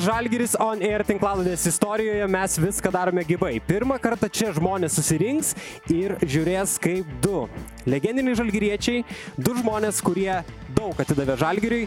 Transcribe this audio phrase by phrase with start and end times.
[0.00, 3.58] Žalgiris On Air tinklaladės istorijoje mes viską darome gyvai.
[3.60, 5.50] Pirmą kartą čia žmonės susirinks
[5.92, 7.42] ir žiūrės kaip du
[7.84, 9.02] legendiniai žalgiriečiai,
[9.36, 10.38] du žmonės, kurie
[10.72, 11.82] daug atidavė žalgiriui,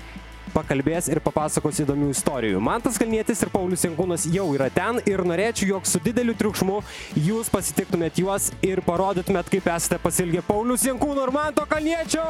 [0.54, 2.62] pakalbės ir papasakos įdomių istorijų.
[2.62, 6.84] Mantas Kalnietis ir Paulius Jankūnas jau yra ten ir norėčiau, jog su dideliu triukšmu
[7.18, 12.30] jūs pasitiktumėt juos ir parodytumėt, kaip esate pasilgę Paulius Jankūno ir Manto Kalniečio.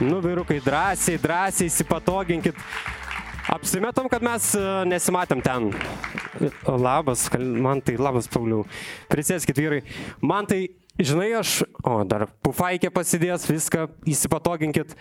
[0.00, 2.56] Nu, vyrukai, drąsiai, drąsiai įsipatoginkit.
[3.48, 5.66] Apsimetam, kad mes e, nesimatėm ten.
[6.64, 8.62] Labas, man tai labas, Pauliau.
[9.12, 9.82] Prisėskit, vyrai.
[10.24, 10.62] Man tai,
[10.96, 14.96] žinai, aš, o, dar pufaikė pasidės, viską įsipatoginkit.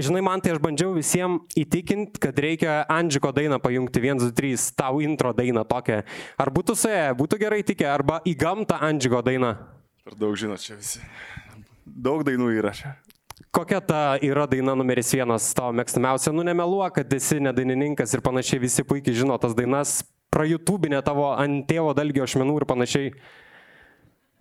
[0.00, 4.70] Žinai, man tai aš bandžiau visiems įtikinti, kad reikia Andžiko dainą pajungti 1, 2, 3,
[4.76, 6.02] tau intro dainą tokią.
[6.36, 9.56] Ar būtų suėję, būtų gerai tikę, arba į gamtą Andžiko dainą.
[10.04, 11.00] Per daug žinot čia visi.
[11.84, 12.98] Daug dainų čia.
[13.50, 16.30] Kokia ta yra daina numeris vienas tavo mėgstamiausia?
[16.30, 21.64] Nu, nemeluok, kad esi nedainininkas ir panašiai, visi puikiai žino tas dainas, prajutubinė tavo ant
[21.66, 23.08] tėvo dalgio ašmenų ir panašiai.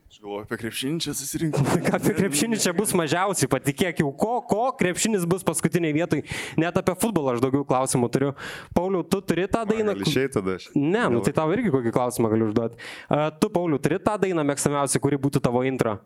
[0.10, 1.64] Aš galvoju, apie krepšinį čia susirinkti.
[1.88, 6.22] Ką apie krepšinį čia bus mažiausiai, patikėk jau, ko, ko krepšinis bus paskutiniai vietoj.
[6.62, 8.32] Net apie futbolą aš daugiau klausimų turiu.
[8.78, 9.98] Pauliau, tu turi tą dainą?
[10.06, 10.70] Išėjai tada aš.
[10.78, 12.78] Ne, nu tai tau irgi kokį klausimą galiu užduoti.
[13.10, 15.98] Uh, tu, Pauliau, turi tą dainą mėgstamiausią, kuri būtų tavo intro?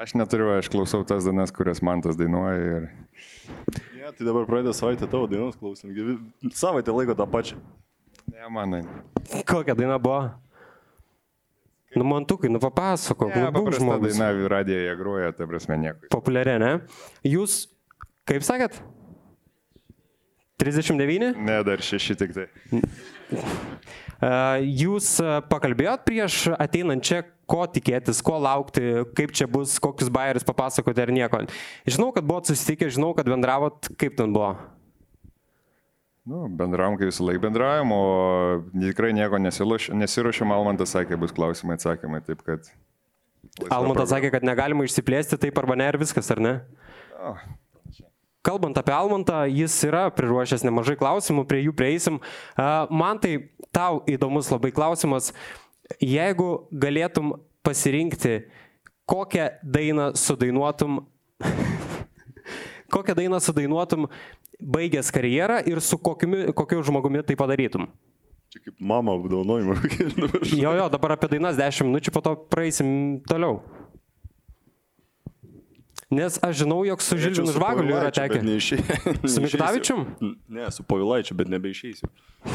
[0.00, 2.86] Aš neturiu, aš klausau tas dainas, kurias man tas dainuoja ir...
[3.98, 5.92] Ne, tai dabar pradėjo savaitę tavo dainos klausim.
[6.56, 7.58] Savaitę laiko tą pačią.
[8.30, 8.80] Ne, manai.
[9.44, 10.30] Kokia daina buvo?
[11.98, 14.16] Nu, mantukai, nu papasakok, Ne, nu, žmogus.
[14.16, 16.08] daina radijoje groja, ta prasme nieko.
[16.14, 16.72] Populiari, ne?
[17.26, 17.64] Jūs,
[18.30, 18.78] kaip sakėt?
[20.62, 21.34] 39?
[21.40, 22.46] Ne, dar šeši tik tai.
[24.20, 25.14] Jūs
[25.48, 28.82] pakalbėjot prieš ateinant čia, ko tikėtis, ko laukti,
[29.16, 31.40] kaip čia bus, kokius bairius papasakoti ar nieko.
[31.88, 34.52] Žinau, kad buvot susitikę, žinau, kad bendravot, kaip ten buvo.
[36.30, 38.02] Nu, bendravom, kaip visą laiką bendravom, o
[38.76, 42.68] tikrai nieko nesiruošiam, Almantas sakė, bus klausimai, atsakymai, taip kad...
[43.72, 46.54] Almantas sakė, kad negalima išsiplėsti taip arba ne ir viskas, ar ne?
[48.40, 52.16] Kalbant apie Almantą, jis yra priruošęs nemažai klausimų, prie jų prieisim.
[52.88, 53.34] Man tai
[53.68, 55.34] tau įdomus labai klausimas.
[56.00, 57.34] Jeigu galėtum
[57.66, 58.46] pasirinkti,
[59.10, 61.02] kokią dainą sudainuotum,
[62.94, 64.08] kokią dainą sudainuotum
[64.60, 67.90] baigęs karjerą ir su kokiu, kokiu žmogumi tai padarytum.
[68.50, 69.76] Čia kaip mama apdaunojimą.
[70.62, 73.60] Jo, jo, dabar apie dainas 10 minučių, po to praeisim toliau.
[76.10, 78.42] Nes aš žinau, jog su Žilvinu Žvaguliu yra tekę.
[79.30, 80.06] Su Mikutavičium?
[80.50, 82.10] Ne, su Povilaičiu, bet nebeišeisiu.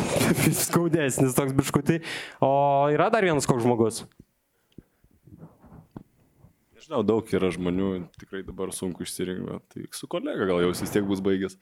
[0.66, 2.02] Skaudesnis toks biškutį.
[2.44, 2.52] O
[2.92, 4.04] yra dar vienas koks žmogus.
[6.76, 11.08] Nežinau, daug yra žmonių, tikrai dabar sunku išsirinkti, tai su kolega gal jau vis tiek
[11.08, 11.56] bus baigęs.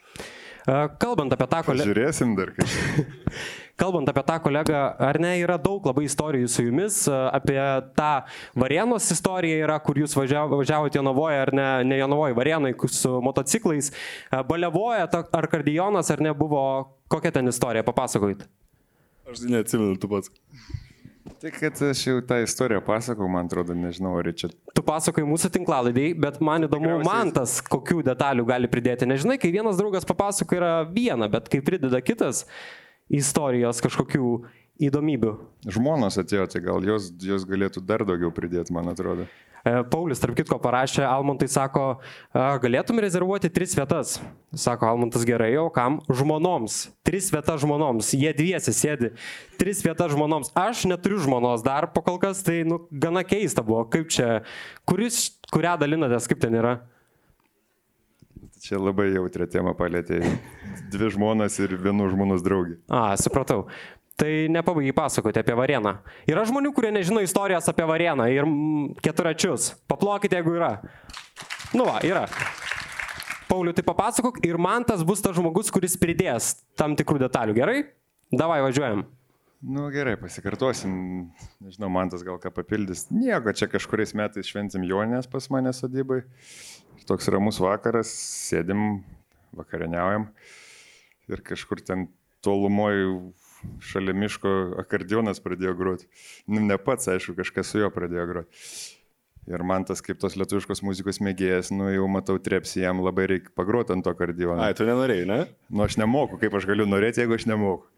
[0.99, 3.05] Kalbant apie tą kolegą, Žiūrėsim dar kažką.
[3.79, 7.07] kalbant apie tą kolegą, ar ne, yra daug labai istorijų su jumis.
[7.07, 7.57] e, Apie
[7.97, 8.23] tą
[8.55, 13.91] Varėnos istoriją yra, kur jūs važiavo- važiavote Jonavoje, ar ne, ne Jonavoje, Varėnai su motociklais.
[14.31, 16.63] E, Balevoje ta- ar kardijonas, ar ne, buvo,
[17.09, 18.45] kokia ten istorija, papasakojit.
[19.29, 20.29] Aš neatsimenu, tu pats.
[21.39, 24.49] Tai kad aš jau tą istoriją pasakau, man atrodo, nežinau, ar čia...
[24.75, 29.07] Tu pasakoji mūsų tinklalaidai, bet man įdomu, Tikriausiai- man tas kokių detalių gali pridėti.
[29.07, 32.43] Nežinai, kai vienas draugas papasakoja yra viena, bet kai prideda kitas
[33.11, 34.33] istorijos kažkokių
[34.81, 35.33] įdomybių.
[35.69, 39.27] Žmonos atėjo, tai gal jos, jos galėtų dar daugiau pridėti, man atrodo.
[39.63, 42.01] E, Paulius, tarp kitko, parašė, Almontai sako,
[42.35, 44.19] "A, galėtum rezervuoti tris vietas.
[44.51, 46.01] Sako Almontas gerai, o kam?
[46.09, 46.89] Žmonoms.
[47.01, 48.11] Tris vietas žmonoms.
[48.11, 49.13] Jie dviesi sėdi.
[49.57, 50.51] Tris vietas žmonoms.
[50.53, 53.85] Aš neturiu žmonos dar po kol kas, tai nu, gana keista buvo.
[53.85, 54.43] Kaip čia,
[54.85, 56.81] kuris, kurią dalinatės, kaip ten yra?
[58.63, 60.21] Čia labai jautrė tema palėtė.
[60.93, 62.77] Dvi žmonas ir vienų žmonos draugė.
[62.87, 63.65] A, supratau.
[64.15, 65.97] Tai nepabaigai pasakoti apie Varėną.
[66.29, 69.73] Yra žmonių, kurie nežino istorijos apie Varėną ir mm, keturačius.
[69.89, 70.77] Paplokite, jeigu yra.
[71.73, 72.23] Nu, va, yra.
[73.49, 77.57] Pauliu, tai papasakok ir man tas bus tas žmogus, kuris pridės tam tikrų detalių.
[77.57, 77.77] Gerai?
[78.31, 79.03] Davai, važiuojam.
[79.63, 80.93] Nu gerai, pasikartosim.
[81.63, 83.09] Nežinau, man tas gal ką papildys.
[83.11, 86.21] Nieko, čia kažkuriais metais šventim Jonės pas mane sodybai.
[87.07, 88.11] Toks ramus vakaras,
[88.49, 89.01] sėdim,
[89.57, 90.29] vakarieniaujam.
[91.31, 92.07] Ir kažkur ten
[92.43, 93.07] tolumoje
[93.83, 94.49] šalia miško
[94.83, 96.09] akordionas pradėjo groti.
[96.47, 98.65] Nu, ne pats, aišku, kažkas su juo pradėjo groti.
[99.43, 103.51] Ir man tas kaip tos lietuviškos muzikos mėgėjas, nu jau matau trepsi, jam labai reikia
[103.57, 104.61] pagroti ant to akordiono.
[104.63, 105.39] Ai, tu nenorėjai, ne?
[105.67, 107.89] Nu, aš nemoku, kaip aš galiu norėti, jeigu aš nemoku.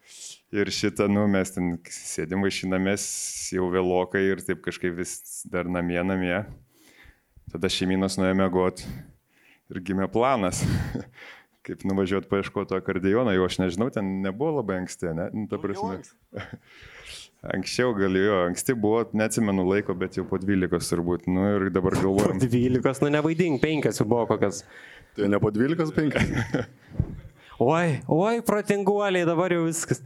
[0.54, 3.06] Ir šitą, nu, mes ten sėdim vaišinamės
[3.54, 6.40] jau vėlokai ir taip kažkaip vis dar namie, namie.
[7.52, 8.88] Tada šeiminas nuėjo mėgoti.
[9.70, 10.60] ir gimė planas,
[11.66, 15.30] kaip nuvažiuoti paieškoti akordeoną, jau aš nežinau, ten nebuvo labai anksti, ne?
[15.34, 15.98] Nu, ta prasme.
[17.56, 21.28] Anksčiau galėjo, anksti buvo, neatsimenu laiko, bet jau po 12 turbūt.
[21.30, 22.40] Nu ir dabar galvojam.
[22.42, 24.64] 12, nu nevaidink, 5 jau buvo kokias.
[25.14, 26.16] Tai ne po 12, 5.
[27.66, 30.02] Oi, oi, protinguoliai, dabar jau viskas.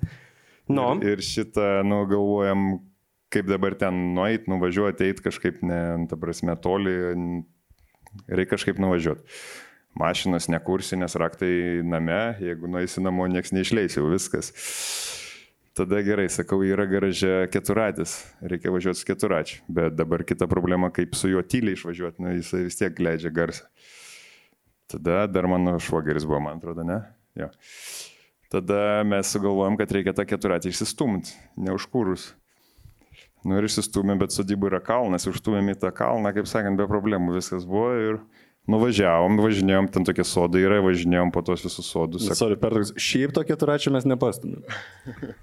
[0.71, 2.67] Nu, Ir šitą, nu, galvojam,
[3.31, 5.81] kaip dabar ten nueit, nuvažiuoti, eit kažkaip, ne,
[6.11, 6.95] ta prasme, toli,
[8.29, 9.25] reikia kažkaip nuvažiuoti.
[9.99, 14.53] Mašinos nekursi, nes raktai name, jeigu nueisi namo, nieks neišleis, jau viskas.
[15.75, 19.61] Tada gerai, sakau, yra garaže keturatis, reikia važiuoti su keturačiu.
[19.71, 23.67] Bet dabar kita problema, kaip su juo tyliai išvažiuoti, nu, jisai vis tiek leidžia garsą.
[24.91, 26.99] Tada dar mano švogeris buvo, man atrodo, ne?
[27.39, 27.51] Jo.
[28.51, 32.33] Tada mes sugalvojom, kad reikia tą keturatį išsistumti, neužkūrus.
[33.45, 37.39] Nu ir išsistumėm, bet sodyba yra kalnas, užtumėm į tą kalną, kaip sakant, be problemų
[37.39, 38.19] viskas buvo ir
[38.71, 42.27] nuvažiavom, važinėjom, ten tokie sodai yra, važinėjom po tos visus sodus.
[42.29, 42.93] Sak- Sorry, per toks.
[43.01, 44.61] Šiaip to keturačio mes nepastumėm.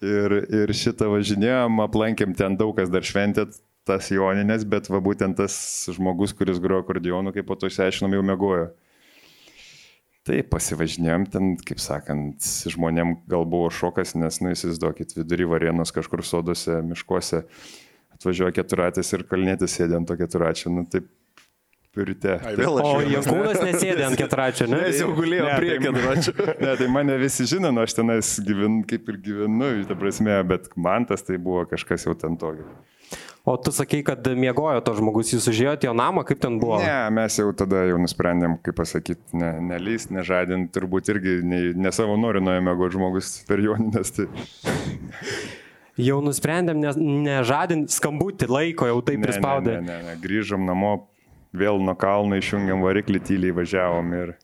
[0.00, 5.36] Ir, ir šitą važinėjom, aplankėm ten daug kas dar šventėt tas joninės, bet va būtent
[5.36, 5.52] tas
[5.92, 8.70] žmogus, kuris grojo akordionu, kaip po to išsiaiškinom, jau mėgojo.
[10.28, 16.20] Tai pasivažinėjom ten, kaip sakant, žmonėm gal buvo šokas, nes, nu, įsivaizduokit, vidury varienos kažkur
[16.28, 17.46] soduose, miškuose
[18.12, 21.08] atvažiuoja keturatės ir kalnėtis sėdė ant to keturačio, nu taip
[21.96, 22.36] ryte.
[22.46, 24.82] Ai, vėl aš o Jankūnas nesėdė ant ketračio, ne?
[24.90, 26.34] Jis jau gulėjo Ne, prie tai- keturačio.
[26.66, 30.68] Ne, tai mane visi žino, nu, aš tenais gyvenu, kaip ir gyvenu, ta prasme, bet
[30.76, 32.68] man tas tai buvo kažkas jau ten tokio.
[33.44, 36.76] O tu sakai, kad miegojo to žmogus, jūs užėjote jo namą, kaip ten buvo?
[36.82, 41.92] Ne, mes jau tada jau nusprendėm, kaip pasakyti, ne, nelyst, nežadint, turbūt irgi ne, ne
[41.94, 44.12] savo nori nuėjo mėgoti žmogus per joninės.
[44.18, 44.28] Tai...
[46.00, 46.92] Jau nusprendėm ne-
[47.30, 49.78] nežadinti skambutį laiko, jau taip Ne, prispaudė.
[49.80, 50.92] Ne, ne, ne, ne, grįžom namo,
[51.56, 54.36] vėl nuo kalno išjungiam variklį, tyliai važiavom ir...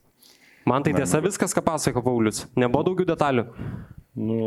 [0.67, 2.43] Man tai tiesa viskas, ką pasako Paulius.
[2.59, 3.45] Nebuvo daugiau detalių.
[4.17, 4.39] Nu,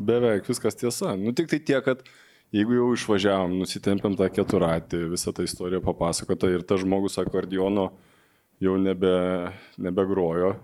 [0.00, 1.12] beveik viskas tiesa.
[1.18, 2.06] Nu, tik tai tiek, kad
[2.52, 7.90] jeigu jau išvažiavom, nusitempėm tą keturatį, visą tą istoriją papasakota ir tas žmogus akordeono
[8.62, 9.14] jau nebe,
[9.80, 10.54] nebegrojo,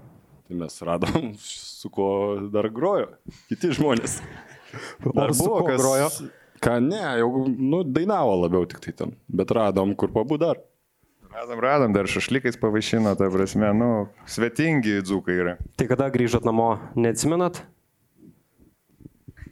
[0.47, 1.33] tai mes radom,
[1.81, 2.11] su kuo
[2.53, 3.11] dar grojo.
[3.51, 4.21] Kiti žmonės.
[5.23, 6.11] Ar su kuo grojo?
[6.59, 10.61] Ką ne, jau nu, dainavo labiau tik tai ten, bet radom, kur pabūt dar.
[11.29, 13.91] Radom, radom, dar šašlikais pavaišino, ta prasme, nu,
[14.27, 15.53] svetingi dzūkai yra.
[15.79, 17.61] Tai kada grįžot namo, neatsimenat?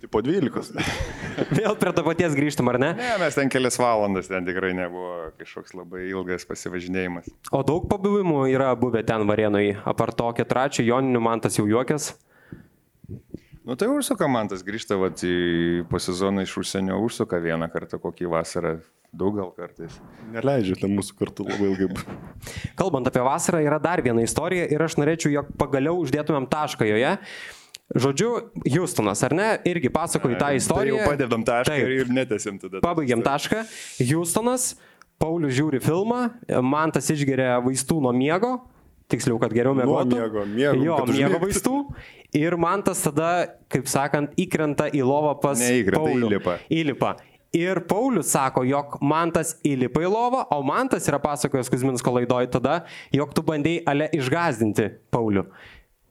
[0.07, 0.77] Tai po 12.
[1.59, 2.93] Vėl prie to paties grįžtam, ar ne?
[2.95, 7.27] Ne, mes ten kelias valandas, ten tikrai nebuvo kažkoks labai ilgas pasivažinėjimas.
[7.51, 9.75] O daug pabuvimų yra buvę ten Varienui.
[9.83, 12.13] Apart to ketračio, Joninių man tas jau juokias.
[13.67, 17.99] Nu tai užsuka man tas grįžta, va, į po sezoną iš užsienio užsuka vieną kartą
[17.99, 18.77] kokį vasarą,
[19.11, 19.99] daug gal kartais.
[20.31, 22.07] Neleidžiate mūsų kartu labai ilgai.
[22.79, 27.17] Kalbant apie vasarą, yra dar viena istorija ir aš norėčiau, jog pagaliau uždėtumėm tašką joje.
[27.95, 30.97] Žodžiu, Houstonas, ar ne, irgi pasakoju tą Tai istoriją.
[30.99, 31.87] jau padedam tašką Taip.
[31.95, 32.81] ir, netęsim tada.
[32.83, 33.61] Pabaigiam tašką.
[34.11, 34.73] Houstonas,
[35.23, 36.25] Paulius žiūri filmą,
[36.67, 38.57] man tas išgeria vaistų nuo miego,
[39.09, 40.19] tiksliau, kad geriau Nuo mėgotų.
[40.19, 41.77] miego, miego, jo, miego vaistų.
[42.35, 43.31] Ir man tas tada,
[43.71, 46.27] kaip sakant, įkrenta į lovą pas Neįkrenta, Paulių.
[46.27, 46.59] įlipa.
[46.69, 47.15] Įlipa.
[47.55, 52.13] Ir Paulius sako, jog man tas įlipa į lovą, o man tas yra pasakojęs Kuzminsko
[52.19, 52.81] laidoj tada,
[53.15, 55.47] jog tu bandėjai ale išgazdinti Paulių.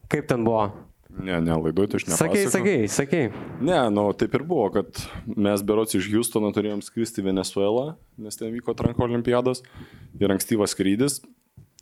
[0.10, 0.72] Kaip ten buvo?
[1.16, 2.18] Ne, ne, laidoj tai aš ne.
[2.20, 3.24] Sakai, sakai, sakai.
[3.64, 5.00] Ne, nu taip ir buvo, kad
[5.32, 9.64] mes berots iš Houstono turėjom skristi į Venezuelą, nes ten vyko tranko olimpiados
[10.20, 11.22] ir ankstyvas skrydis.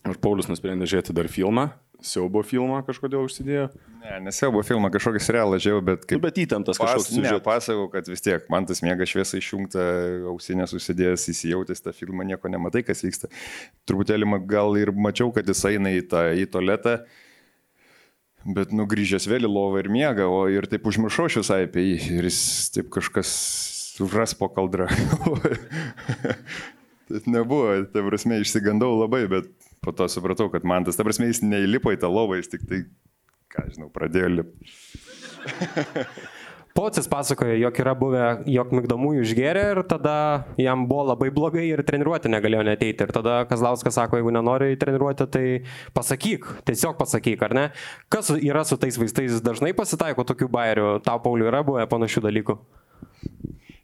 [0.03, 1.69] Ir Paulius nusprendė žiūrėti dar filmą,
[2.03, 3.69] siaubo filmą kažkodėl užsidėjo.
[4.01, 6.23] Ne, nesiaubo filmą, kažkokį serialą žiūrėjau, bet Nu, kaip...
[6.25, 7.43] bet įtemptas Pas, kažkoks ne, siužetas.
[7.45, 9.85] pasakau, kad vis tiek man tas mėga šviesa išjungta,
[10.33, 13.31] ausinės susidėjęs, įsijautęs tą filmą, nieko nematai, kas vyksta.
[13.87, 16.99] Truputėlį gal ir mačiau, kad jis eina į tą į tualetą,
[18.45, 22.19] bet nugrįžęs vėl į lovą ir miega, o ir taip užmiršau aš visai apie jį
[22.19, 22.39] ir jis
[22.75, 23.31] taip kažkas
[24.03, 24.89] užras po kaldrą.
[27.03, 29.49] Tai nebuvo, ta prasme, išsigandau labai, bet
[29.83, 32.63] po to supratau, kad man tas, ta prasme, jis neįlipo į tą lovą, jis tik
[32.69, 32.79] tai,
[33.51, 34.71] ką žinau, pradėjo lipti.
[36.73, 40.15] Pocis pasakoja, jog yra buvę, jog migdomųjų išgėrė ir tada
[40.57, 43.05] jam buvo labai blogai ir treniruoti negalėjo neteiti.
[43.05, 45.43] Ir tada Kazlauskas sako, jeigu nenori į treniruotę, tai
[45.93, 47.65] pasakyk, tiesiog pasakyk, ar ne?
[48.09, 52.55] Kas yra su tais vaistais, dažnai pasitaiko tokių bairių, tau Pauliu yra buvę panašių dalykų.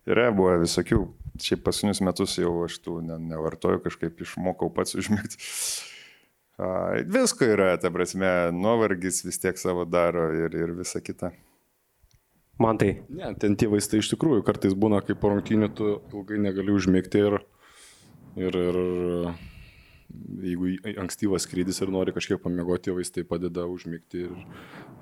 [0.09, 1.03] Yra buvo visokių,
[1.45, 5.37] šiaip pasunius metus jau aš tų ne, nevartoju, kažkaip išmokau pats užmigti.
[7.05, 11.29] Visko yra, ta prasme, nuovargis vis tiek savo daro ir, ir visa kita.
[12.59, 12.89] Man tai.
[13.07, 17.21] Ne, ten tie vaistai iš tikrųjų kartais būna, kaip po rungtynių tu ilgai negali užmigti
[17.23, 17.37] ir,
[18.35, 18.79] ir, ir
[20.43, 24.35] jeigu ankstyvas skrydis ir nori kažkiek pamiegoti, vaistai padeda užmigti ir,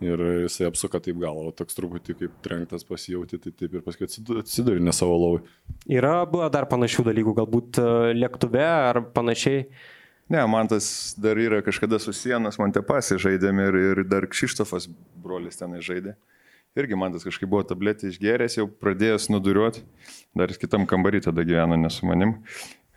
[0.05, 4.39] ir jisai apsuka taip galvą, toks truputį kaip trenktas pasijauti, tai taip ir paskui atsidu-
[4.43, 5.43] atsiduri ne savo lovai.
[5.97, 9.65] Yra buvę dar panašių dalykų, galbūt e, lėktuve ar panašiai.
[10.29, 14.27] Ne, man tas dar yra kažkada su sienos, man te pasi žaidėm ir, ir dar
[14.27, 14.89] Kšištofas
[15.23, 16.17] brolis tenai žaidė.
[16.77, 19.81] Irgi man tas kažkaip buvo tabletė išgeręs, jau pradėjęs nuduriuoti.
[20.37, 22.37] Dar kitam kambarį tada gyveno, ne su manim.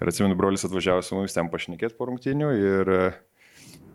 [0.01, 2.91] Ir atsimenu, brolis atvažiavo su mumis ten pašnekėti po rungtinių ir,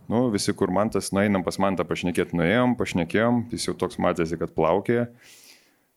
[0.09, 3.97] nu, visi, kur man tas, nueinam pas man tą pašnekėti, nuėjom, pašnekėjom, jis jau toks
[4.01, 5.07] matėsi, kad plaukė.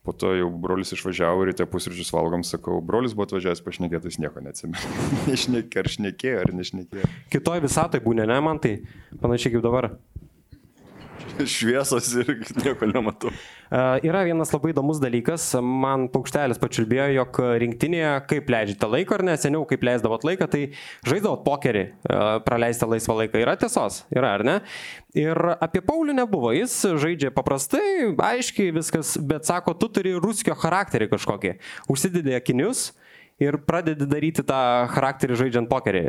[0.07, 4.21] Po to jau brolis išvažiavo ir ryte pusryčius valgom, sakau, brolis buvo atvažiavęs pašnekėti, jis
[4.23, 5.01] nieko neatsimena.
[5.29, 7.11] Nešnekė, ar šnekėjo, ar nešnekėjo.
[7.35, 8.79] Kitoj visatoje būna, ne man tai
[9.21, 9.91] panašiai kaip dabar.
[11.57, 13.31] Šviesos ir nieko nematau.
[13.69, 19.25] E, Yra vienas labai įdomus dalykas, man paukštelis pačiulbėjo, jog rinktinėje, kaip leidžiate laiką ar
[19.29, 20.63] ne, seniau kaip leisdavot laiką, tai
[21.09, 23.43] žaisdavot pokerį, e, praleistą laisvą laiką.
[23.45, 24.57] Yra tiesos, yra ar ne?
[25.19, 31.11] Ir apie Paulių nebuvo, jis žaidžia paprastai, aiškiai viskas, bet sako, tu turi ruskio charakterį
[31.15, 31.55] kažkokį.
[31.93, 32.91] Užsidedi akinius
[33.43, 34.61] ir pradedi daryti tą
[34.93, 36.05] charakterį žaidžiant pokerį.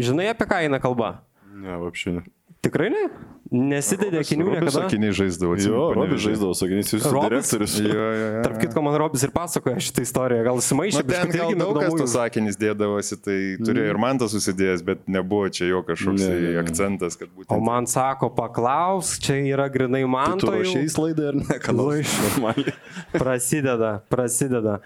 [0.00, 1.18] Žinai, apie ką eina kalba?
[1.54, 2.24] Ne, apšinė.
[2.64, 3.08] Tikrai ne?
[3.54, 4.80] Nesidedi akinių niekada?
[4.88, 5.54] akiniai žaisdavo.
[5.62, 7.28] Jo, Robis žaisdavo su jūsų Robis?
[7.28, 7.74] direktorius.
[7.78, 8.40] Jo, jo, jo.
[8.42, 11.94] Tarp kitko, man Robis ir pasakoja šitą istoriją, gal sumaišė, Nu, ten gal daug kas
[12.00, 16.32] tos sakinys dėdavosi, tai turėjo ir man tas susidėjęs, bet nebuvo čia jo kažkoks Ne,
[16.32, 17.64] tai ne, akcentas, kad O būtent...
[17.70, 20.34] man sako, paklaus, čia yra grinai man.
[20.42, 21.58] Tu to jau- rašiai laidai ar ne?
[21.78, 22.74] Nors normaliai.
[23.22, 24.80] Prasideda, prasideda.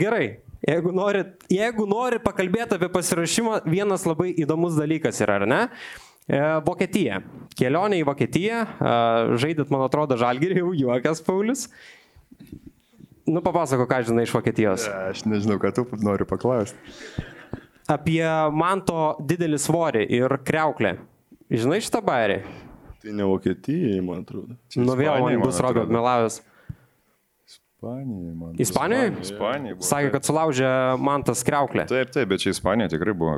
[0.00, 5.62] Gerai, jeigu nori, jeigu nori pakalbėti apie pasirašymą, vienas labai įdomus dalykas yra, ar ne?
[6.28, 7.22] E, Vokietija.
[7.58, 8.58] Kelionė į Vokietiją.
[8.64, 8.92] E,
[9.40, 11.66] Žaidėt, man atrodo, žalgirį, jau juokas Paulius.
[13.28, 14.86] Nu, papasako, ką žinai iš Vokietijos.
[15.10, 16.78] Aš nežinau, ką tu nori paklausti.
[17.88, 20.94] Apie manto didelį svorį ir kreuklę.
[21.48, 22.42] Žinai šitą bairį?
[23.00, 24.56] Tai ne Vokietijai, man atrodo.
[24.76, 25.96] Nu vėl man bus Robio atrodo.
[25.96, 26.40] melavęs.
[27.48, 28.56] Ispanijai, man.
[28.60, 29.10] Ispanijai?
[29.22, 29.76] Ispanijai.
[29.86, 30.70] Sakė, kad sulaužė
[31.00, 31.84] mantas kreuklę.
[31.88, 33.36] Taip, taip, bet čia Ispanija tikrai buvo.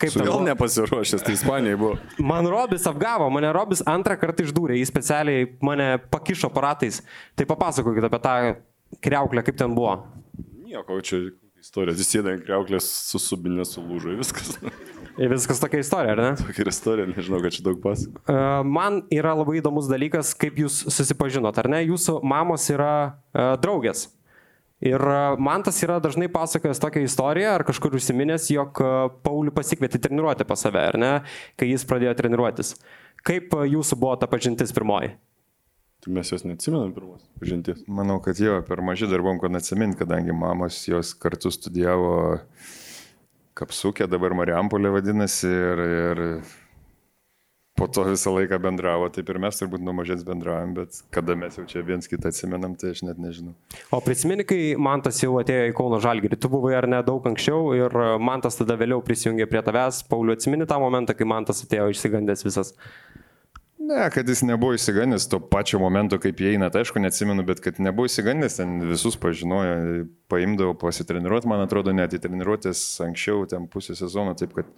[0.00, 1.98] Kaip ten Vėl nepasiruošęs, tai Ispanijai buvo.
[2.18, 6.98] Man Robis apgavo, mane Robis antrą kartą išdūrė, jis specialiai mane pakišo aparatais.
[7.38, 8.34] Tai papasakokit apie tą
[9.04, 10.00] kreuklę, kaip ten buvo.
[10.66, 11.28] Nieko, čia
[11.62, 11.94] istorija.
[11.94, 14.56] Atsisėda ant kreuklės, susubinė, sulūžo viskas.
[15.14, 16.30] Ir viskas tokia istorija, ar ne?
[16.40, 18.18] Tokia istorija, nežinau, kad čia daug pasako.
[18.26, 21.84] E, Man yra labai įdomus dalykas, kaip jūs susipažinot, ar ne?
[21.86, 24.08] Jūsų mamos yra e, draugės.
[24.84, 28.90] Ir e, man tas yra dažnai pasakojęs tokią istoriją, ar kažkur užsiminęs, jog e,
[29.24, 31.12] Paulių pasikvietė treniruoti pas save, ar ne,
[31.60, 32.74] kai jis pradėjo treniruotis.
[33.24, 35.14] Kaip e, jūsų buvo ta pažintis pirmoji?
[36.04, 37.80] Tai mes jos neatsimenam pirmos pažinties.
[37.88, 42.42] Manau, kad jo, per maži darbom, kad atsimint, kadangi mamos jos kartu studijavo
[43.56, 46.22] Kapsukė, dabar Mariampolė vadinasi, ir, ir
[47.74, 51.58] po to visą laiką bendravo, taip ir mes turbūt nuo mažens bendravom, bet kada mes
[51.58, 53.54] jau čia viens kitą atsimenam, tai aš net nežinau.
[53.94, 57.74] O prisimeni, kai Mantas jau atėjo į Kauno Žalgirį, tu buvai ar ne daug anksčiau
[57.74, 60.04] ir Mantas tada vėliau prisijungė prie tavęs.
[60.10, 62.74] Pauliu, atsimeni tą momentą, kai Mantas atėjo išsigandęs visas.
[63.84, 67.80] Ne, kad jis nebuvo įsigandęs to pačio momento, kaip įeina, tai aišku, neatsimenu, bet kad
[67.82, 73.98] nebuvo įsigandęs, ten visus pažinojo, paimdavo pasitreniruoti, man atrodo, net į treniruotės anksčiau, ten pusę
[73.98, 74.70] sezono, taip kad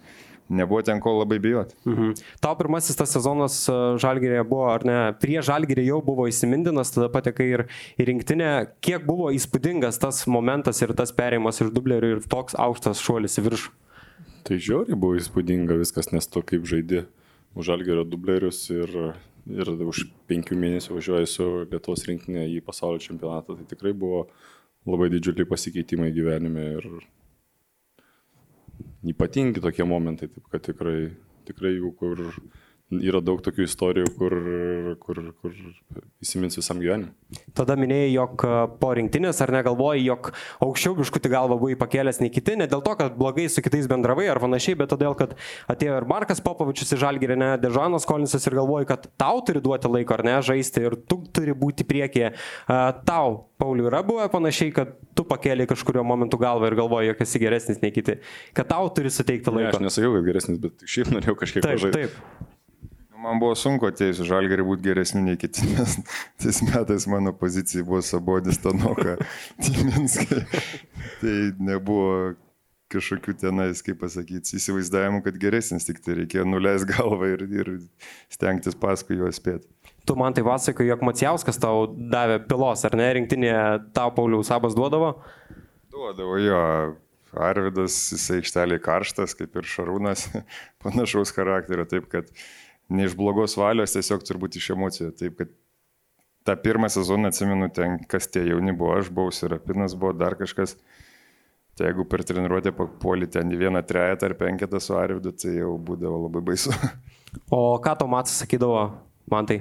[0.49, 1.75] nebuvo ten ko labai bijoti.
[1.85, 2.13] Mhm.
[2.43, 7.09] Tau pirmasis tas sezonas e, Žalgirėje buvo, ar ne, prie Žalgirį jau buvo įsimintinas, tada
[7.13, 7.65] patekai ir
[7.99, 8.51] į rinktinę.
[8.83, 13.47] Kiek buvo įspūdingas tas momentas ir tas perėjimas iš dublerių ir toks aukštas šuolis į
[13.49, 13.75] viršų?
[14.47, 17.03] Tai žiauriai buvo įspūdinga viskas, nes to kaip žaidė
[17.57, 18.93] už Algerio dublerius ir,
[19.51, 23.57] ir už penkių mėnesių važiuoja su Lietuvos rinktinė į pasaulio čempionatą.
[23.57, 24.27] Tai tikrai buvo
[24.87, 26.87] labai didžiuliai pasikeitimai gyvenime ir
[29.05, 31.11] ypatingi tokie momentai, taip kad tikrai,
[31.49, 32.23] tikrai jų, kur
[32.97, 34.35] yra daug tokių istorijų, kur,
[35.03, 35.57] kur, kur
[36.23, 37.43] įsimins visam gyvenimui.
[37.57, 40.29] Tada minėjai, jog e, po rinktinės ar negalvojai, jog
[40.63, 44.27] aukščiau biškutį galvą buvai pakėlęs nei kiti, ne dėl to, kad blogai su kitais bendravai
[44.31, 45.33] ar panašiai, bet todėl, kad
[45.71, 49.89] atėjo ir Markas Popovičius į Žalgirį, ne Dežanas Kolinsas ir galvoji, kad tau turi duoti
[49.91, 52.33] laiko ar ne žaisti ir tu turi būti priekyje.
[52.35, 57.23] E, Tau, Pauliu, yra buvę panašiai, kad tu pakėlė kažkurio momentu galvą ir galvoji, jog
[57.25, 58.19] esi geresnis nei kiti,
[58.57, 59.83] kad tau turi suteikti Ne, aš laiko.
[59.87, 62.05] nesakiau, kad geresnis, bet šiaip norėjau kažkiek Taip, pažaisti.
[62.05, 62.53] taip.
[63.17, 65.97] Nu, Man buvo sunku atėjus žalgerį būti geresniu nei kiti, nes
[66.41, 69.17] tais metais mano pozicija buvo Sabodis Tanoka,
[69.63, 70.43] Timinskai.
[71.21, 72.35] Tai nebuvo
[72.93, 77.71] kažkokių tenais, kaip pasakyti, įsivaizdavimų, kad geresnis, tik tai reikėjo nuleisti galvą ir, ir
[78.31, 79.67] stengtis paskui juos spėti.
[80.07, 83.65] Tu man tai pasakoji, jog Macijauskas tau davė pilos, ar ne, rinktinėje
[83.97, 85.17] tau Paulius Sabas duodavo.
[85.91, 86.61] Duodavo jo,
[87.35, 90.29] Arvidas, jisai aikšteliai karštas, kaip ir Šarūnas,
[90.85, 92.31] panašaus charakterio, taip kad
[92.89, 95.11] ne iš blogos valios, tiesiog turbūt iš emocijų.
[95.19, 95.51] Taip kad
[96.47, 100.77] tą pirmą sezoną atsimenu ten, kas tie jauni buvo, aš buvau, Sirapinas buvo, dar kažkas.
[101.77, 105.75] Tai jeigu per treniruotę papuolį ten į vieną trejetą ar penketą su Arvidu, tai jau
[105.77, 106.73] būdavo labai baisu.
[107.53, 108.79] O ką to Matas sakydavo,
[109.29, 109.57] man tai?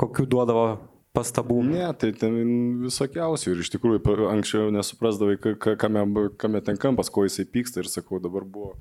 [0.00, 0.62] Kokių duodavo
[1.14, 1.58] pastabų?
[1.68, 2.34] Ne, tai ten
[2.86, 4.00] visokiausių ir iš tikrųjų
[4.32, 6.02] anksčiau nesuprasdavai, ka- ka- kame,
[6.40, 8.72] kame ten kampas, ko jisai pyksta ir sakau, dabar buvo.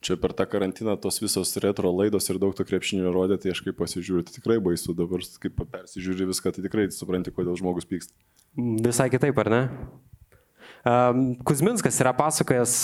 [0.00, 3.64] Čia per tą karantiną tos visos retro laidos ir daug to krepšinio rodė, tai aš
[3.66, 8.14] kaip pasižiūriu, tai tikrai baisu, dabar kaip persižiūri viską, tai tikrai supranti, kodėl žmogus pyksta.
[8.86, 9.62] Visai kitaip, ar ne?
[11.44, 12.74] Kuzminskas yra pasakojęs,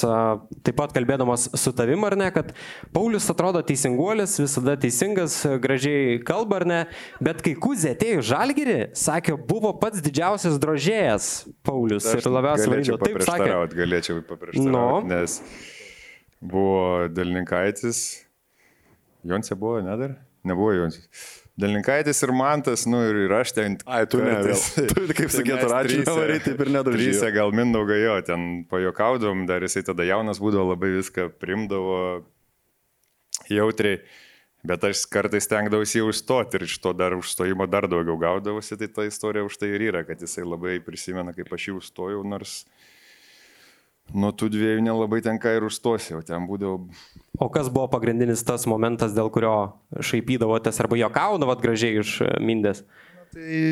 [0.67, 2.51] taip pat kalbėdamas su tavim, ar ne, kad
[2.93, 6.81] Paulius atrodo teisinguolis, visada teisingas, gražiai kalba, ar ne,
[7.25, 11.31] bet kai Kuzė atėjo į Žalgirį, sakė, buvo pats didžiausias drožėjas
[11.65, 12.99] Paulius ir labiausiai varydavo.
[13.07, 13.31] Taip sakė.
[13.31, 14.85] paprieštarauti, galėčiau paprieštarauti, No.
[15.15, 15.39] nes
[16.45, 18.05] buvo Delinkaitis,
[19.25, 20.19] Jonsė buvo, ne dar?
[20.45, 21.07] Nebuvo Jonsė.
[21.61, 23.77] Delinkaitis ir Mantas, nu ir, ir aš ten.
[23.87, 24.59] Ai, tu ne, vėl.
[24.91, 27.13] Tu, kaip sakėt, Radžiui nevarei, taip ir nedrožėjai.
[27.13, 31.99] Trysė gal Mindaugai jo, ten pajokaudavom, dar jisai tada jaunas būdavo, labai viską primdavo
[33.53, 34.03] jautriai.
[34.65, 38.89] Bet aš kartais stengdavausi jau užstoti ir iš to dar užstojimo dar daugiau gaudavosi, tai
[38.89, 42.63] ta istorija už tai ir yra, kad jisai labai prisimena, kaip aš jį užstojau, nors
[44.13, 46.89] nuo tų dviejų nelabai tenka ir užstosi, o ten būdavo
[47.43, 49.55] O kas buvo pagrindinis tas momentas, dėl kurio
[49.99, 52.85] šaipydavotės arba juokaudavot gražiai iš e, Mindės?
[53.35, 53.63] Tai,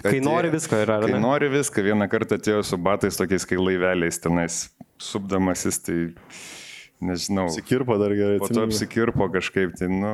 [0.00, 1.20] Kai atėjo- nori visko yra, Kai ne?
[1.22, 4.56] nori viską, vieną kartą atėjo su batais tokiais, kai laiveliais tenais
[4.98, 5.98] supdamasis, tai
[7.00, 7.46] nežinau.
[7.46, 8.40] Apsikirpo dar gerai.
[8.42, 10.10] Po to apsikirpo kažkaip, tai, nu,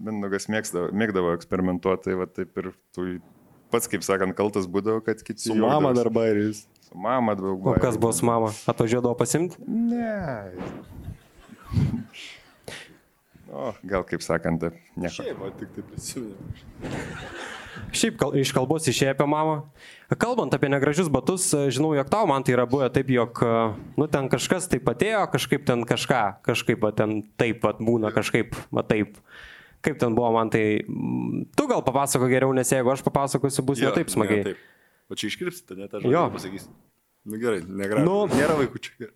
[0.00, 3.06] Mindaugas mėgdavo, mėgdavo eksperimentuoti, tai va taip ir tu
[3.74, 5.50] pats, kaip sakant, kaltas būdavo, kad kiti...
[5.50, 6.64] Su mama dar bairis.
[6.94, 7.66] Su mama daug.
[7.66, 8.52] O kas buvo su mama?
[8.70, 9.56] Atvažiuodavo pasimti?
[9.66, 10.46] Ne.
[13.50, 14.62] O, gal kaip sakant,
[14.94, 15.10] nieko.
[15.16, 16.52] Šiaip, o tik tai prisimenu.
[17.94, 19.56] Šiaip kal, iš kalbos išėjo apie mamą.
[20.22, 23.42] Kalbant apie negražius batus, žinau, jog tau man tai yra buvę taip, jog,
[23.98, 28.54] nu, ten kažkas taip atėjo, kažkaip ten kažką, kažkaip va, ten taip pat būna, kažkaip,
[28.70, 29.18] va taip.
[29.82, 30.86] Kaip ten buvo man tai,
[31.58, 34.46] tu gal papasako geriau, nes jeigu aš papasakosiu, bus ne taip smagiai.
[34.46, 34.70] Ne, taip.
[35.12, 36.70] O čia iškirpsite, ne tą žodį pasakysi.
[37.24, 38.04] Nu gerai, negražu.
[38.08, 38.16] Nu.
[38.32, 39.12] Nėra vaikų čia.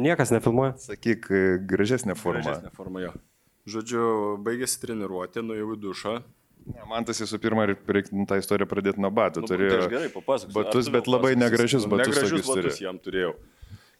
[0.00, 0.72] Niekas nefilmuoja.
[0.80, 2.42] Sakyk, e, gražesnė forma.
[2.42, 3.12] Gražesnė forma jo.
[3.70, 4.06] Žodžiu,
[4.44, 6.14] baigėsi treniruotė, nuėjau į dušą.
[6.64, 9.44] Ne, man tas visų pirma, reikia tą istoriją pradėti nuo batų.
[9.44, 10.56] Nu, Turėjo tai aš gerai papasakosiu.
[10.56, 12.08] batus, bet labai negražius Nu, batus.
[12.10, 12.80] Negražius batus turėjo.
[12.86, 13.34] jam turėjau.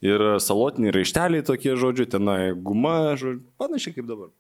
[0.05, 4.33] Ir salotiniai raišteliai tokie, žodžiu, tenai guma, žodžiu, panašiai kaip dabar.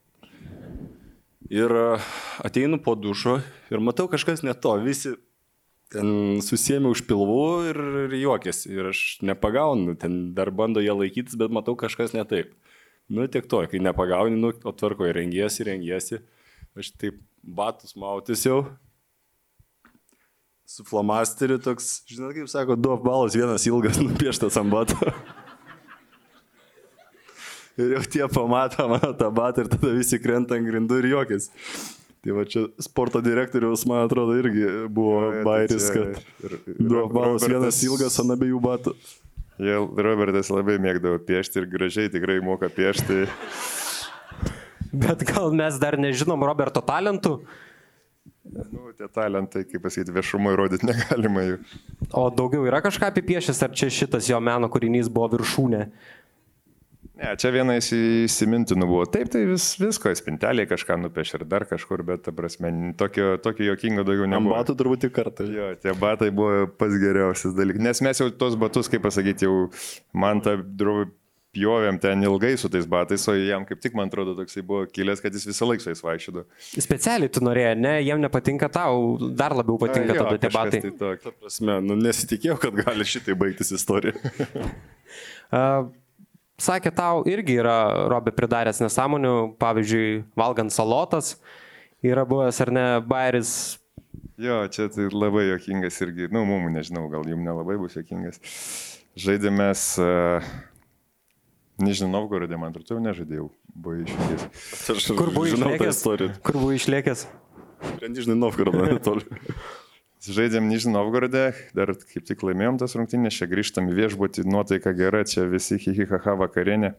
[1.52, 2.00] Ir a,
[2.42, 3.38] ateinu po dušo
[3.70, 5.14] ir matau kažkas ne to, visi
[5.92, 8.70] ten susėmė už pilvų ir, ir juokėsi.
[8.72, 12.54] Ir aš nepagaunu, ten dar bando jie laikytis, bet matau kažkas ne taip.
[13.12, 16.22] Nu, tiek to, kai nepagauni, nu, o tvarko, rengiesi, rengiesi.
[16.78, 18.64] Aš taip batus mautis jau.
[20.64, 24.96] Su flamasteriu toks, žinot, kaip sako, du apbalas, vienas ilgas nupieštas ant bato.
[27.74, 31.48] Ir jau tie pamato mano tą batą ir tada visi krenta ant grindų ir juokės.
[32.24, 36.94] Tai va čia sporto direktoriaus, man atrodo, irgi buvo Jo, tai bairis, kad ir du
[36.96, 38.94] Robertas- vienas ilgas ant abiejų batų.
[39.60, 39.76] Jie,
[40.08, 43.26] Robertas labai mėgdavo piešti ir gražiai tikrai moka piešti.
[44.94, 47.40] Bet gal mes dar nežinom Roberto talentų,
[48.44, 51.54] Nu, tie talentai, kaip pasakyti, viešumui rodyti negalima jų.
[52.12, 55.80] o daugiau yra kažką apipiešęs, ar čia šitas jo meno kūrinys buvo viršūnė.
[57.14, 59.04] Ne, čia vienas įsimintinų buvo.
[59.06, 63.68] Taip, tai vis, visko, spintelė kažką nupiešė ir dar kažkur, bet, ta prasme, tokio, tokio
[63.68, 64.56] jokingo daugiau Ant nebuvo.
[64.56, 65.46] batų turbūt tik kartą.
[65.46, 67.84] Jo, tie batai buvo pats geriausias dalykas.
[67.86, 69.68] Nes mes jau tos batus, kaip pasakyti, jau
[70.10, 71.12] man tą drovį
[71.54, 75.22] pjovėm ten ilgai su tais batais, o jam kaip tik, man atrodo, toksai buvo kilęs,
[75.22, 76.46] kad jis visą laiką su jais vaikščiodavo.
[76.82, 80.80] Specialiai tu norėjai, ne, jiem nepatinka tau, dar labiau patinka Jo, tada tie batai.
[80.88, 81.12] Tai.
[81.22, 84.18] Ta prasme, nu, nesitikėjau, kad gali šitai baigtis istorija.
[86.60, 91.34] Sakė, tau irgi yra Robė pridaręs nesąmonių, pavyzdžiui, valgant salotas,
[92.04, 93.54] yra buvęs ar ne bairis.
[94.38, 98.38] Jo, čia tai labai jokingas irgi, nu, mum nežinau, gal jums nelabai bus jokingas.
[99.18, 100.46] Žaidėmės, uh,
[101.82, 104.46] nežinau, Novgorodė, man atrodo, jau nežaidėjau, buvo išvykęs.
[104.94, 106.04] Aš Kur buvai išlėkęs?
[106.46, 107.26] Kur buvai išlėkęs?
[107.98, 109.26] Prie Nižnai Novgorodo netoli.
[110.24, 111.44] Žaidėm Nižnį Novgorodę,
[111.76, 116.36] dar kaip tik laimėjom tas rungtynės, čia grįžtam į viešbutį, nuotaika gera, čia visi hihihaha
[116.40, 116.94] vakarienė.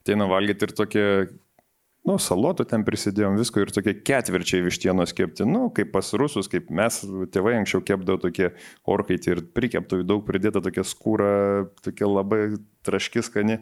[0.00, 1.04] Ateina valgyti ir tokie
[2.08, 6.72] nu, salotų ten prisidėjom visko ir tokie ketvirčiai vištienos kepti, nu, kaip pas rusus, kaip
[6.74, 7.02] mes
[7.34, 8.50] tėvai anksčiau kepdavo tokie
[8.88, 11.32] orkaitį ir prikeptuvai daug pridėta tokia skūra,
[11.84, 12.42] tokia labai
[12.86, 13.60] traškis skani.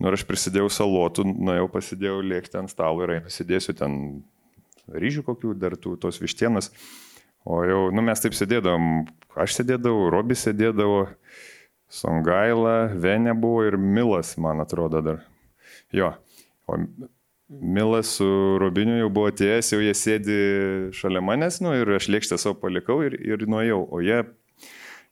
[0.00, 4.00] Nu, ir aš prisidėjau salotų, nuėjau pasidėjau lėkti ant stalo ir pasidėsiu ten
[4.92, 6.72] ryžių kokių, dar tų, tos vištienos.
[7.46, 9.04] O jau, nu, mes taip sėdėdavom,
[9.38, 11.04] aš sėdėdavau, Robis sėdėdavo,
[11.86, 15.20] Songaila, Venė buvo ir Milas, man atrodo, dar.
[15.94, 16.16] Jo.
[16.66, 16.80] O
[17.46, 18.26] Milas su
[18.58, 20.38] Robiniu jau buvo atėjęs, jau jie sėdi
[20.98, 24.24] šalia manęs, nu ir aš lėkštę savo palikau ir, ir nuėjau, o jie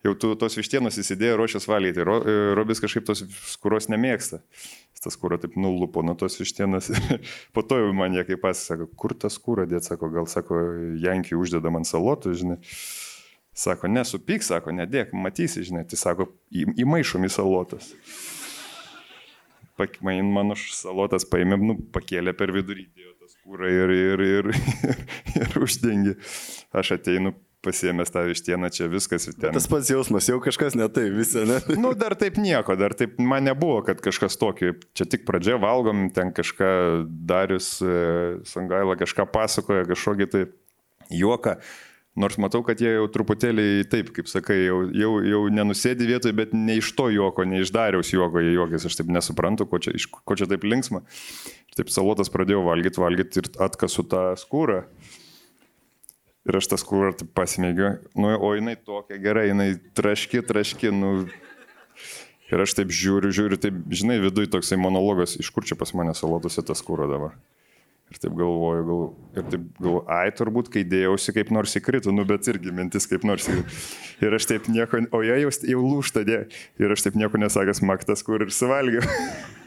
[0.04, 2.04] jau tu, tos vištienos įsidėjo ruošęs valgyti.
[2.06, 4.42] Ro, e, Robis kažkaip tos skuros nemėgsta.
[4.94, 6.92] Jis tas skūro taip nulupo nuo tos vištienos.
[7.56, 10.60] po to jau man jie kaip pasisako, kur tas skūra dėt, sako, gal sako,
[11.02, 12.60] Jankį uždeda man salotų, žinai.
[13.54, 17.92] Sako, nesupyk, sako, nedėk, matysi, žinai, tai sako, įmaišom į salotas
[19.78, 25.02] man mano salotas paėmė, nu, pakėlė per vidurį, dėjo tas kūrą ir, ir, ir, ir,
[25.40, 26.14] ir uždengė.
[26.74, 29.26] Aš ateinu pasiemęs tą vištieną, čia viskas.
[29.32, 29.54] Ten...
[29.56, 31.60] Tas pats jausmas, jau kažkas ne tai, visi, ne?
[31.84, 34.74] nu, dar taip nieko, dar taip man nebuvo, kad kažkas tokio.
[34.96, 36.68] Čia tik pradžia valgom, ten kažką
[37.28, 37.96] Darius e,
[38.48, 40.46] Sangaila kažką pasakoja, kažkokį tai
[41.12, 41.58] juoką.
[42.14, 46.52] Nors matau, kad jie jau truputėlį taip, kaip sakai, jau, jau, jau nenusėdi vietoje, bet
[46.54, 49.96] ne iš to juoko, ne iš dariaus juoko jie juokės, aš taip nesuprantu, ko čia,
[49.98, 51.02] ko čia taip linksma.
[51.74, 54.84] Taip salotas pradėjau valgyti, valgyti ir atkasu tą skūrą.
[56.44, 61.14] Ir aš tą skūrą taip pasimėgiu, nu, o jinai tokia gera, jinai traški, traški, nu.
[62.52, 66.12] Ir aš taip žiūriu, žiūriu, taip, žinai, viduje toksai monologas, iš kur čia pas mane
[66.14, 67.38] salotose tas skūra dabar.
[68.12, 69.02] Ir taip galvoju, gal,
[69.32, 73.24] ir taip galvoju, ai turbūt, kai dėjausi kaip nors įkrito, nu bet irgi mintis kaip
[73.24, 73.48] nors.
[74.20, 76.44] Ir aš taip nieko, o jie jau, jau lūšta dė.
[76.78, 79.08] Ir aš taip nieko nesakęs, maktas, kur ir suvalgiau.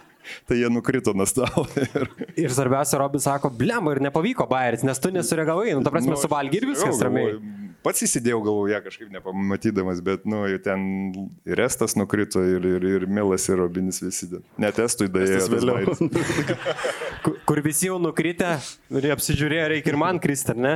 [0.48, 1.68] tai jie nukrito nuo stalo.
[1.88, 2.10] Ir,
[2.48, 6.20] ir svarbiausia, Robis sako, blem, ir nepavyko bairis, nes tu nesureagavai, nu, ta prasme, nu,
[6.20, 7.38] suvalgy ir viskas ramiai.
[7.86, 10.82] Pats įsidėjau galvoje kažkaip nepamatydamas, bet, nu, ten
[11.48, 14.28] ir Estas nukrito, ir, ir, ir Milas, ir Robinis visi.
[14.60, 15.96] Net Estui dėjo vėliau.
[17.48, 18.58] Kur visi jau nukritę
[18.92, 20.74] ir apsižiūrėjo, reikia ir man kristi, ar ne?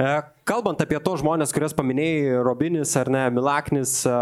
[0.00, 0.08] E,
[0.48, 4.16] kalbant apie to žmonės, kuriuos paminėjai, Robinis ar ne, Milaknis, e,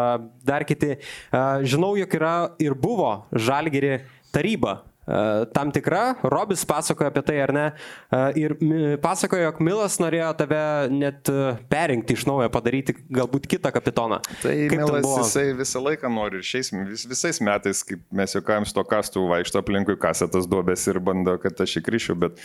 [0.47, 4.01] dar kiti, e, žinau, jog yra ir buvo Žalgiri
[4.37, 4.77] taryba.
[5.07, 7.67] E, tam tikra, Robis pasakojo apie tai ar ne,
[8.11, 8.55] e, ir
[9.03, 14.19] pasakojo, jog Milas norėjo tave net e, perinkti iš naujo, padaryti galbūt kitą kapitoną.
[14.43, 18.67] Tai Kaip Milas jisai visą laiką nori ir šiais vis, visais metais, kaip mes juokavim,
[18.67, 22.43] sto kastų vaikšto aplinkui kasetas duobės ir bando, kad aš įkryšiu, bet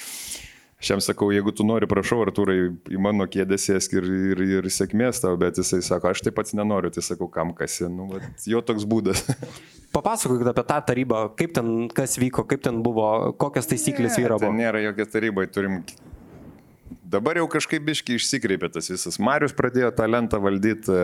[0.81, 4.69] Aš jam sakau, jeigu tu nori, prašau, Artūrai, į mano kėdę sėsk ir, ir, ir
[4.73, 8.47] sėkmės tau, bet jisai sako, aš taip pats nenoriu, tai sakau, kam kasi, nu, bet
[8.49, 9.21] jo toks būdas.
[9.95, 14.41] Papasakokit apie tą tarybą, kaip ten, kas vyko, kaip ten buvo, kokias taisyklės vyravo.
[14.41, 15.83] Tai nėra jokia taryba, turim
[17.11, 19.19] dabar jau kažkaip biški išsikreipė tas visas.
[19.21, 20.97] Marius pradėjo tą lentą valdyti,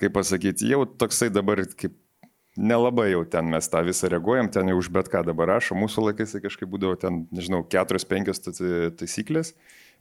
[0.00, 1.94] kaip pasakyti, jau toksai dabar kaip
[2.56, 6.08] nelabai jau ten mes tą visą reaguojam, ten jau už bet ką dabar rašo, mūsų
[6.08, 9.54] laikais tai kažkaip būdavo ten, nežinau, keturios, penkios taisyklės,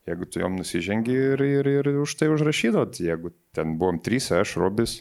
[0.09, 4.57] jeigu tu jom nusižengi ir, ir, ir už tai užrašydot, jeigu ten buvom trys, aš,
[4.59, 4.99] Robis,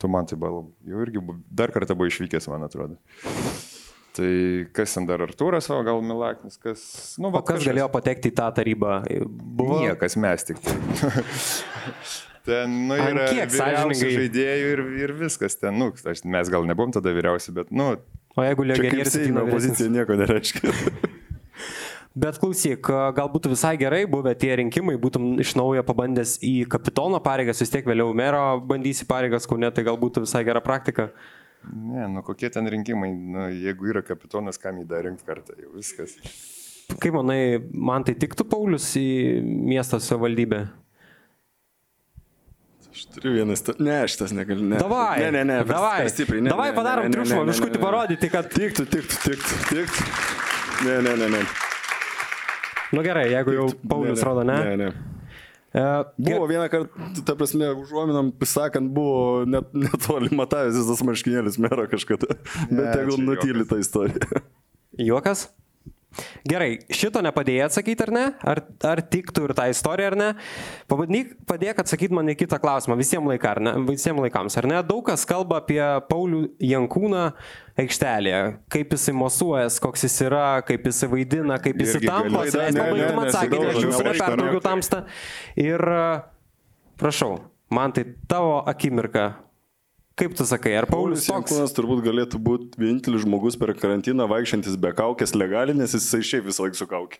[0.00, 2.98] tu man tai buvo, jau irgi dar kartą buvo išvykęs, man atrodo.
[4.14, 4.30] Tai
[4.70, 6.84] kas ten dar Artūras, o gal Milaknis, kas...
[7.18, 7.72] Nu, va, o kas kažkas...
[7.72, 9.00] galėjo patekti į tą tarybą?
[9.26, 9.80] Buvo...
[9.82, 10.62] Niekas mes tik.
[10.62, 10.76] Tai.
[12.44, 17.14] Ten, nu, yra vyriausių žaidėjų ir, ir viskas ten, nu, aš, mes gal nebuvom tada
[17.16, 17.94] vyriausi, bet, nu.
[18.36, 20.72] O jeigu legionierius ateina pozicija, nieko nereiškia.
[22.14, 27.18] Bet klausyk, gal būtų visai gerai buvę tie rinkimai, būtum iš naujo pabandęs į kapitono
[27.22, 31.08] pareigas, vis tiek vėliau mero bandysi pareigas, kaune, tai gal būtų visai gera praktika.
[31.66, 35.72] Ne, nu kokie ten rinkimai, nu, jeigu yra kapitonas, kam jį dar rinkti kartą, jau
[35.74, 36.14] viskas.
[37.02, 39.08] Kaip manai, man tai tiktų Paulius į
[39.42, 40.68] miesto savivaldybę?
[42.94, 43.72] Aš turiu vieną st...
[43.82, 44.62] Ne, šitas negaliu.
[44.70, 44.78] Ne.
[44.78, 45.18] Davai.
[45.18, 45.56] Ne, ne, ne.
[45.66, 46.04] Davai.
[46.12, 46.44] Stipriai.
[46.46, 48.46] Ne, Davai ne, padarom triukšmą, viškutį parodyti, kad...
[48.52, 50.04] Tiktų, tiktų, tiktų, tiktų.
[50.86, 51.40] Ne, ne, ne, ne.
[52.94, 54.60] Nu gerai, jeigu jau Paulius rodo, ne?
[54.68, 54.92] Ne, ne.
[55.74, 61.88] Uh, buvo vieną kartą, ta prasme, užuominam, sakant, buvo net, netoli matavęs tas marškinėlis mero
[61.90, 62.38] kažkada.
[62.70, 64.44] Bet tegul nutyli tą istoriją.
[65.02, 65.48] Juokas?
[66.48, 68.24] Gerai, šito nepadėjai atsakyti ar ne?
[68.46, 70.28] Ar, ar tiktų ir tą istoriją ar ne?
[70.90, 73.74] Pabandyk padėk atsakyti man į kitą klausimą visiems, laika, ne?
[73.88, 74.80] visiems laikams, ar ne?
[74.86, 77.24] Daug kas kalba apie Paulių Jankūną
[77.80, 82.44] aikštelėje, kaip jisai mosuojas, koks jis yra, kaip jisai vaidina, kaip jisai tampa.
[82.44, 85.02] Leis pabaigti man atsakyti, aš jūsų neperdaugiau tamstą.
[85.60, 85.82] Ir
[87.00, 87.32] prašau,
[87.74, 89.32] man tai tavo akimirka
[90.14, 91.26] Kaip tu sakai, ar Paulius?
[91.26, 96.46] Jankūnas turbūt galėtų būti vienintelis žmogus per karantiną vaikščiantis be kaukės legaliai, nes jisai šiaip
[96.46, 97.18] visą laiką su kaukė.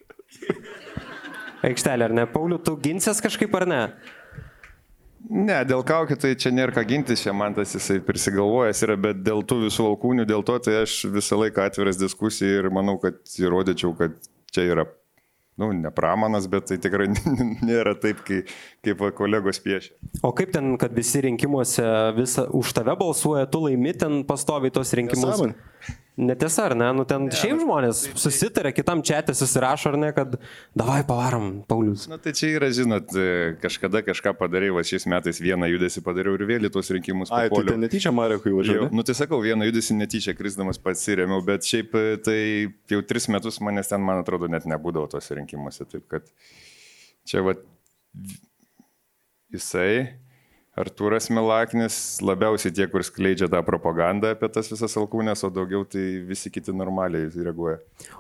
[1.67, 2.27] Aikštelė, ar ne?
[2.31, 3.81] Pauliu, tu ginsies kažkaip ar ne?
[5.25, 9.23] Ne, dėl kaukių tai čia nėra ką gintis, čia man tas jisai prisigalvojęs yra, bet
[9.25, 13.17] dėl tų visų alkūnių, dėl to tai aš visą laiką atviras diskusijai ir manau, kad
[13.41, 14.19] įrodyčiau, kad
[14.53, 14.85] čia yra,
[15.61, 17.11] nu, ne pramanas, bet tai tikrai
[17.69, 18.43] nėra taip, kai,
[18.85, 19.95] kaip va kolegos piešia.
[20.27, 21.85] O kaip ten, kad visi rinkimuose
[22.19, 25.29] visą, už tave balsuoja, tu laimi ten pastoviai tos rinkimus?
[25.31, 26.01] Nesąmonė.
[26.15, 26.87] Netiesa, ar ne?
[26.95, 30.37] Nu, ten šiaip žmonės susitarė, kitam čia susirašo, ar ne, kad
[30.79, 32.05] davai pavarom, Paulius.
[32.11, 36.39] Na tai čia yra, žinot, e, kažkada kažką padarai, va šiais metais vieną judesį padariau
[36.39, 37.33] ir vėl į tuos rinkimus.
[37.35, 37.75] Ai, tai papuoliau.
[37.75, 38.89] ten netyčia Marekui Jau, važiavo.
[38.95, 42.39] nu tai sakau, vieną judesį netyčia krisdamas pats įrėmiau, bet šiaip e, tai
[42.95, 45.83] jau tris metus manęs ten, man atrodo, net nebūdavo tose rinkimuose.
[45.91, 46.31] Taip kad
[47.27, 47.59] čia va
[49.51, 50.15] jisai,
[50.75, 56.03] Artūras Milaknis, labiausiai tie, kur skleidžia tą propagandą apie tas visas alkūnės, o daugiau tai
[56.27, 57.77] visi kiti normaliai reaguoja.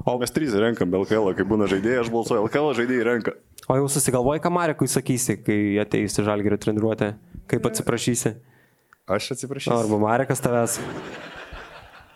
[0.06, 3.34] O mes trys renkam LKL, kai būna žaidėjai, aš balsuoju, LKL žaidėjai renka.
[3.66, 7.14] O jau susigalvoji, ką Marekui sakysi, kai ateisi žalgerio treniruotę,
[7.50, 8.36] kaip atsiprašysi.
[9.10, 9.74] Aš atsiprašau.
[9.82, 10.78] Arba Marekas tavęs.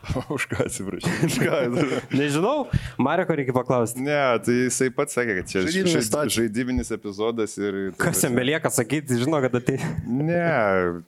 [0.34, 1.12] Už ką atsiprašau?
[1.42, 1.58] Ką?
[2.18, 2.66] Nežinau,
[3.00, 4.02] Mareko reikia paklausti.
[4.04, 7.78] Ne, tai jisai pats sakė, kad čia Žaidybinis žaid- žaidybinis epizodas ir...
[8.00, 9.84] Kas jam belieka sakyti, žino, kad ateis.
[10.06, 10.42] Ne,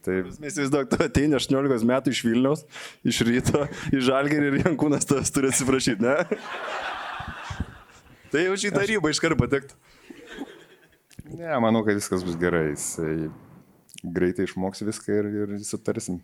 [0.07, 2.65] tai Mes įsivaizduok, tu ateini 18 metų iš Vilniaus,
[3.07, 6.17] iš ryto, iš Žalgerį ir Jankūnas tas turi atsiprašyti, ne?
[8.31, 9.75] Tai jau šį tarybą iš karto patektų.
[11.31, 12.73] Ne, manau, kad viskas bus gerai.
[12.73, 13.31] Jisai
[14.03, 16.21] greitai išmoks viską ir, ir sutarsim.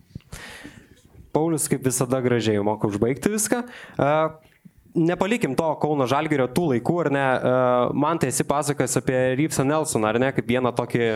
[1.37, 3.65] Paulius kaip visada gražiai moka užbaigti viską.
[4.01, 4.55] Uh,
[4.97, 7.25] Nepalikim to Kauno Žalgerio tų laikų, ar ne?
[7.37, 11.11] Uh, man tai esi pasakojęs apie Rypsą Nelsoną, ar ne, kaip vieną tokį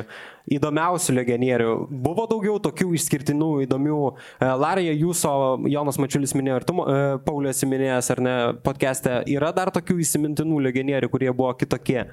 [0.52, 1.70] įdomiausių legionierių.
[1.88, 3.96] Buvo daugiau tokių išskirtinų, įdomių.
[4.10, 5.32] Uh, Larija, jūsų,
[5.72, 6.76] Jonas Mačiulis minėjo, ir tu,
[7.24, 12.04] Paulius minėjęs, ar ne, podcast'e, yra dar tokių įsimintinų legionierių, kurie buvo kitokie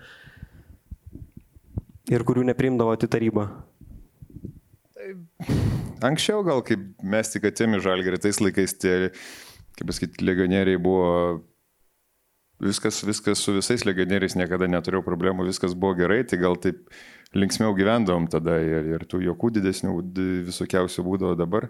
[2.08, 3.50] ir kurių neprimdavo į tarybą.
[6.08, 8.96] Anksčiau gal, kaip mes tik atėmė žalgerį, tais laikais tie,
[9.78, 11.08] kaip pasakyti, legionieriai buvo
[12.62, 16.90] viskas, viskas su visais legionieriais niekada neturėjau problemų, viskas buvo gerai, tai gal taip
[17.38, 19.98] linksmiau gyvendavom tada ir, ir tų jokų didesnių
[20.48, 21.70] visokiausių būdavo dabar.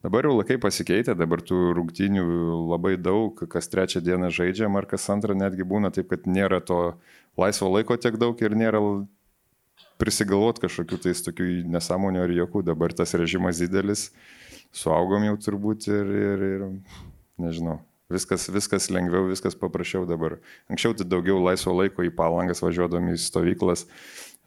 [0.00, 2.24] Dabar jau laikai pasikeitė, dabar tų rungtynių
[2.70, 6.94] labai daug, kas trečią dieną žaidžia, ar kas antrą netgi būna taip, kad nėra to
[7.36, 8.80] laisvo laiko tiek daug ir nėra
[10.00, 12.64] prisigalvot kažkokių tais tokių nesąmonių ar jokų.
[12.66, 14.08] Dabar tas režimas didelis,
[14.72, 16.66] suaugom jau turbūt ir, ir, ir
[17.40, 17.80] nežinau.
[18.10, 20.40] Viskas, viskas lengviau, viskas paprasčiau dabar.
[20.70, 23.84] Anksčiau tai daugiau laisvo laiko į palangas važiuodami į stovyklas,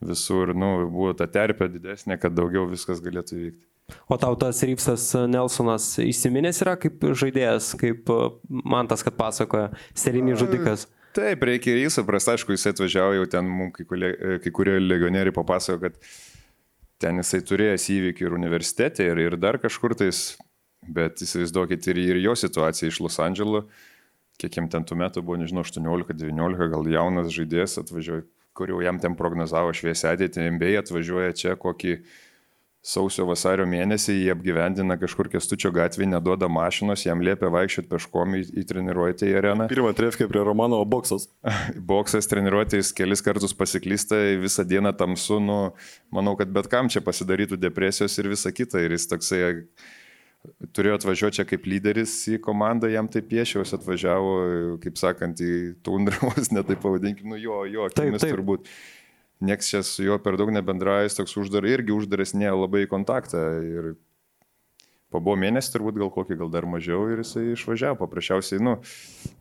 [0.04, 3.64] visur, nu, buvo ta terpė didesnė, kad daugiau viskas galėtų vykti.
[4.12, 9.72] O tau tas Rypsas Nelsonas įsiminęs yra kaip žaidėjas, kaip uh, man tas, kad pasakoja,
[9.96, 10.88] serinis žudikas.
[11.14, 14.10] Taip, reikia ir jį suprasti, aišku, jisai atvažiavo jau ten, mums kai, kurie,
[14.42, 16.00] kai kurie legionieriai papasako, kad
[17.04, 20.24] ten jisai turėjęs įvykių ir universitete, ir, ir dar kažkur tais,
[20.84, 23.68] bet įsivaizduokit ir, ir jo situaciją iš Los Andželo,
[24.42, 28.26] kiek jam ten tų metų buvo, nežinau, 18-19, gal jaunas žaidėjas atvažiuoja,
[28.58, 32.00] kur jau jam ten prognozavo šviesę ateitį, MBA atvažiuoja čia kokį
[32.84, 38.44] sausio vasario mėnesį, jį apgyvendina kažkur kestučio gatvėje, neduoda mašinos, jam liepia vaikščioti peškom į,
[38.60, 39.68] į treniruotę į areną.
[39.72, 41.30] Pirmą trefkę prie Romanovo boksas.
[41.94, 45.60] Boksas treniruotės kelis kartus pasiklysta, visą dieną tamsu, nu,
[46.14, 48.84] manau, kad bet kam čia pasidarytų depresijos ir visa kita.
[48.84, 49.44] Ir jis toksai
[50.76, 54.34] turėjo atvažiuoti čia kaip lyderis į komandą, jam tai piešiaus atvažiavo,
[54.84, 58.36] kaip sakant, į tundravos, netaip pavadinkim, nu jo, jo, Taip, akimis taip.
[58.36, 58.68] turbūt.
[59.44, 63.42] Niekas čia su juo per daug nebendrauja, jis toks uždar, irgi uždaresnė labai į kontaktą.
[63.68, 63.94] Ir
[65.12, 68.00] pabuvo mėnesį turbūt gal kokį, gal dar mažiau ir jisai išvažiavo.
[68.02, 68.78] Paprasčiausiai, nu,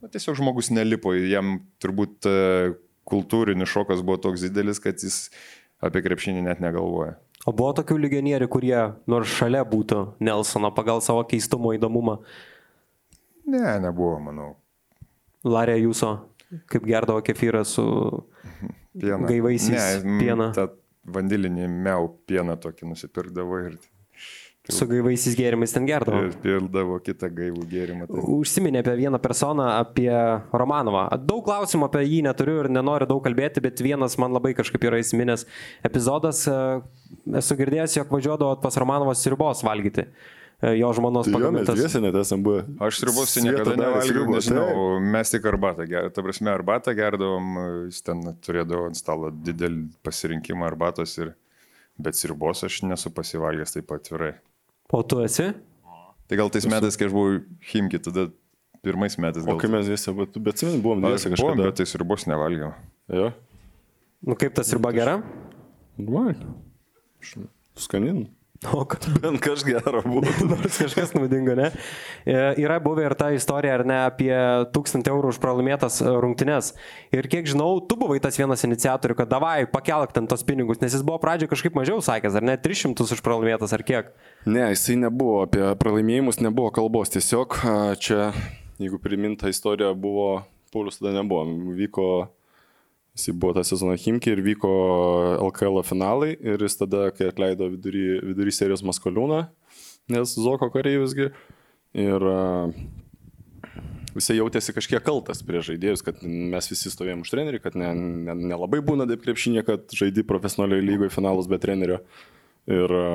[0.02, 2.38] nu tiesiog žmogus nelipo, jam turbūt e,
[3.08, 5.28] kultūrinis šokas buvo toks didelis, kad jis
[5.82, 7.16] apie krepšinį net negalvoja.
[7.46, 8.76] O buvo tokių legionierių, kurie
[9.10, 12.20] nors šalia būtų Nelsono pagal savo keistumo įdomumą.
[13.50, 14.52] Ne, nebuvo, manau.
[15.42, 16.12] Larė jūsų,
[16.70, 17.86] kaip gerdavo kefyrą su
[18.98, 19.26] Pieną.
[19.28, 20.50] gaivaisiais Ne, pieną.
[20.56, 20.68] tą
[21.08, 23.78] vandilinį meu pieną tokį nusipirkdavo ir,
[24.70, 26.20] Su gaivaisiais gėrimais ten gerdavo.
[26.22, 28.06] ir pildavo kitą gaivų gėrimą.
[28.06, 28.20] Tai...
[28.30, 30.06] Užsiminė apie vieną personą, apie
[30.54, 31.08] Romanovą.
[31.18, 35.00] Daug klausimų apie jį neturiu ir nenoriu daug kalbėti, bet vienas man labai kažkaip yra
[35.02, 35.48] įsiminęs
[35.82, 36.44] epizodas.
[36.46, 40.06] Esu girdėjęs, jog važiuodavo pas Romanovą siribos valgyti.
[40.06, 41.74] E, Jo žmonos Tai jo, mes pagamintas.
[41.74, 42.60] dviese net esam buvę.
[42.86, 47.48] Aš sriubos tai niekada nevalgiau, sriubos, nežinau, mes tik arbatą gerdom, ta prasme arbatą gerdom,
[47.88, 51.32] jis ten turėdavo ant stalo didelį pasirinkimą arbatos ir,
[51.98, 54.36] bet sriubos aš nesu pasivalgęs taip atvirai.
[54.94, 55.48] O tu esi?
[56.30, 57.40] Tai gal tais metais, kai aš buvau
[57.72, 58.28] Himki, tada
[58.86, 59.42] pirmais metais.
[59.42, 59.58] O Gal...
[59.64, 61.66] kai mes visi, bet, bet atsimeni, buvom dviese buvau, kažkada.
[61.70, 62.70] bet tais ribos nevalgiau.
[63.10, 63.32] Jo.
[64.22, 65.16] Nu kaip tas riba gera?
[65.98, 66.38] Man.
[67.74, 68.28] Skanin.
[68.70, 70.30] O kad Bent kažkas gero buvo.
[70.50, 71.72] nors kažkas naudingo, ne?
[72.22, 74.30] E, Yra buvę ir ta istorija, ar ne, apie
[74.74, 76.70] 1000 eurų už pralaimėtas e, rungtynes.
[77.14, 80.94] Ir kiek žinau, tu buvai tas vienas iniciatorių, kad davai, pakelk ten tos pinigus, nes
[80.94, 84.12] jis buvo pradžioje kažkaip mažiau sakęs, ar ne, 300 už pralaimėtas, ar kiek.
[84.46, 87.10] Ne, jisai nebuvo, apie pralaimėjimus nebuvo kalbos.
[87.16, 87.58] Tiesiog
[87.98, 88.30] čia,
[88.78, 92.06] jeigu priminta istorija, buvo, Paulius tada nebuvo, vyko,
[93.16, 94.72] jisai buvo tą sezoną Himki ir vyko
[95.48, 99.44] LKL finalai ir jis tada, kai atleido vidury, vidury serijos Maskoliūną,
[100.12, 101.30] nes Zoko kariai visgi,
[101.98, 102.42] ir a,
[104.12, 108.34] Jisai jautėsi kažkiek kaltas prie žaidėjus, kad mes visi stovėjom už trenerį, kad nelabai ne,
[108.36, 112.02] ne nelabai būna taip krepšinė, kad žaidži profesionalioje lygoje finalus be trenerio.
[112.68, 113.06] Ir, a,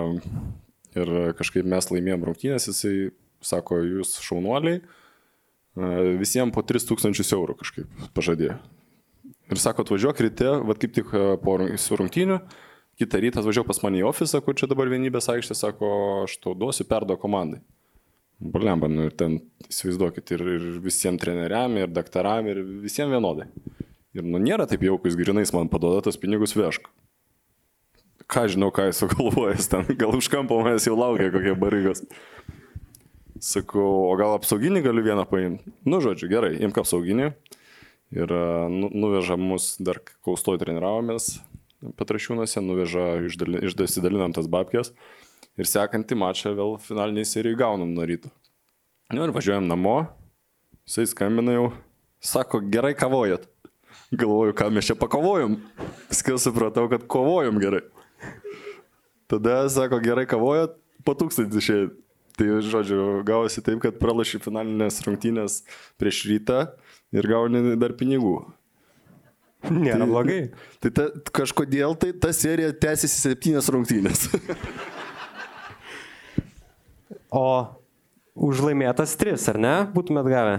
[0.98, 3.12] ir kažkaip mes laimėjom rungtynės, jisai
[3.46, 8.58] sako, jūs šaunuoliai, a, visiems po 3000 eurų kažkaip pažadėjo.
[9.48, 12.42] Ir sako, atvažiuok ryte, vad kaip tik a, po rung- su rungtyniu,
[13.00, 15.90] kitą rytą atvažiuok pas mane į ofisą, kur čia dabar vienybės aikštė, sako,
[16.26, 17.62] aš tau duosiu perdo komandai.
[18.38, 23.48] Blemba, nu ir ten įsivaizduokit ir, ir visiems treneriam, ir daktaram, ir visiems vienodai.
[24.18, 26.86] Ir nu nėra taip jaukus, grinais man paduoda tos pinigus vešk.
[28.28, 32.04] Ką žinau, ką jis sugalvojęs ten, gal už kampo manęs jau laukia kokie barygos.
[33.42, 35.72] Sakau, o gal apsauginį galiu vieną paimti?
[35.86, 37.32] Nu, žodžiu, gerai, imk apsauginį.
[38.16, 41.38] Ir a, nu, nuveža mus, dar kaustoj treniravomės
[41.78, 43.04] Petrašiūnuose, nuveža,
[43.68, 44.90] išdasidalinam tas babkės.
[45.62, 48.32] Ir sekantį mačą vėl finaliniai serijai gaunam nuo ryto.
[49.14, 50.00] Nu ir važiuojam namo,
[50.90, 51.68] jisai skambina jau,
[52.18, 53.46] sako, gerai kavojat.
[54.10, 55.60] Galvoju, ką mes čia pakovojom.
[56.10, 57.84] Paskui supratau, kad kovojom gerai.
[59.30, 60.74] Tada sako, gerai kavojat,
[61.06, 61.88] po tūkstantį išėjai.
[62.38, 65.62] Tai, žodžiu, gavosi taip, kad pralaši finalinės rungtynės
[65.98, 66.60] prieš rytą
[67.16, 68.38] ir gauni dar pinigų.
[69.74, 70.52] Nėra blogai.
[70.84, 74.28] Tai ta, kažkodėl tai ta serija tęsiasi septynės rungtynės.
[77.34, 77.48] O
[78.38, 80.58] už laimėtas 3, ar ne, būtumėt gavę?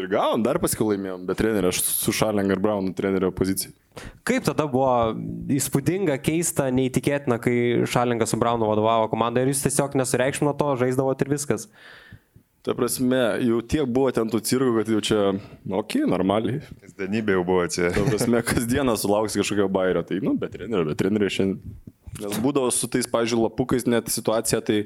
[0.00, 3.74] ir gavom, dar paskui laimėjom, bet trenerio, aš su Šaling ir Braunu trenerio pozicijai.
[4.26, 5.12] Kaip tada buvo
[5.50, 7.54] įspūdinga, keista, neįtikėtina, kai
[7.90, 11.66] Šalingas su Braunu vadovavo komandai ir jūs tiesiog nesureikšmino to, žaisdavot ir viskas.
[12.60, 16.58] Ta prasme, jau tiek buvo ten tų cirkų, kad jau čia, nu, okay, normaliai.
[16.82, 17.88] Kasdienybė jau buvo čia.
[17.94, 20.02] Ta prasme, kasdieną sulauks kažkokio bairio.
[20.04, 21.78] Tai, nu, bet trenerio, bet trenerio šiandien.
[22.20, 24.82] Nes būdavo su tais, pažiūrėjau, lapukais net situacija, tai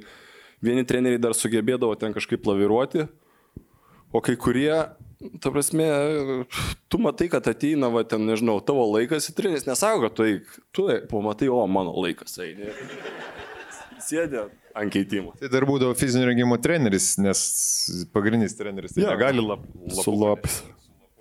[0.62, 3.08] vieni treneriai dar sugebėdavo ten kažkaip laviruoti,
[4.14, 4.70] o kai kurie,
[5.42, 5.88] ta prasme,
[6.92, 10.58] tu matai, kad ateina, va, ten, nežinau, tavo laikas į treneris, nesako, kad tu eik,
[10.70, 12.70] tu eik, pamatai, o mano laikas eini.
[14.04, 15.34] Sėdė ant keitimo.
[15.40, 17.40] Tai dar būdavo fizinio rengimo treneris, nes
[18.14, 19.12] pagrindinis treneris tai Jo.
[19.14, 19.62] negali lap,
[20.02, 20.62] Su lapais.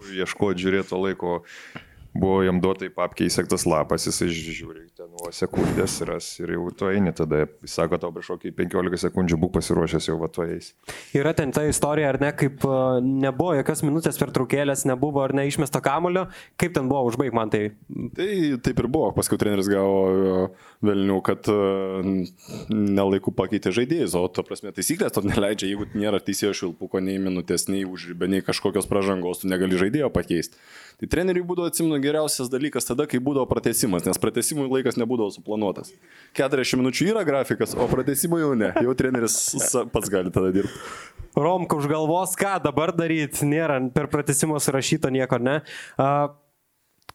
[0.03, 1.43] ieškoti žiūrėto laiko.
[2.13, 6.67] Buvo jam duotai papkiai įsektas lapas, jisai ži- žiūri, ten nuo sekundės ras ir jau
[6.78, 7.47] tu eini tada.
[7.65, 10.73] Jis sako tau prieš kokį 15 sekundžių būk pasiruošęs jau va to eis.
[11.17, 12.62] Yra ten ta istorija, ar ne, kaip
[13.02, 16.28] nebuvo jokios minutės per traukėlės, nebuvo ar ne išmesto kamulio,
[16.62, 17.63] kaip ten buvo, užbaig man tai.
[18.13, 18.30] Tai
[18.62, 20.52] taip ir buvo, paskui treneris gavo
[20.86, 21.49] vėlinių, kad
[22.69, 27.67] nelaikų pakeitė žaidėjus, o to prasme taisyklės to neleidžia, jeigu nėra teisėjo šilpuko, nei minutės,
[27.71, 30.60] nei užribė, nei kažkokios pažangos, tu negali žaidėjo pakeisti.
[31.01, 35.93] Tai treneriui būdavo atsimenu geriausias dalykas tada, kai būdavo pratesimas, nes pratesimui laikas nebūdavo suplanuotas.
[36.38, 39.38] 40 minučių yra grafikas, o pratesimui jau ne, jau treneris
[39.93, 40.86] pats gali tada dirbti.
[41.34, 45.62] Romka už galvos, ką dabar daryti, nėra per pratesimą surašyto nieko, ne.
[45.97, 46.10] A,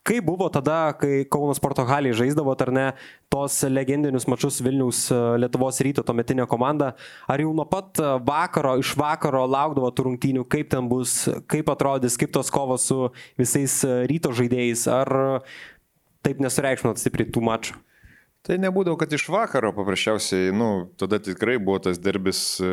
[0.09, 2.85] Kaip buvo tada, kai Kauno sporto haliai žaisdavo, ar ne,
[3.29, 6.95] tos legendinius mačius Vilniaus a, Lietuvos ryto tuometinė komanda,
[7.29, 11.69] ar jau nuo pat a, vakaro, iš vakaro laukdavo tų rungtynių, kaip ten bus, kaip
[11.75, 15.13] atrodys, kaip tos kovos su visais a, ryto žaidėjais, ar
[16.25, 17.77] taip nesureikšminot stipriai tų mačų?
[18.49, 22.69] Tai nebūdavo, kad iš vakaro paprasčiausiai, nu, tada tikrai buvo tas derbis e,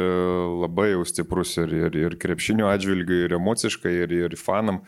[0.61, 4.79] labai jau stiprus ir, ir, ir krepšinio atžvilgiu, ir emociškai, ir, ir fanam.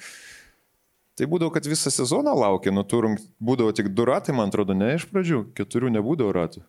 [1.18, 4.94] Tai būdavo, kad visą sezoną laukė, nu, turum, būdavo tik du ratai, man atrodo, ne
[5.00, 6.62] iš pradžių, keturių nebūdavo ratų.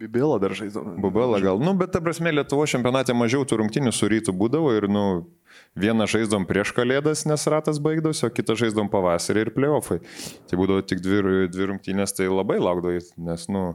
[0.00, 0.94] Bibėlą dar žaidžiam.
[1.02, 4.86] Bubelą gal, nu, bet ta prasme Lietuvo čempionate mažiau tų rungtinių su rytų būdavo ir,
[4.88, 5.02] nu,
[5.76, 9.98] vieną žaidom prieš kalėdas, nes ratas baigdavosi, o kitą žaidom pavasarį ir playoffai.
[10.48, 13.66] Tai būdavo tik dvi, dvi rungtinės, tai labai laukdavai, nes, nu,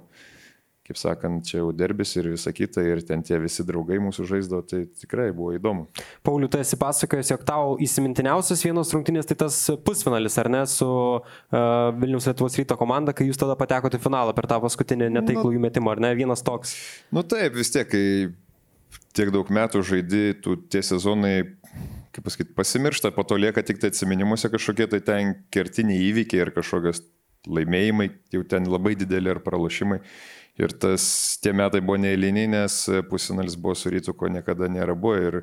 [0.85, 4.61] kaip sakant, čia jau derbis ir visa kita, ir ten tie visi draugai mūsų žaisdavo,
[4.69, 5.87] tai tikrai buvo įdomu.
[6.25, 10.85] Pauliu, tu esi pasakojęs, jog tau įsimintiniausias vienos rungtynės tai tas pusfinalis, ar ne, su
[10.85, 11.25] uh,
[11.97, 15.95] Vilnius Lietuvos ryto komanda, kai jūs tada patekote į finalą per tą paskutinį netaiklų įmetimą,
[15.95, 16.77] ar ne, vienas toks.
[17.09, 18.05] Nu taip, vis tiek, kai
[19.17, 21.35] tiek daug metų žaidži, tu tie sezonai,
[22.13, 26.53] kaip pasakyti, pasimiršta, po to lieka tik tai atsiminimuose kažkokie tai ten kertiniai įvykiai ir
[26.55, 27.01] kažkokios
[27.49, 29.99] laimėjimai, jau ten labai dideli ar pralašymai.
[30.55, 31.05] Ir tas,
[31.43, 32.77] tie metai buvo neįliniai, nes
[33.09, 35.17] pusinalis buvo su rytu, ko niekada nėra buvo.
[35.19, 35.41] Ir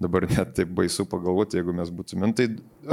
[0.00, 2.32] dabar net taip baisu pagalvoti, jeigu mes būtumėm.
[2.38, 2.46] Tai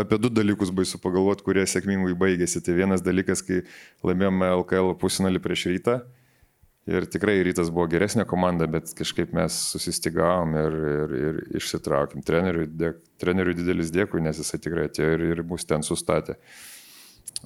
[0.03, 2.59] apie du dalykus baisu pagalvoti, kurie sėkmingai baigėsi.
[2.65, 3.61] Tai vienas dalykas, kai
[4.03, 5.99] laimėjome LKL pusinalį prieš rytą.
[6.85, 12.21] Ir tikrai rytas buvo geresnė komanda, bet kažkaip mes susistigavom ir, ir, ir išsitraukėm.
[12.25, 16.35] Treneriui, dėk, treneriui didelis dėkui, nes jisai tikrai atėjo ir, ir mus ten sustatė.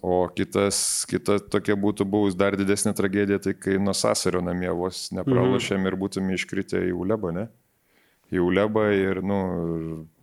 [0.01, 5.09] O kitas, kita tokia būtų buvus dar didesnė tragedija, tai kai nuo Sasario namie vos
[5.15, 5.89] nepralošėm mhm.
[5.89, 7.49] ir būtume iškritę į Ulebą, ne?
[8.29, 9.39] Į Ulebą ir, nu,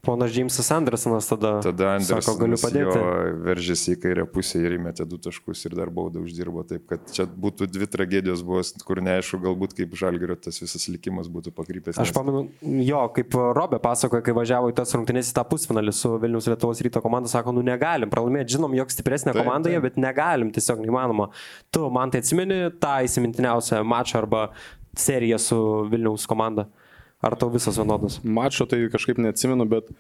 [0.06, 3.00] Ponas Džeimsas Andersonas tada, tada Andersonas sako, galiu padėti.
[3.42, 6.62] Veržėsi į kairę pusę ir įmetė du taškus ir dar baudą uždirbo.
[6.68, 11.26] Taip, kad čia būtų dvi tragedijos, buvo, kur neaišku, galbūt kaip žalgerio tas visas likimas
[11.32, 11.98] būtų pakrypęs.
[12.04, 12.44] Aš pamenu,
[12.86, 16.86] jo, kaip Robė pasakoja, kai važiavo į tas rungtynės į tą pusfinalį su Vilnius Lietuvos
[16.86, 19.88] ryto komanda, sako, nu negalim pralaimėti, žinom, jog stipresnė taip, komanda, taip.
[19.88, 21.32] bet negalim, tiesiog neįmanoma.
[21.74, 24.48] Tu man tai atsimeni tą įsimintiniausią mačą arba
[24.96, 26.70] seriją su Vilniaus komanda?
[27.26, 28.20] Ar tau visas vienodas?
[28.22, 29.90] Mačo tai kažkaip neatsimenu, bet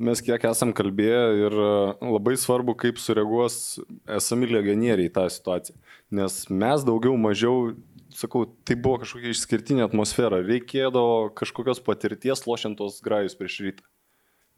[0.00, 1.72] mes kiek esam kalbėję ir e,
[2.14, 3.56] labai svarbu, kaip sureaguos
[4.16, 5.76] esami legionieriai į tą situaciją.
[6.16, 7.74] Nes mes daugiau mažiau,
[8.16, 10.40] sakau, tai buvo kažkokia išskirtinė atmosfera.
[10.46, 13.91] Reikėdavo kažkokios patirties lošiantos grajus prieš rytą.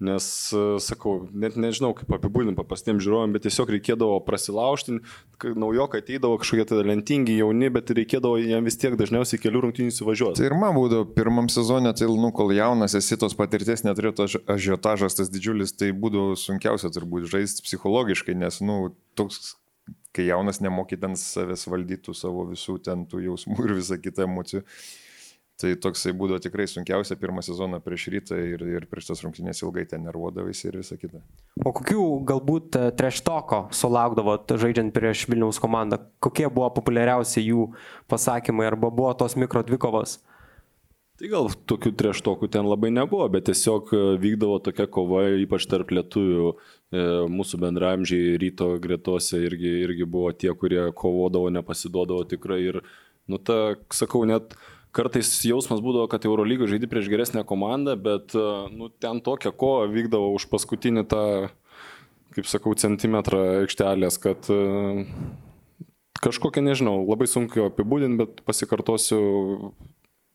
[0.02, 4.96] Nes, e, sakau, net nežinau, kaip apibūdinti paprastiem žiūrovam, bet tiesiog reikėdavo prasilaužti,
[5.54, 10.40] naujokai ateidavo kažkokie talentingi jauni, bet reikėdavo jam vis tiek dažniausiai kelių rungtynių įsivažiuoti.
[10.42, 14.26] Tai ir man būdavo pirmam sezonė, tai, nu, kol jaunas esi tos patirties, neturėjo
[14.56, 19.54] ažiotažas tas didžiulis, tai būdavo sunkiausia turbūt žaisti psichologiškai, nes, nu, toks
[20.14, 24.66] kai jaunas nemokytant savęs valdytų savo visų ten tų jausmų ir visą kitą emocijų.
[25.54, 29.84] Tai toksai būdavo tikrai sunkiausia pirmą sezoną prieš rytą ir, ir prieš tas rungtynės ilgai
[29.86, 31.20] ten nervuodavai ir visa kita.
[31.62, 36.00] O kokių galbūt e, treštoko sulaukdavot žaidžiant prieš Vilniaus komandą?
[36.18, 37.68] Kokie buvo populiariausi jų
[38.10, 40.18] pasakymai arba buvo tos mikro dvikovos?
[41.14, 45.94] Tai gal tokių treštokų ten labai nebuvo, bet tiesiog e, vykdavo tokia kova, ypač tarp
[45.94, 52.82] lietuvių, e, mūsų bendramžiai ryto gretose irgi, irgi buvo tie, kurie kovodavo, nepasiduodavo tikrai ir,
[53.30, 54.58] nu, ta, sakau, net
[54.94, 59.88] kartais jausmas būdavo, kad Eurolygoje žaidži prieš geresnę komandą, bet e, nu, ten tokia kova
[59.90, 61.24] vykdavo už paskutinį tą,
[62.36, 65.04] kaip sakau, centimetrą aikštelės, kad e,
[66.24, 69.20] kažkokia, nežinau, labai sunku apibūdinti, bet pasikartosiu,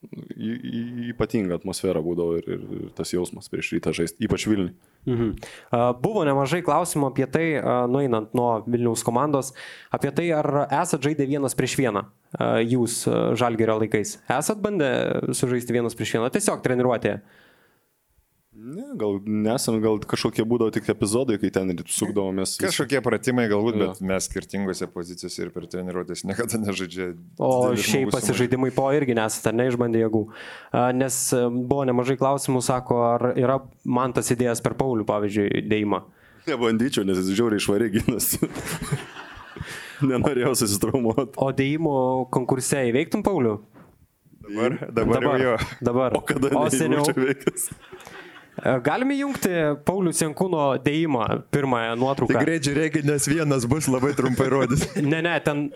[0.00, 4.72] ypatinga atmosfera būdavo ir, ir, ir tas jausmas prieš rytą žaisti, ypač Vilniui.
[5.08, 5.32] Mhm.
[6.00, 7.44] Buvo nemažai klausimų apie tai,
[7.90, 9.52] nueinant nuo Vilniaus komandos,
[9.92, 12.06] apie tai, ar esat žaidę vienas prieš vieną
[12.64, 13.02] jūs
[13.40, 14.18] žalgerio laikais.
[14.30, 14.90] Esat bandę
[15.36, 17.20] sužaisti vienas prieš vieną, tiesiog treniruotėje.
[18.50, 22.56] Ne, gal nesam, gal kažkokie būdavo tik epizodai, kai ten sukdavomės.
[22.58, 23.86] Kažkokie pratimai galbūt, ja.
[23.92, 27.12] bet mes skirtingose pozicijose ir per treniruotės niekada nežaidžia.
[27.38, 30.24] O šiaip pasižaidimai po irgi nesate, neišbandė jėgų.
[30.98, 31.20] Nes
[31.54, 36.02] buvo nemažai klausimų, sako, ar yra man tas idėjas per Paulių, pavyzdžiui, dėjimą.
[36.50, 38.32] Nebandyčiau, nes jis žiauriai išvarė ginas.
[40.10, 41.38] Nenorėjau susitraumuoti.
[41.38, 41.98] O dėjimo
[42.34, 43.60] konkurse įveiktum Paulių?
[44.50, 45.58] Dabar, dabar, dabar jo.
[45.86, 46.16] Dabar.
[46.18, 47.06] O kada o seniau?
[48.60, 49.52] E, galime jungti
[49.88, 52.34] Paulius Jankūno dėjimą, pirmąją nuotrauką.
[52.34, 54.84] Tai greit žiūrėkit, nes vienas bus labai trumpai rodys.
[55.12, 55.68] ne, ne, ten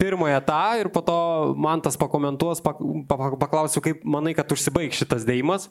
[0.00, 1.18] pirmąją tą ir po to
[1.56, 2.82] man tas pakomentuos, pak,
[3.40, 5.68] paklausiu, kaip manai, kad užsibaigs šitas dėjimas.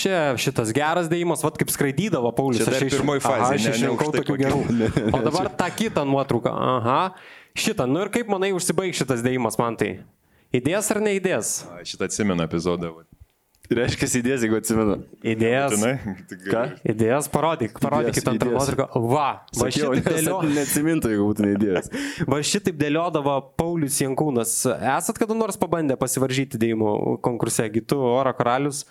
[0.00, 2.68] Čia šitas geras dėjimas, vad kaip skraidydavo Paulius.
[2.70, 3.56] Aš pirmoji fazė.
[3.58, 4.60] Aš išrinkau tokių gerų.
[5.16, 6.52] O dabar tą kitą nuotrauką.
[6.54, 7.00] Aha.
[7.58, 7.88] Šitą.
[7.90, 9.96] Nu ir kaip manai užsibaigs šitas dėjimas man tai?
[10.54, 11.56] Įdės ar neįdės?
[11.86, 12.94] Šitą atsimenu epizodą.
[13.70, 14.94] Reiškia, idėjas, jeigu atsimenu.
[15.22, 15.76] Idėjas.
[16.42, 16.62] Ką?
[16.90, 19.02] Idėjas, parodyk, parodykit antrą nuotrauką.
[19.12, 19.26] Va,
[19.60, 20.40] va šitaip dėlio...
[20.56, 21.90] Neatsimintų, jeigu būtų idėjas.
[22.32, 24.56] Va šitaip dėliodavo Paulius Jankūnas.
[24.74, 28.82] Esat kada nors pabandę pasivaržyti dėjimų konkurse, Gitu oro karalius?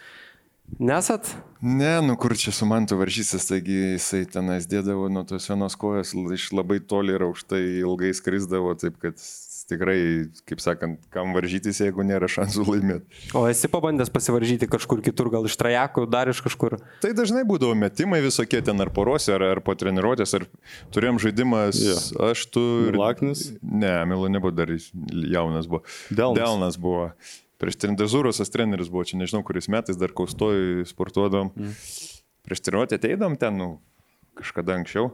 [0.79, 1.27] Nesat?
[1.59, 6.13] Ne, nu kur čia su mantu varžysis, taigi jisai tenais dėdavo nuo tos vienos kojos
[6.35, 9.17] iš labai toli ir aukštai ilgai skrisdavo, taip kad
[9.69, 9.97] tikrai,
[10.49, 13.21] kaip sakant, kam varžytis, jeigu nėra šansų laimėti.
[13.37, 16.79] O esi pabandęs pasivaržyti kažkur kitur, gal iš trajakų, dar iš kažkur?
[17.03, 20.47] Tai dažnai būdavo metimai visokie ten ar porose, ar, ar po treniruotės, ar
[20.95, 22.07] turėjom žaidimas, yeah.
[22.31, 22.63] aš tu...
[22.89, 23.49] Milaknis?
[23.61, 25.83] Ne, Milo nebuvo dar jaunas buvo.
[26.09, 27.11] Delnas, Delnas buvo.
[27.59, 31.51] Prieš Trendezūros treneris buvo, čia nežinau, kuris metais dar kaustoj sportuodom.
[31.59, 31.75] Mm.
[32.47, 33.73] Prieš treniruotę ateidom ten, nu,
[34.39, 35.11] kažkada anksčiau.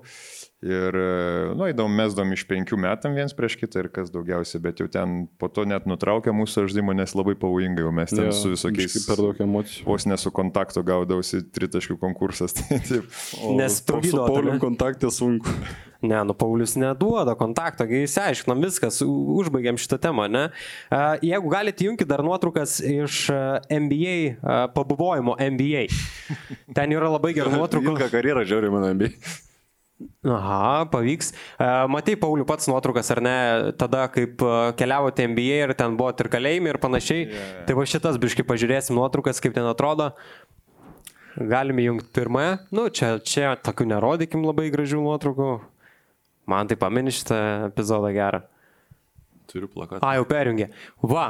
[0.65, 4.79] Ir, e, nu, įdom, mesdom iš penkių metam viens prieš kitą ir kas daugiausia, bet
[4.81, 8.33] jau ten po to net nutraukė mūsų žaidimą, nes labai pavojingai, jau mes ten Jo,
[8.33, 8.95] su visokiais...
[9.05, 9.85] per daug emocijų.
[9.85, 12.55] Vos nesu kontakto gaudausi tritaškių konkursas.
[12.57, 13.05] Tai, taip.
[13.45, 14.57] O Nes su ne?
[14.63, 15.53] kontaktė sunku.
[16.05, 20.43] Ne, nu Paulius neduoda kontakto, kai įsiaiškinom viskas, u- užbaigėm šitą temą, ne?
[21.25, 23.27] Jeigu galite, jungti dar nuotraukas iš
[23.69, 25.87] NBA, pabuvojimo NBA.
[26.77, 27.95] Ten yra labai gerų nuotraukų.
[27.95, 29.13] Ilgą karjerą žiūri mano ambi.
[30.27, 31.31] Aha, pavyks.
[31.31, 33.35] E, Matai, Pauliu, pats nuotraukas, ar ne,
[33.79, 37.21] tada, kaip e, keliavote NBA ir ten buvo ir kalėjimai ir panašiai.
[37.29, 37.53] Yeah.
[37.67, 40.11] Tai va šitas, biškai, pažiūrėsim nuotraukas, kaip ten atrodo.
[41.35, 42.57] Galime jungti pirmąją.
[42.75, 45.49] Nu, čia, čia tokių nerodykim labai gražių nuotraukų.
[46.51, 47.39] Man tai pameni šitą
[47.71, 48.43] epizodą gerą.
[49.51, 50.03] Turiu plakatą.
[50.03, 50.69] A, jau perjungė.
[51.03, 51.27] Va.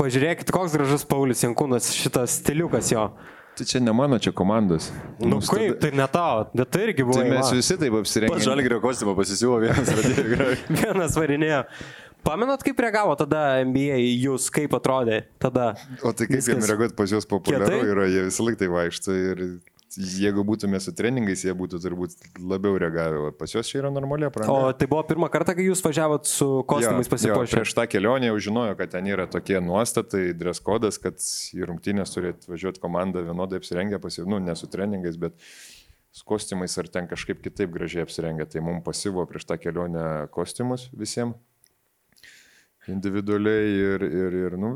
[0.00, 3.10] Pažiūrėkit, koks gražus Paulius Jankūnas, šitas stiliukas jo.
[3.52, 4.88] Tai čia ne mano, čia komandos.
[5.20, 7.18] Nu Mums kaip, tai ne tau, bet tai irgi buvo.
[7.20, 7.56] Tai mes va.
[7.58, 8.38] visi taip Pats apsirengę.
[8.46, 9.92] žalgerio kostiumą pasisiūvo vienas.
[10.80, 11.60] Vienas varinėjo.
[12.22, 15.72] Pamenat, kaip reagavo tada NBA į jūs, kaip atrodė tada?
[16.06, 19.16] O tai kaip jiems Viskas reaguoti pas juos populiaru yra, jie visą laiką tai vaikšto
[19.18, 19.42] ir
[19.96, 23.18] jeigu būtume su treningais, jie būtų turbūt labiau reagavę.
[23.28, 24.72] O Pas juos čia yra normaliai O apranga.
[24.78, 27.58] tai buvo pirmą kartą, kai jūs važiavot su kostiumais pasipuošę.
[27.58, 32.14] prieš tą kelionę jau žinojo, kad ten yra tokie nuostatai, dress kodas, kad į rungtynės
[32.14, 34.24] turi atvažiuoti komanda vienodai apsirengę, pasi...
[34.26, 35.36] nu, ne su treningais, bet
[36.12, 38.46] su kostiumais ar ten kažkaip kitaip gražiai apsirengę.
[38.48, 41.36] Tai mums pasivo prieš tą kelionę kostiumus visiems
[42.90, 44.72] individualiai ir, ir, ir nu,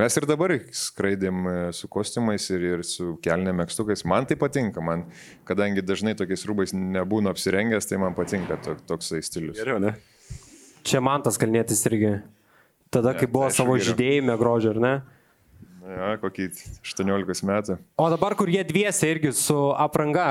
[0.00, 4.02] mes ir dabar skraidėm e, su kostiumais ir, ir su kelnėm mėgstukais.
[4.08, 5.06] Man tai patinka, man,
[5.48, 9.60] kadangi dažnai tokiais rūbais nebūnu apsirengęs, tai man patinka to, toksai stilius.
[9.60, 9.94] Geriau, ne?
[10.88, 12.16] Čia man tas kalnėtis irgi.
[12.90, 13.92] Tada, kai Ne, buvo tai savo geriau.
[13.92, 14.94] žydėjime grožio, ar ne?
[15.90, 16.48] Ja, kokį
[16.86, 17.76] 18 metų.
[17.98, 20.26] O dabar, kur jie dviese irgi su apranga,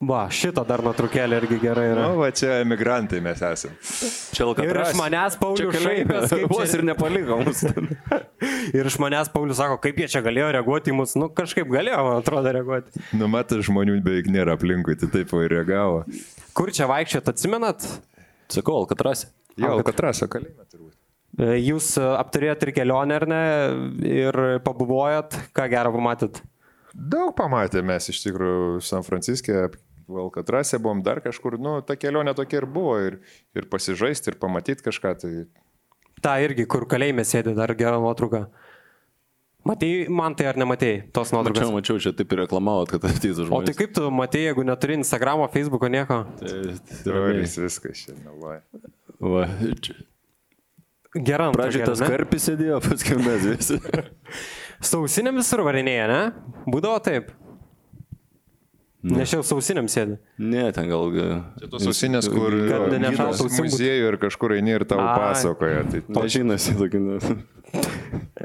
[0.00, 2.06] va, šito dar nuotraukėlė irgi gerai yra.
[2.08, 3.76] Na, va čia emigrantai mes esame.
[4.36, 7.64] Čia Ir iš manęs Paulius šaipės, kaip Vos čia- ir nepaliko mus.
[8.78, 11.16] Ir iš manęs Paulius sako, kaip jie čia galėjo reaguoti į mus.
[11.20, 13.02] Nu, kažkaip galėjo, man atrodo, reaguoti.
[13.18, 16.04] Nu, matai, žmonių beveik nėra aplinkui, tai taip ir reagavo.
[16.56, 17.84] Kur čia vaikščiat, atsimenat?
[18.50, 19.28] Sakau, Alkatrasi.
[19.60, 20.94] Jo, Alkatraso kalėjime turbūt.
[21.40, 23.42] E, Jūs e, aptarėt ir kelionę, ar ne?
[24.08, 26.40] Ir pabuvojat, ką gero pamatėt?
[26.90, 29.68] Daug pamatėme mes iš tikrųjų San Franciske,
[30.18, 33.20] Alkatrase buvom dar kažkur, nu, ta kelionė tokia ir buvo, ir,
[33.56, 35.32] ir pasižaisti, ir pamatyti kažką, tai
[36.20, 38.50] Ta irgi, kur kalėjime sėdi, dar gera nuotrauka.
[39.64, 41.62] Matei, man tai ar nematei tos nuotraukos?
[41.68, 43.68] Mačiau, mačiau, čia taip ir reklamavot, kad ateitų O žmonės.
[43.68, 46.22] tai kaip tu matei, jeigu neturi Instagramo, Facebooko, nieko?
[46.40, 46.54] Tai,
[46.88, 48.36] tai teorijas viskas šiandien.
[48.40, 48.56] Va.
[49.20, 49.44] Va,
[49.84, 49.96] čia.
[51.16, 51.52] Geram.
[51.56, 53.80] Pradžiai tas karpis sėdėjo, paskui mes visi.
[54.92, 56.20] Sausinėm visur varinėje, ne?
[56.70, 57.32] Būdavo taip.
[59.02, 60.18] Nes jau sausinėm sėdi.
[60.44, 61.06] Ne, ten gal...
[61.56, 64.84] Čia tos ausinės, kur Kad jo, nenešautų gydas ausim būt- muziejų ir kažkur eini ir
[64.90, 65.14] tau Ai.
[65.22, 65.84] pasakoja.
[65.88, 67.00] Tai Mažinasi tokį...
[67.06, 67.38] ne-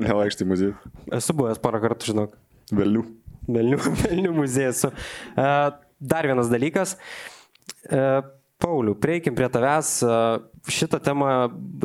[0.05, 0.75] Nevaikštai muziejų.
[1.17, 2.37] Esu buvęs porą kartų, žinok.
[2.75, 3.03] Velnių.
[3.51, 4.85] Melnių, Melnių muziejus.
[4.87, 5.49] E,
[6.13, 6.95] dar vienas dalykas.
[7.91, 8.01] E,
[8.63, 9.91] Pauliu, prieikim prie tavęs.
[10.07, 10.19] E,
[10.71, 11.27] Šitą temą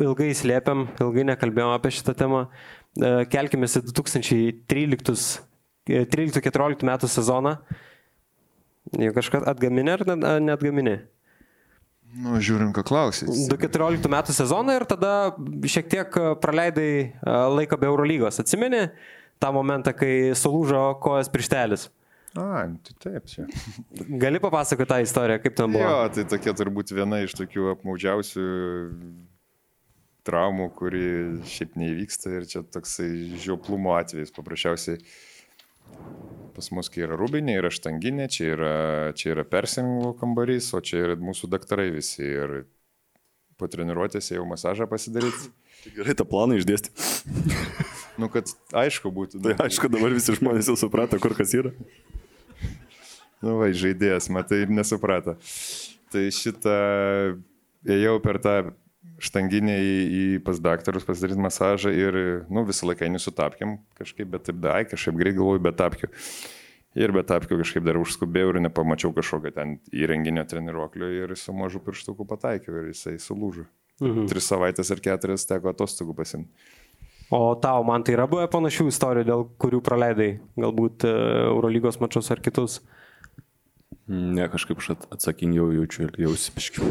[0.01, 2.45] ilgai slėpiam, ilgai nekalbėjom apie šitą temą.
[2.97, 5.41] E, Kelkime į 2013
[5.91, 7.57] e, 13-14 metų sezoną.
[8.99, 10.05] Jau kažką atgaminė ar
[10.43, 10.99] neatgaminė?
[12.17, 13.47] nu, žiūrim, ką klausys.
[13.49, 15.13] 2014 metų sezoną ir tada
[15.71, 17.09] šiek tiek e, praleidai e,
[17.55, 18.41] laiką be Eurolygos.
[18.43, 18.87] Atsimeni
[19.41, 21.87] tą momentą, kai sulūžo kojas prištelis?
[22.35, 23.47] A, tai taip, čia.
[24.23, 25.87] Gali papasakoti tą istoriją, kaip ten buvo?
[25.87, 28.45] Jo, tai tokia turbūt viena iš tokių apmaudžiausių
[30.27, 31.05] traumų, kuri
[31.49, 33.09] šiaip neįvyksta ir čia toksai
[33.41, 34.31] žioplumo atvejis.
[34.35, 35.01] Paprasčiausiai
[36.55, 38.75] pas mus, kai yra rūbinė, yra štanginė, čia yra,
[39.17, 42.25] čia yra persingų kambarys, o čia yra mūsų daktarai visi.
[42.27, 42.63] Ir
[43.59, 45.51] po treniruotėse jau masažą pasidaryti.
[45.97, 46.93] Gerai, tą planą išdėsti.
[48.19, 49.39] Nu, kad aišku būtų.
[49.41, 51.71] Tai aišku, dabar visi žmonės jau suprato, kur kas yra.
[53.41, 55.37] Nu, va, žaidėjas, matai, nesuprato.
[56.13, 56.75] Tai šitą
[57.87, 58.55] ėjau per tą
[59.21, 59.91] štanginę į,
[60.21, 62.17] į pas daktarus pasidaryti masažą ir,
[62.49, 66.09] nu, visą laiką eini su tapkiam kažkaip, bet taip, dai, kažkaip greit galvoju, bet tapkiu.
[66.99, 71.79] Ir be tapkių kažkaip dar užskubėjau ir nepamačiau kažkokio ten įrenginio treniruoklio ir su mažu
[71.85, 73.63] pirštuku pataikiau ir jisai sulūžo.
[74.01, 74.25] Mhm.
[74.27, 76.51] Tris savaitės ar keturias teko atostogų pasimti.
[77.31, 81.11] O tau, man tai yra buvę panašių istorijų, dėl kurių praleidai galbūt e,
[81.45, 82.81] Eurolygos mačius ar kitus.
[84.11, 86.87] Ne, kažkaip aš at- atsakingiau jaučiu ir jau sipiškiau.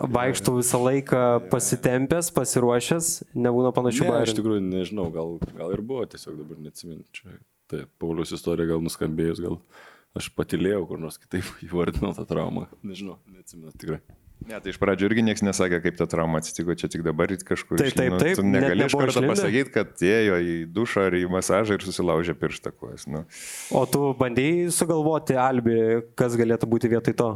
[0.00, 1.20] Vaikštų visą laiką
[1.52, 4.36] pasitempęs, pasiruošęs, nebūna panašių Ne, aš bairių.
[4.40, 7.04] tikrųjų nežinau, gal, gal ir buvo, tiesiog dabar neatsimenu.
[7.12, 7.36] Čia,
[7.70, 9.60] tai Paulius istorija gal nuskambėjus, gal
[10.18, 12.64] Aš patilėjau, kur nors kitaip įvardinau tą traumą.
[12.82, 14.00] Nežinau, neatsimenu tikrai.
[14.48, 17.76] Ne, tai iš pradžių irgi niekas nesakė, kaip ta trauma atsitiko, čia tik dabar kažkur.
[17.78, 21.26] Taip, taip, taip, Tu net negali iš karto pasakyti, kad ėjo į dušą ar į
[21.30, 23.04] masažą ir susilaužė pirštą kojas.
[23.10, 23.26] Nu.
[23.76, 25.76] O tu bandėjai sugalvoti, Albi,
[26.18, 27.30] kas galėtų būti vietoj to?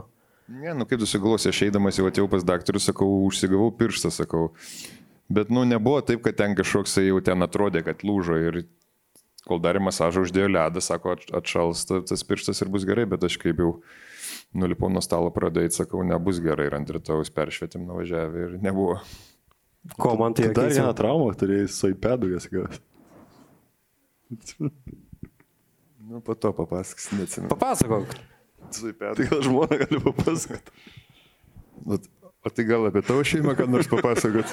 [0.49, 4.51] Ne, nu kaip tu sugalvosi, aš eidamas jau atėjau pas daktarų, sakau, užsigavau pirštą, sakau.
[5.33, 8.59] Bet, nu, nebuvo taip, kad ten kažkoks jau ten atrodė, kad lūžo ir
[9.49, 13.25] kol darė masažą, uždėjo ledą, sako, at- atšals ta- tas pirštas ir bus gerai, bet
[13.25, 13.71] aš kaip jau
[14.55, 18.99] nulipau nuo stalo pradėjai, sakau, nebus gerai ir ant rytojus peršvietim nuvažiavę ir nebuvo.
[20.01, 22.83] Ko man tai Dar vieną traumą turėjai su iPad'u, jas gavęs.
[26.05, 27.49] Nu, po to papasakos, neatsimenu.
[27.49, 28.11] Papasakok.
[29.01, 30.75] Tai gal žmona gali papasakoti.
[31.89, 31.97] O,
[32.53, 34.53] tai gal apie tavo šeimą, kad nors papasakot?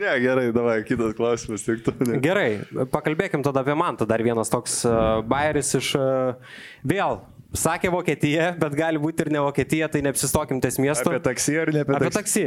[0.00, 1.92] Ne, gerai, davai, kitas klausimas, tik tu.
[2.04, 2.20] Ne.
[2.24, 2.62] Gerai,
[2.92, 4.06] pakalbėkim tada apie Mantą.
[4.08, 5.90] Dar vienas toks uh, bairis iš...
[5.96, 7.18] Uh, vėl,
[7.56, 11.10] sakė Vokietija, bet gali būti ir ne Vokietija, tai neapsistokim ties miestu.
[11.10, 12.44] Apie taksi ar ne apie, apie taksi.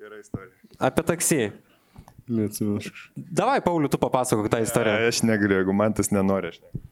[0.00, 0.54] Gerai istorija.
[0.88, 1.40] Apie taksi.
[2.24, 2.80] Neatsimenu.
[3.14, 4.96] Davai, Pauliu, tu papasakok tą istoriją.
[5.10, 6.90] Aš negaliu, jeigu man tas nenori, aš negaliu.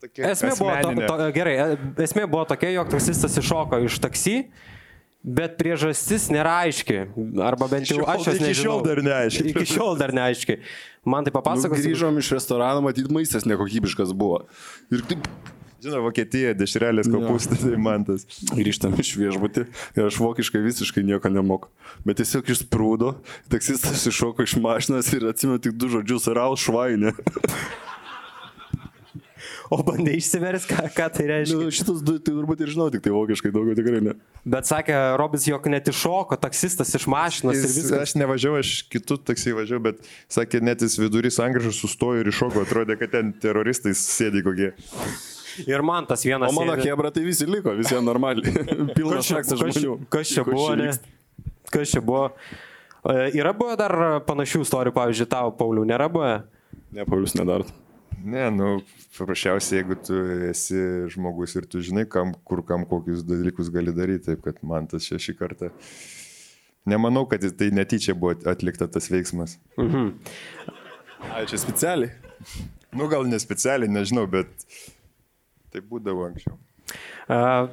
[0.00, 4.34] Nu, Esmė buvo, to, to, gerai, e, esmė buvo tokia, jog taksistas iššoko iš taksi,
[5.20, 7.02] bet priežastis nėra aiški.
[7.44, 9.50] Arba bent jau aš jos iki šiol dar neaiški.
[9.52, 10.56] Iki šiol dar neaiški.
[11.04, 11.82] Man tai Nu, papasakos.
[11.84, 14.46] grįžom iš restorano, matyt, maistas nekokybiškas buvo.
[14.88, 15.28] Ir taip
[15.80, 18.26] Žinau, Vokietija, dešrelės kopūstai, tai man tas.
[18.52, 19.64] grįžtam iš viešbutį
[19.96, 21.70] ir aš vokiškai visiškai nieko nemoku.
[22.04, 23.14] Bet tiesiog išsprūdo,
[23.52, 27.14] taksistas iššoko iš mašinos ir atsimenu tik du žodžius- raus švainė.
[29.70, 31.56] O bandai išsiversti, ką, ką tai reiškia.
[31.62, 34.16] Nu, šitas du, tai turbūt ir žinau, tik tai vokiškai daugiau tikrai ne.
[34.42, 38.02] Bet sakė Robis, jog net iššoko taksistas iš mašinos ir Jis, viskas.
[38.02, 42.66] aš nevažiavau, aš kitų taksi važiavau, bet sakė, net jis vidury sangražų sustojo ir iššoko,
[42.66, 44.72] atrodė, kad ten teroristai sėdi kokie.
[45.66, 46.50] Ir man tas vienas.
[46.50, 48.52] O mano hebra tai visi liko, visi normaliai.
[48.96, 50.08] Pilnas šaksas kas čia- žmonių.
[50.12, 50.68] Kas čia buvo?
[51.70, 52.24] Kas čia buvo?
[53.00, 53.94] E, Yra buvę dar
[54.26, 56.34] panašių istorijų, pavyzdžiui, tau, Paulių, nėra buvę?
[56.92, 57.64] Ne, Paulius nedaro.
[58.20, 58.70] Ne, nu,
[59.16, 60.16] paprasčiausiai, jeigu tu
[60.50, 60.76] esi
[61.14, 65.06] žmogus ir tu žinai, kam, kur kam kokius dalykus gali daryti, taip kad man tas
[65.08, 65.70] čia šį kartą.
[66.90, 69.56] Nemanau, kad tai netyčia buvo atlikta tas veiksmas.
[69.80, 72.12] Ai, čia specialiai.
[72.92, 74.48] Nu, gal ne specialiai, nežinau, bet
[75.72, 76.58] tai būdavo anksčiau.
[77.30, 77.68] A,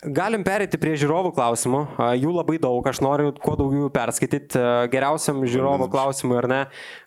[0.00, 1.78] Galim perėti prie žiūrovų klausimų.
[2.16, 4.60] Jų labai daug, aš noriu kuo daugiau jų perskaityti.
[4.88, 6.60] Geriausiam žiūrovo klausimui, ar ne,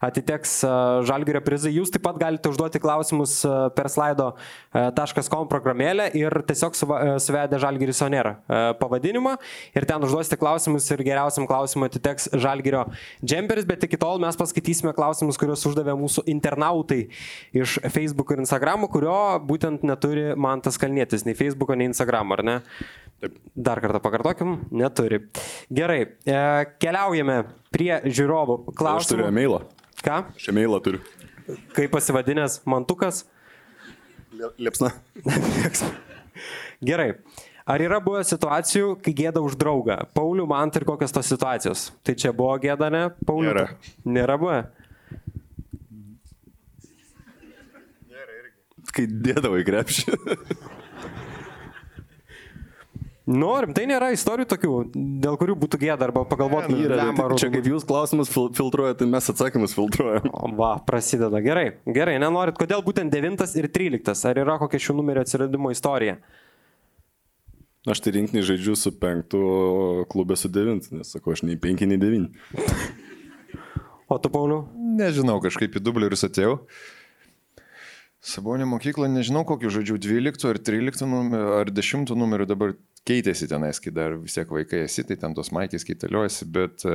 [0.06, 0.60] atiteks
[1.10, 1.72] žalgerio prizai.
[1.74, 3.40] Jūs taip pat galite užduoti klausimus
[3.74, 8.36] per slaido.com programėlę ir tiesiog suvedę žalgeris onera
[8.78, 9.40] pavadinimą
[9.74, 12.86] ir ten užduosite klausimus ir geriausiam klausimui atiteks žalgerio
[13.26, 17.08] džemperis, bet iki tol mes paskaitysime klausimus, kuriuos uždavė mūsų internautai
[17.58, 22.46] iš Facebook ir Instagram, kurio būtent neturi man tas kalnėtis, nei Facebook, nei Instagram, ar
[22.46, 22.60] ne?
[23.24, 23.38] Taip.
[23.56, 25.22] Dar kartą pakartokim, neturi.
[25.72, 26.40] Gerai, e,
[26.84, 27.38] keliaujame
[27.72, 29.28] prie žiūrovų Aš turiu klausimų.
[29.30, 29.60] emailą.
[30.04, 30.18] Ką?
[30.36, 31.00] Aš emailą turiu.
[31.76, 33.24] Kaip pasivadinęs Mantukas?
[34.60, 34.92] Liepsna.
[36.90, 37.14] Gerai.
[37.64, 40.02] Ar yra buvę situacijų, kai gėda už draugą?
[40.12, 41.86] Paulių, man ir kokios tos situacijos?
[42.04, 43.06] Tai čia buvo gėda, ne?
[43.24, 43.54] Paulių?
[43.54, 43.68] Nėra.
[44.04, 44.62] Nėra buvę?
[48.94, 50.18] Kai dėdavai krepšį.
[53.24, 54.70] Norim, tai nėra istorijų tokių,
[55.24, 59.08] dėl kurių būtų gėda arba pagalvotum, Yra, lemba čia kaip jūs klausimus fil filtruojate, tai
[59.08, 60.28] mes atsakymus filtruojam.
[60.28, 61.40] O, Va, prasideda.
[61.46, 64.26] Gerai, gerai, nenorit, kodėl būtent 9 ir 13?
[64.28, 66.18] Ar yra kokia šių numerių atsiradimo istorija?
[67.88, 69.40] Aš tai rinkinį žaidžiu su penktu,
[70.12, 72.30] klube su devintu, nes sakau, aš nei penki, nei devyni.
[74.12, 74.66] O tu, Pauliu?
[75.00, 76.60] Nežinau, kažkaip į dublerius atėjau.
[78.24, 82.76] Sabonio mokyklą, nežinau, kokiu žodžiu, 12 ar 13 numerių, ar 10 numerių dabar
[83.08, 86.94] keitėsi tenais, kai dar vis tiek vaikai esi, tai ten tos maikės keitaliuosi, bet e,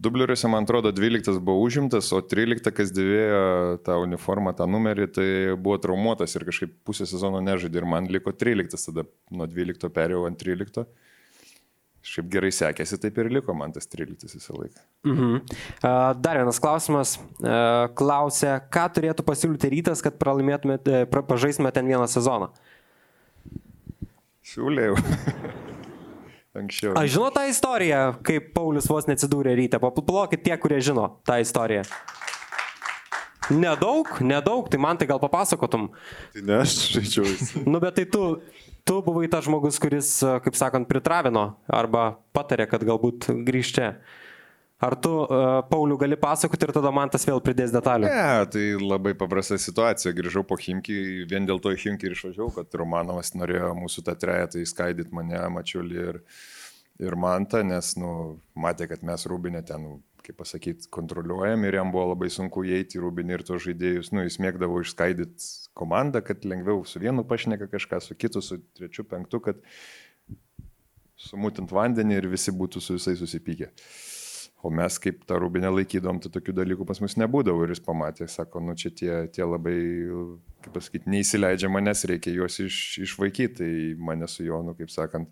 [0.00, 3.42] dubleriuose, man atrodo, 12 buvo užimtas, o 13, kas dėvėjo
[3.86, 8.32] tą uniformą, tą numerį, tai buvo traumuotas ir kažkaip pusę sezono nežaidė ir man liko
[8.32, 10.86] 13, tada nuo 12 perėjau ant 13.
[12.06, 14.82] Šiaip gerai sekėsi, taip ir liko man tas 13 visą laiką.
[15.10, 15.40] Mhm.
[16.22, 17.16] Dar vienas klausimas.
[17.42, 22.52] A, Klausia, ką turėtų pasiūlyti rytas, kad pralaimėtumėte, pra- pažaistumėte ten vieną sezoną?
[24.46, 24.94] Siūlėjau.
[26.56, 26.94] Anksčiau.
[26.96, 29.80] Aš žinau tą istoriją, kaip Paulius vos neatsidūrė ryte.
[29.82, 31.82] Paplokit tie, kurie žino tą istoriją.
[33.52, 35.90] Nedaug, nedaug, tai man tai gal papasakotum.
[36.34, 37.26] Tai ne, aš žaidžiau.
[37.70, 38.22] Nu, bet tai tu,
[38.86, 43.90] tu buvai tas žmogus, kuris, kaip sakant, pritravino arba patarė, kad galbūt grįžti čia.
[44.78, 48.10] Ar tu, uh, Pauliu, gali pasakoti ir tada man tas vėl pridės detalių?
[48.12, 50.12] Ne, tai labai paprasta situacija.
[50.16, 54.12] Grįžau po Himki, vien dėl to į Himki ir išvažiavau, kad Romanovas norėjo mūsų tą
[54.20, 56.18] trejetą įskaidyti mane, Mačiulį ir,
[57.08, 58.10] ir Mantą, nes, nu,
[58.52, 59.96] matė, kad mes Rūbinė ten, nu,
[60.26, 64.26] kaip pasakyti, kontroliuojam ir jam buvo labai sunku įeiti į Rūbinį ir tos žaidėjus, nu,
[64.26, 69.40] jis mėgdavo išskaidyti komandą, kad lengviau su vienu pašneka kažką, su kitu, su trečiu, penktu,
[69.48, 69.64] kad
[71.16, 73.70] sumutint vandenį ir visi būtų su visais susipykę.
[74.66, 78.26] O mes kaip tą rūbinę laikydom, tai tokių dalykų pas mus nebūdavo ir jis pamatė,
[78.30, 79.76] sako, nu čia tie, tie labai,
[80.64, 83.54] kaip pasakyti, neįsileidžia manęs, reikia juos iš, išvaikyti.
[83.60, 83.70] Tai
[84.08, 85.30] mane su Jonu, kaip sakant,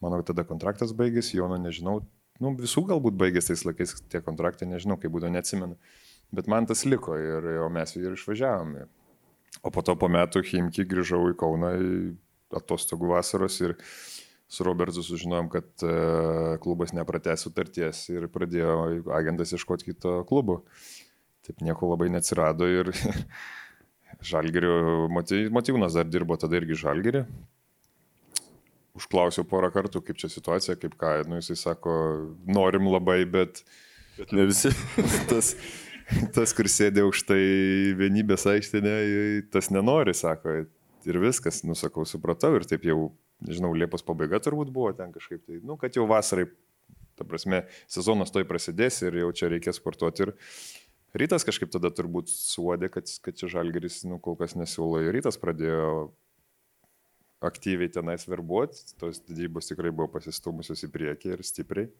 [0.00, 1.98] manau, tada kontraktas baigėsi, Jono nežinau,
[2.40, 5.76] nu visų galbūt baigėsi tais laikais tie kontraktai, nežinau, kaip būdavo, neatsimenu.
[6.32, 8.86] Bet man tas liko ir mes ir išvažiavome.
[9.60, 11.74] O po to po metų Himki grįžau į Kauną
[12.56, 13.76] atostogų vasaros ir
[14.52, 15.92] su Robertu sužinojom, kad e,
[16.60, 18.74] klubas nepratęs sutarties ir pradėjo
[19.16, 20.58] agentas ieškoti kito klubo.
[21.46, 22.90] Taip nieko labai neatsirado ir
[24.32, 27.24] Žalgerio motyvūnas dar dirbo tada irgi Žalgerį.
[29.00, 31.14] Užklausiau porą kartų, kaip čia situacija, kaip ką.
[31.32, 31.96] Nu, jisai sako,
[32.44, 33.64] norim labai, bet,
[34.18, 34.68] bet ne visi.
[35.32, 35.54] tas,
[36.36, 37.40] tas, kur sėdė už tai
[37.96, 38.94] vienybės aikštinė,
[39.48, 40.60] tas nenori, sako.
[41.08, 43.14] Ir viskas, nusakau, supratau ir taip jau
[43.46, 46.48] nežinau, Liepos pabaiga turbūt buvo ten kažkaip tai, nu, kad jau vasarai,
[47.18, 50.26] ta prasme, sezonas toj prasidės ir jau čia reikia sportuoti.
[50.26, 55.02] Ir rytas kažkaip tada turbūt suodė, kad, kad čia žalgeris, nu, kol kas nesiūlo.
[55.04, 56.12] Ir rytas pradėjo
[57.42, 61.90] aktyviai tenais verbuoti, tos didybos tikrai buvo pasistumusios į priekį ir stipriai.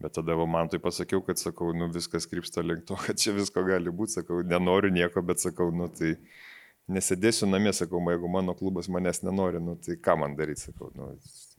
[0.00, 3.64] Bet tada man tai pasakiau, kad sakau, nu viskas krypsta link to, kad čia visko
[3.66, 6.14] gali būti, sakau, nenoriu nieko, bet sakau, nu tai
[6.90, 11.12] nesėdėsiu namie, sakau, jeigu mano klubas manęs nenori, nu, tai ką man daryti, sakau, nu,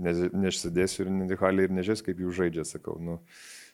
[0.03, 3.19] neišsėdėsiu ir nedihaliai ir nežiūrės, kaip jų žaidžia, sakau, nu,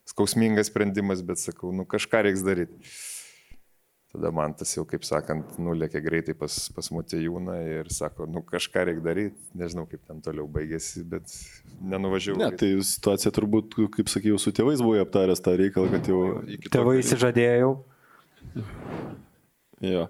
[0.08, 2.95] skausmingas sprendimas, bet sakau, nu, kažką reiks daryti.
[4.08, 8.86] Tada man tas jau, kaip sakant, nulėkė greitai pas, pas Motėjūną ir sako, nu kažką
[8.88, 11.34] reikia daryti, nežinau kaip ten toliau baigėsi, bet
[11.84, 12.39] nenuvažiavau.
[12.39, 16.22] Ne, tai situacija turbūt, kaip sakiau, su tėvais buvo aptaręs tą reikalą, kad jau...
[16.72, 17.74] Tėvai įsižadėjau.
[19.84, 20.08] Jo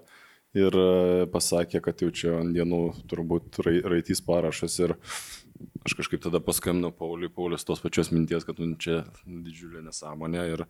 [0.58, 4.94] ir e, pasakė, kad jau čia ant dienų turbūt raitys parašas ir
[5.86, 10.64] aš kažkaip tada paskambinau Pauliui, Paulius tos pačios minties, kad nu, čia didžiulė nesąmonė ir,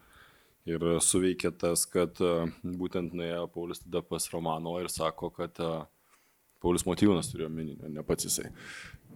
[0.69, 2.35] ir suveikė tas, kad e,
[2.65, 5.87] būtent nuėjo Paulius tada pas Romano ir sako, kad uh,
[6.63, 8.49] Paulius Motyvūnas turėjo minį, ne pats jisai.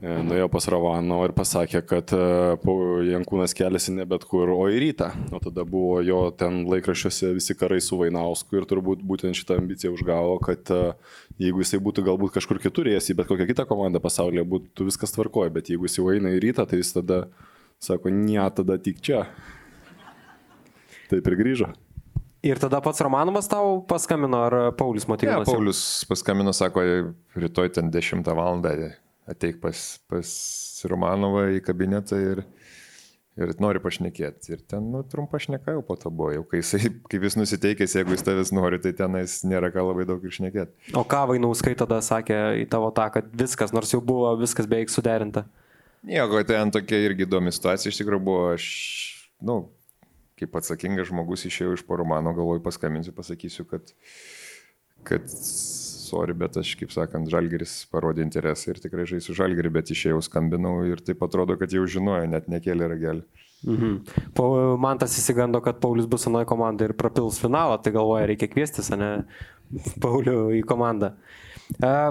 [0.02, 2.22] E, nuėjo pas Ravano ir pasakė, kad e,
[3.06, 5.12] Jankūnas keliasi ne bet kur, o į rytą.
[5.34, 9.92] O tada buvo jo ten laikraščiuose visi karai su Vainausku ir turbūt būtent šitą ambiciją
[9.94, 10.80] užgavo, kad e,
[11.42, 15.14] jeigu jisai būtų galbūt kažkur kitur ėjęs į bet kokią kitą komandą pasaulyje, būtų viskas
[15.14, 17.24] tvarkoja, bet jeigu jis jau eina į rytą, tai jis tada
[17.82, 19.26] sako, ne, tada tik čia.
[21.10, 21.74] Taip ir grįžo.
[22.42, 25.44] Ir tada pats Romanovas tau paskambino, ar Paulius motyvavo?
[25.44, 26.82] Ne, Paulius paskambino, sako,
[27.38, 28.62] rytoj ten 10 val.
[29.30, 29.78] ateik pas,
[30.10, 30.30] pas
[30.90, 32.40] Romanovą į kabinetą ir,
[33.38, 34.56] ir nori pašnekėti.
[34.56, 37.94] Ir ten, nu, trumpa šneka jau po to buvo, jau kai jisai, kaip jis nusiteikęs,
[38.00, 40.90] jeigu jis tavęs nori, tai tenais nėra ką labai daug išnekėti.
[40.98, 44.90] O ką Vainauskai tada sakė į tavo tą, kad viskas, nors jau buvo viskas beveik
[44.90, 45.46] suderinta?
[46.02, 48.66] Nieko, ten tokia irgi įdomi situacija, iš tikrųjų buvo, aš,
[49.46, 49.60] nu,
[50.42, 53.94] kaip atsakingas žmogus išėjau iš poro mano, galvoju paskambinsiu, pasakysiu, kad,
[55.08, 60.20] kad sorry, bet aš, kaip sakant, Žalgeris parodė interesą ir tikrai žaisiu Žalgerį, bet išėjau
[60.26, 63.24] skambinau ir taip atrodo, kad jau žinojo, net nekėlė ragelį.
[63.62, 63.92] Mhm.
[64.82, 68.90] Man tas įsigando, kad Paulius bus anoje komandoje ir prapils finalą, tai galvoja, reikia kviestis,
[68.92, 69.12] ne
[70.02, 71.14] Paulių į komandą.
[71.78, 72.10] Uh,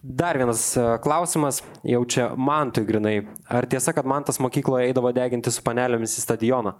[0.00, 0.62] Dar vienas
[1.04, 3.18] klausimas, jau čia Mantui grinai.
[3.52, 6.72] Ar tiesa, kad Mantas mokykloje eidavo deginti su panelėmis į stadioną?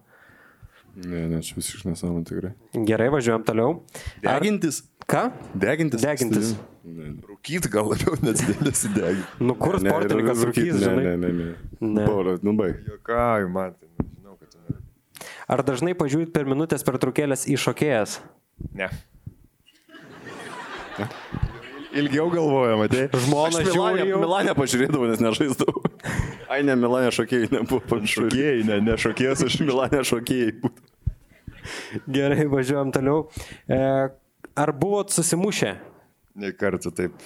[1.01, 2.51] Ne, ne, čia visiškai nesąmonė tikrai.
[2.88, 3.76] Gerai, važiuojam toliau.
[4.24, 4.82] Degintis.
[5.09, 5.28] Ką?
[5.57, 6.03] Degintis.
[6.05, 6.53] Degintis.
[6.84, 9.44] Rūkyt gal labiau nesidėlėsi deginti.
[9.44, 11.05] Nu kur ne, sportininkas rūkys, žinai?
[11.05, 11.48] Ne, ne, ne.
[11.80, 12.05] ne.
[12.05, 12.80] Paulio, nu baig.
[12.88, 14.80] Jokai, man, tai žinau, kad tu ne.
[15.51, 18.18] Ar dažnai pažiūrėt per minutės per trukėlės į šokėjas?
[18.76, 18.90] Ne.
[21.90, 23.09] Ilgiau galvoja, matai.
[23.24, 23.74] Žmona žiūri.
[23.74, 25.82] Milanė, Milanė pažiūrėdavau, nes nežaisdavau.
[26.51, 28.28] Ai, ne, Milanė šokėjai nebuvo panašu.
[28.28, 30.89] Šokėjai, ne, ne šokėjas, aš Milanė šokėjai būtų.
[32.16, 33.26] Gerai, važiuojam toliau.
[33.68, 33.80] E,
[34.64, 35.74] ar buvot susimušę?
[36.40, 37.16] Ne kartą taip.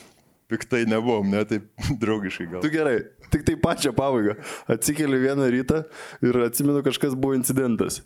[0.51, 1.71] Piktai nebuvom, ne taip
[2.03, 2.65] draugiškai gal.
[2.65, 2.99] Tu gerai,
[3.33, 4.37] tik tai pačią pabaigą.
[4.71, 5.85] Atsikeli vieną rytą
[6.25, 8.03] ir atsimenu, kažkas buvo incidentas.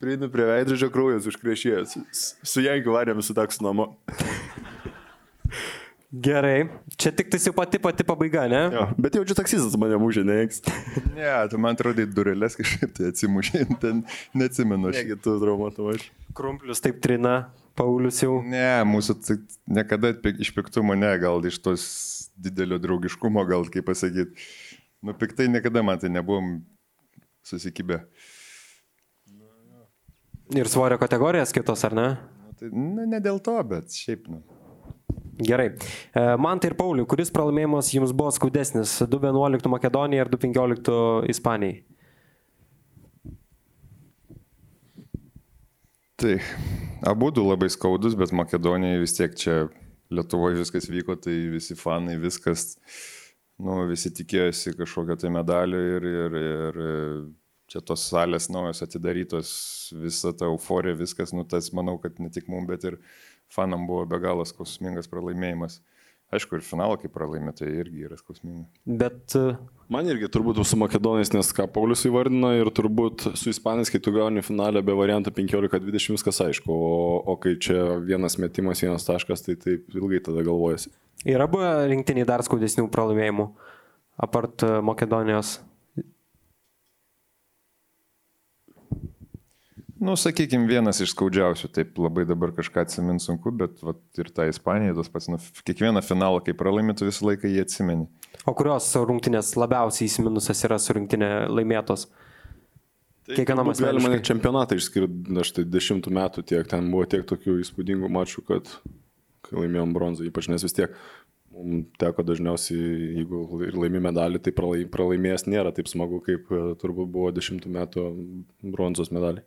[0.00, 1.96] Prieinu prie veidrodžio kraujas užkrešėjęs.
[2.46, 3.96] Su Jankiu varėm su taks namo.
[6.14, 6.68] Gerai.
[6.94, 8.60] Čia tik tai jau pati pati pabaiga, ne?
[8.70, 10.60] Jo, bet jaučiu taksistas mane mužė, neeks.
[11.16, 14.04] Ne, tu man atrodai durelės kažkaip tai atsimušė, ten
[14.38, 14.92] neatsimenu.
[14.92, 15.00] Aš.
[15.00, 16.06] Negi tu traumatu aš.
[16.38, 17.34] Krumplius taip trina,
[17.78, 18.38] Paulius jau.
[18.46, 19.38] Ne, mūsų tai
[19.80, 21.88] niekada iš piktumo ne, gal iš tos
[22.38, 24.46] didelio draugiškumo, gal kaip pasakyti.
[25.02, 26.60] Nu, piktai niekada man tai nebuvom
[27.42, 28.04] susikibę.
[30.54, 32.08] Ir svorio kategorijas kitos, ar ne?
[32.14, 34.44] Nu, tai, nu, ne dėl to, bet šiaip, nu.
[35.38, 35.72] Gerai.
[36.14, 39.00] E, Man tai ir Pauliu, kuris pralaimėjimas jums buvo skaudesnis?
[39.10, 41.82] 2.11 Makedonijai ir 2.15 Ispanijai?
[46.14, 46.36] Tai
[47.10, 49.64] abu du labai skaudus, bet Makedonijai vis tiek čia
[50.14, 52.76] Lietuvoje viskas vyko, tai visi fanai, viskas,
[53.58, 56.78] nu, visi tikėjosi kažkokio tai medalio ir, ir, ir
[57.72, 59.50] čia tos salės naujos atidarytos,
[59.98, 62.98] visa ta euforija, viskas, nu, tas manau, kad ne tik mums, bet ir
[63.52, 65.80] fanam buvo be galo skausmingas pralaimėjimas.
[66.34, 68.64] Aišku, ir finalą, kai pralaimė, tai irgi yra skausminga.
[68.88, 69.52] Bet e,
[69.92, 74.14] Man irgi turbūt su Makedonais, nes ką Paulius įvardino ir turbūt su Ispanais, kai tu
[74.14, 79.44] gauni finalę be variantų 15-20 viskas aišku, o, o kai čia vienas metimas, vienas taškas,
[79.44, 80.94] tai taip ilgai tada galvojasi.
[81.28, 83.46] yra buvę rinktiniai dar skaudesnių pralaimėjimų,
[84.24, 85.58] apart e, Makedonijos.
[90.04, 94.44] Nu, sakykime, vienas iš skaudžiausių, taip labai dabar kažką atsiminti sunku, bet vat, ir ta
[94.50, 98.04] Ispanija, tas pats, nu, kiekvieną finalą, kai pralaimėtų, visą laiką jį atsimeni.
[98.44, 102.08] O kurios rungtynės labiausiai įsiminusios yra su rinktinė laimėtos?
[103.30, 104.18] Kiekvienam Turbūt Galima asmeniškai.
[104.18, 108.68] net čempionatą išskirti, aš tai dešimtų metų tiek, ten buvo tiek tokių įspūdingų mačų, kad
[109.44, 110.92] kai laimėjom bronzą, ypač nes vis tiek
[111.54, 116.62] mums teko dažniausiai, jeigu ir laimi medalį, tai pralai- pralaimėjęs nėra taip smagu, kaip e,
[116.80, 118.06] turbūt buvo dešimtų metų
[118.74, 119.44] bronzos medalį.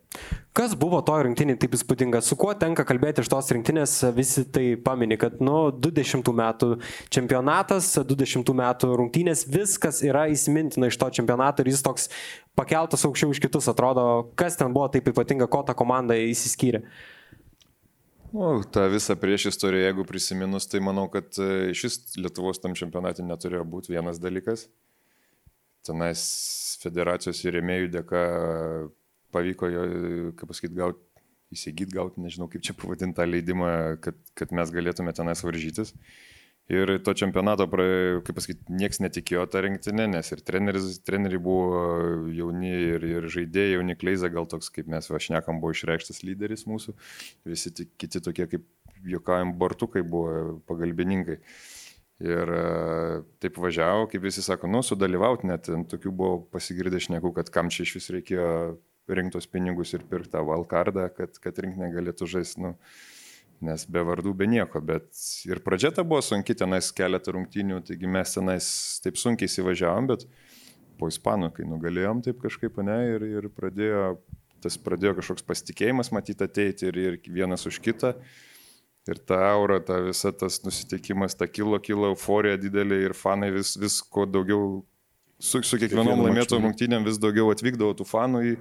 [0.56, 2.22] Kas buvo to rinktinė taip įspūdinga?
[2.24, 3.98] Su kuo tenka kalbėti iš tos rinktinės?
[4.16, 6.70] Visi tai pamini, kad nuo 20 metų
[7.14, 12.08] čempionatas, 20 metų rungtynės, viskas yra įsimintina iš to čempionato ir jis toks
[12.58, 14.08] pakeltas aukščiau už kitus atrodo.
[14.38, 16.82] Kas ten buvo taip ypatinga, ko ta komanda įsiskyrė?
[18.32, 23.24] Nu, tą visą prieš istoriją, jeigu prisiminus, tai manau, kad e, šis Lietuvos tam čempionatė
[23.24, 24.66] neturėjo būti vienas dalykas.
[25.86, 26.22] Tenais
[26.82, 28.22] federacijos ir rėmėjų dėka
[29.32, 29.84] pavyko jo,
[30.36, 31.24] kaip pasakyti, gauti,
[31.54, 33.70] įsigyti, gauti, nežinau kaip čia pavadinti tą leidimą,
[34.04, 35.94] kad, kad mes galėtume tenais varžytis.
[36.68, 41.78] Ir to čempionato, kaip pasakyti, niekas netikėjo tą rinktinę, nes ir treneris, treneriai buvo
[42.36, 46.92] jauni ir, ir žaidėjai, jauni kleizai, gal toks, kaip mes vašnekam, buvo išreikštas lyderis mūsų,
[47.48, 48.68] visi tik, kiti tokie kaip
[49.08, 51.38] juokavim bortukai buvo pagalbininkai.
[52.28, 52.62] Ir e,
[53.40, 57.86] taip važiavo, kaip visi sako, nu, sudalyvauti net, tokių buvo pasigirdę šnekų, kad kam čia
[57.86, 58.48] iš vis reikėjo
[59.08, 62.74] rinktos pinigus ir pirkti tą valkardą, kad, kad rinkinė galėtų žaisti, nu,
[63.64, 65.08] nes be vardų, be nieko, bet
[65.48, 68.68] ir pradžia ta buvo sunki, tenais keletą rungtynių, taigi mes tenais
[69.04, 70.26] taip sunkiai įsivažiavom, bet
[70.98, 74.04] po ispanų, kai nugalėjom taip kažkaip, ne, ir, ir pradėjo,
[74.62, 78.14] tas pradėjo kažkoks pasitikėjimas matyti ateiti ir, ir vienas už kitą.
[79.08, 83.72] Ir ta aura, ta visa tas nusiteikimas, ta kilo, kilo euforija didelė ir fanai vis,
[83.80, 84.82] vis kuo daugiau,
[85.40, 86.58] su, su kiekvienom maču.
[86.60, 88.52] rungtynėm vis daugiau atvykdavo tų fanų į,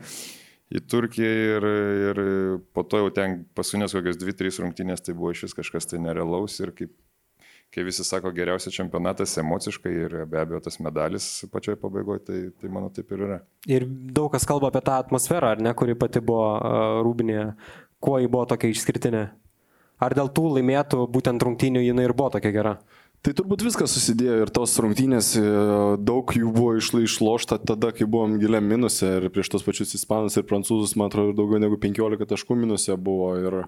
[0.73, 1.67] į Turkiją ir,
[2.09, 2.21] ir
[2.75, 6.01] po to jau ten paskutinės kokias dvi, trys rungtynės tai buvo iš vis kažkas tai
[6.03, 6.91] nerealaus ir kaip,
[7.73, 12.71] kai visi sako geriausias čempionatas emociškai ir be abejo tas medalis pačioje pabaigoje, tai, tai
[12.73, 13.41] mano taip ir yra.
[13.69, 16.47] Ir daug kas kalba apie tą atmosferą, ar ne, kuri pati buvo
[17.07, 17.49] rūbinėje.
[18.03, 19.23] Kuo ji buvo tokia išskirtinė?
[20.03, 22.75] Ar dėl tų laimėtų būtent rungtynių jinai ir buvo tokia gera?
[23.25, 25.43] Tai turbūt viskas susidėjo ir tos rungtynės, e,
[26.05, 30.45] daug jų buvo išlošta tada, kai buvom giliam minuse ir prieš tos pačius ispanus ir
[30.47, 33.33] prancūzus, man atrodo, daugiau negu 15 taškų minuse buvo.
[33.41, 33.59] Ir,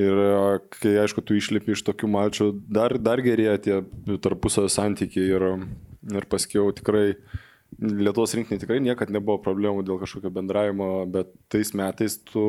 [0.00, 0.34] ir e,
[0.80, 3.80] kai, aišku, tu išlipi iš tokių mačų, dar, dar gerėja tie
[4.24, 5.48] tarpusavio santykiai ir,
[6.16, 7.12] ir paskiau tikrai
[7.74, 12.44] Lietuvos rinkiniai tikrai niekad nebuvo problemų dėl kažkokio bendravimo, bet tais metais tu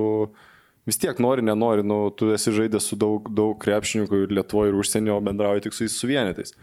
[0.85, 4.79] vis tiek nori, nenori, nu, tu esi žaidęs su daug, daug krepšininkų ir Lietuvoje, ir
[4.79, 6.55] užsienio, bendrauji tik su jais suvienytais.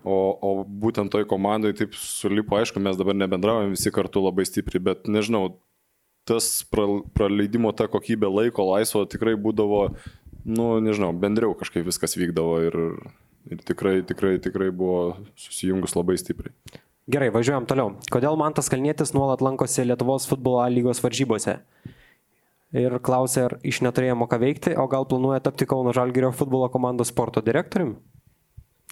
[0.00, 4.80] O, o būtent toj komandai taip sulipo, aišku, mes dabar nebendraujam visi kartu labai stipriai,
[4.90, 5.58] bet nežinau,
[6.28, 9.82] tas pra- praleidimo ta kokybė laiko laisvo tikrai būdavo,
[10.48, 12.78] nu, nežinau, bendriau kažkaip viskas vykdavo ir,
[13.52, 16.54] ir tikrai, tikrai, tikrai buvo susijungus labai stipriai.
[17.10, 17.94] Gerai, važiuojam toliau.
[18.12, 21.56] Kodėl Mantas Kalnietis nuolat lankosi Lietuvos futbolo lygos varžybose?
[22.76, 27.10] Ir klausė, ar iš neturėjimo ką veikti, o gal planuoja tapti Kauno Žalgirio futbolo komandos
[27.10, 27.96] sporto direktoriumi?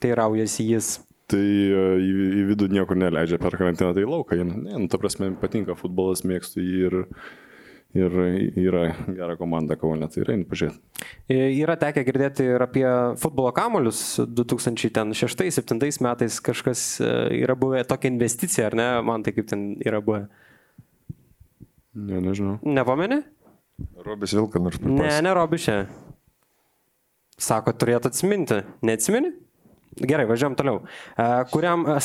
[0.02, 0.88] Tai raujasi jis.
[1.30, 4.40] Tai e, į, į vidų niekur neleidžia per karantiną, tai lauką.
[4.42, 6.98] Ne, nu, ta prasme, patinka futbolas, mėgstu jį ir,
[7.96, 8.12] Ir
[8.60, 8.82] yra
[9.16, 10.76] gera komanda Kaune, tai yra, pažiūrėti.
[11.56, 12.84] Yra tekę girdėti ir apie
[13.16, 17.08] futbolo kamolius 2006-2007 metais kažkas e,
[17.40, 20.26] yra buvę tokia investicija, ar ne, man tai kaip ten yra buvę.
[21.96, 22.58] Ne, nežinau.
[22.60, 23.22] Nepameni?
[24.04, 25.76] Robis Vilka nors Ne, ne Robišė.
[27.38, 28.62] Sako, turėtų atsiminti.
[28.82, 29.30] Neatsimeni?
[29.98, 30.80] Gerai, važiuojam toliau.
[31.18, 31.98] E, kuriam, e,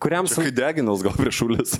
[0.00, 1.74] kuriam, Kai deginos gal prieš šulis.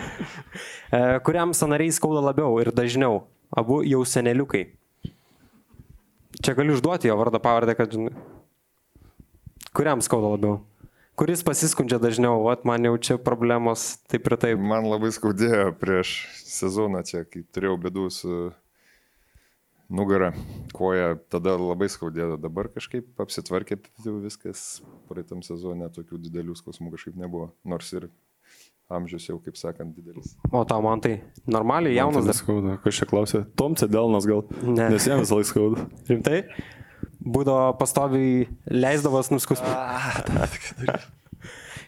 [0.96, 3.22] e, kuriam sanariai skauda labiau ir dažniau?
[3.54, 4.66] Abu jau seneliukai.
[6.44, 8.12] Čia galiu užduoti jo vardą pavardę, kad žinai.
[9.76, 10.60] Kuriam skauda labiau?
[11.14, 14.58] Kuris pasiskundžia dažniau, o man jau čia problemos taip ir taip.
[14.58, 18.38] Man labai skaudėjo prieš sezoną čia, kai turėjau bėdų su
[19.94, 20.32] nugarą,
[20.74, 27.22] koja, tada labai skaudėjo, dabar kažkaip apsitvarkė, jau viskas, praeitam sezone tokių didelių skausmų kažkaip
[27.22, 28.08] nebuvo, nors ir
[28.90, 30.34] amžius jau, kaip sakant, didelis.
[30.50, 32.36] O tau man tai normaliai jaunas dar.
[32.42, 32.74] skauda.
[32.82, 33.46] Kas čia klausė?
[33.54, 34.42] Tom Cedelnas gal?
[34.66, 34.90] Ne.
[34.96, 35.86] Nes jam visą laiką skauda.
[36.10, 36.42] Rimtai?
[37.24, 39.62] Būdavo pastoviai leisdavas nuskus.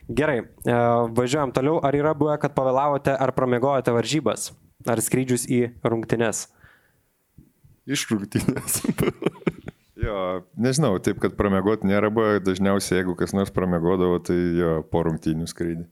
[0.06, 0.76] Gerai, e,
[1.18, 1.80] važiuojam toliau.
[1.84, 4.52] Ar yra buvę, kad pavėlavote ar pramiegojote varžybas?
[4.86, 6.46] Ar skrydžius į rungtynes?
[7.86, 8.80] Iš rungtynės.
[10.06, 15.00] Jo, nežinau, taip, kad pramiegot nėra buvę, dažniausiai jeigu kas nors pramiegodavo, tai jo, po
[15.06, 15.86] rungtynių skraidį.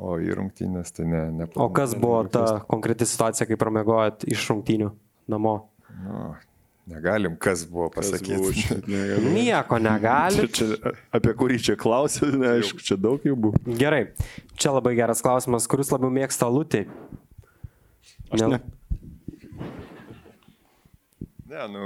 [0.00, 1.22] O į rungtynės tai ne.
[1.34, 4.92] ne O kas buvo ta konkreti situacija, kai pramiegojot iš rungtynių
[5.32, 5.54] namo?
[6.04, 6.30] Nu,
[6.88, 8.80] negalim, kas buvo pasakyti.
[9.34, 10.46] Nieko negali.
[10.48, 13.60] Čia, čia, apie kurį čia klausė, neaišku, čia daug jų buvo.
[13.66, 14.10] Gerai,
[14.60, 15.68] čia labai geras klausimas.
[15.70, 16.84] Kuris labiau mėgsta lūtį?
[18.30, 18.60] Aš ne.
[21.50, 21.84] Ne, nu,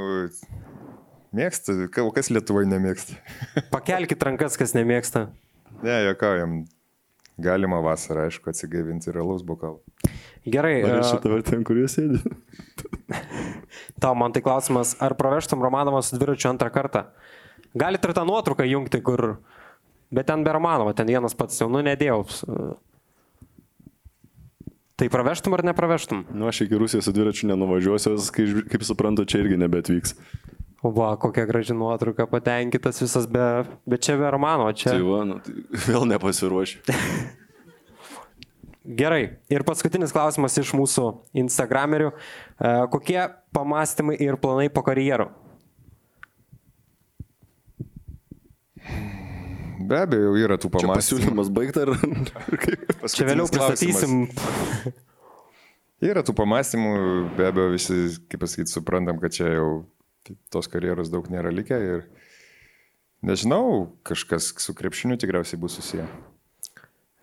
[1.33, 1.75] mėgsta,
[2.05, 3.17] o kas Lietuvoje nemėgsta?
[3.75, 5.31] Pakelkite rankas, kas nemėgsta.
[5.81, 6.65] Ne, jokaujam.
[7.35, 9.81] Galima vasarą, aišku, atsigaivinti ir alaus bokalą.
[10.47, 12.21] Gerai, Ar e, šitą vertę, ant kurie sėdi?
[14.03, 17.07] Tau man tai klausimas, ar pravežtum Romanovą su dviračiu antrą kartą?
[17.75, 19.37] Galite ir tą nuotrauką jungti, kur...
[20.15, 22.21] Bet ten be Romanovo, ten vienas pats jau, nu, nedėjau.
[24.95, 26.21] Tai pravežtum ar nepravežtum?
[26.31, 30.15] Nu, aš iki Rusijos su dviračiu nenuvažiuosiu, kai, kaip suprantu, čia irgi nebeatvyks.
[30.85, 34.93] Va, kokia graži nuotrauka, patenkintas visas, be, bet čia be Romanovo, čia...
[34.93, 36.85] Tai va, nu, tai vėl nepasiruošiu.
[38.85, 39.39] Gerai.
[39.49, 41.07] Ir paskutinis klausimas iš mūsų
[41.41, 42.11] Instagramerių.
[42.13, 43.21] E, Kokie
[43.57, 45.31] pamastymai ir planai po karjerų?
[49.85, 50.99] Be abejo, jau yra tų Čia pamastymų.
[51.01, 51.91] pasiūlymas baigta ar
[52.63, 52.85] kaip?
[53.11, 54.05] Čia vėliau Paskutinis klausimas.
[54.05, 54.95] pristatysim.
[56.05, 56.93] Yra tų pamastymų,
[57.39, 57.97] be abejo, visi,
[58.29, 59.69] kaip pasakyti, suprantam, kad čia jau
[60.53, 62.05] tos karjeros daug nėra likę ir
[63.25, 66.07] nežinau, kažkas su krepšiniu tikriausiai bus susiję.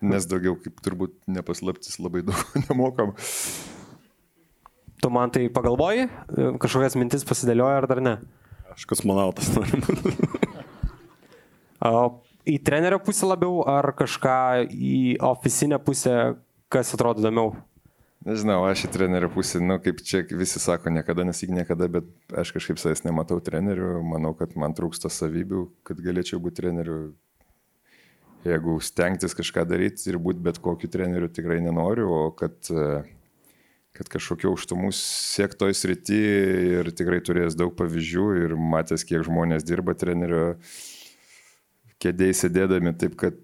[0.02, 3.14] Nes daugiau, kaip turbūt nepaslaptis, labai daug nemokam.
[5.02, 6.08] Tu man tai pagalvoji,
[6.62, 8.16] kažkokias mintis pasidėlioja ar dar ne?
[8.74, 10.28] Aš kosmonautas noriu būti.
[11.82, 14.38] O į trenerio pusę labiau ar kažką
[14.70, 16.16] į oficinę pusę,
[16.72, 17.54] kas atrodo įdomiau?
[18.22, 22.06] Nežinau, aš į trenerio pusę, nu, kaip čia visi sako, niekada nesik niekada, bet
[22.38, 27.00] aš kažkaip savęs nematau treneriu, manau, kad man trūksta savybių, kad galėčiau būti treneriu.
[28.42, 33.02] Jeigu stengtis kažką daryti ir būti bet kokiu treneriu tikrai nenoriu, o kad, e,
[33.94, 36.18] kad kažkokiu aukštumų siektoj srity
[36.80, 40.56] ir tikrai turės daug pavyzdžių ir matęs, kiek žmonės dirba trenerio
[42.02, 43.38] kėdėjai sėdėdami, taip kad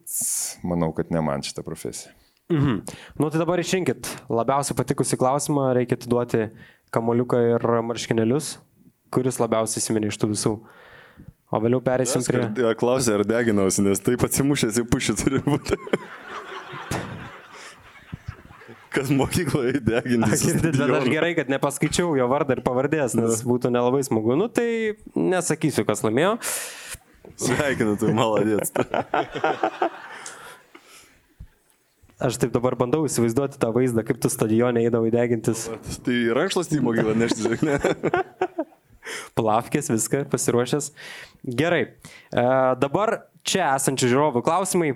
[0.67, 2.11] manau, kad ne man šitą profesiją.
[2.51, 2.81] Mhm.
[3.21, 6.49] Nu tai dabar išrinkit labiausiai patikusi klausimą, reikia atiduoti
[6.97, 8.57] kamoliuką ir marškinėlius,
[9.13, 10.55] kuris labiausiai įsiminė iš tų visų.
[11.49, 12.43] O vėliau perėsim prie...
[12.77, 15.79] Klausė, ar deginausi, nes taip atsimušęs į pušį turi būti.
[18.93, 20.37] Kas mokykloje deginti?
[20.43, 24.37] Girdit, bet aš gerai, kad nepaskaičiau jo vardą ir pavardės, nes būtų nelabai smagu.
[24.37, 26.37] Nu tai nesakysiu, kas laimėjo.
[27.39, 28.73] Sveikinu, tu maladėts.
[32.19, 35.69] Aš taip dabar bandau įsivaizduoti tą vaizdą, kaip tu stadione eidavai degintis.
[36.05, 37.95] Tai rankšlas į mokyklą nešti, žinai, ne?
[39.39, 40.93] Plavkės, viską pasiruošęs.
[41.45, 41.83] Gerai.
[41.89, 42.45] E,
[42.83, 44.95] dabar čia esančių žiūrovų klausimai.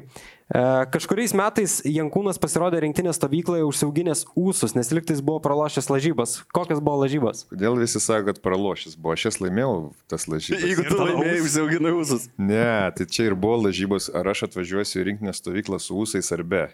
[0.52, 0.60] E,
[0.92, 6.34] kažkuriais metais Jankūnas pasirodė rinktinės stovykloje užsiauginęs ūsus, nes liktais buvo pralošęs lažybas.
[6.52, 7.46] Kokios buvo lažybos?
[7.48, 9.14] Kodėl visi sako, kad pralošęs buvo?
[9.16, 9.76] Aš jas laimėjau
[10.12, 10.64] tas lažybas.
[10.68, 12.28] Jeigu tu laimėjai, užsiauginai ūsus.
[12.36, 16.44] Ne, tai čia ir buvo lažybos, ar aš atvažiuosiu į rinkinę stovyklą su ūsais ar
[16.44, 16.64] be.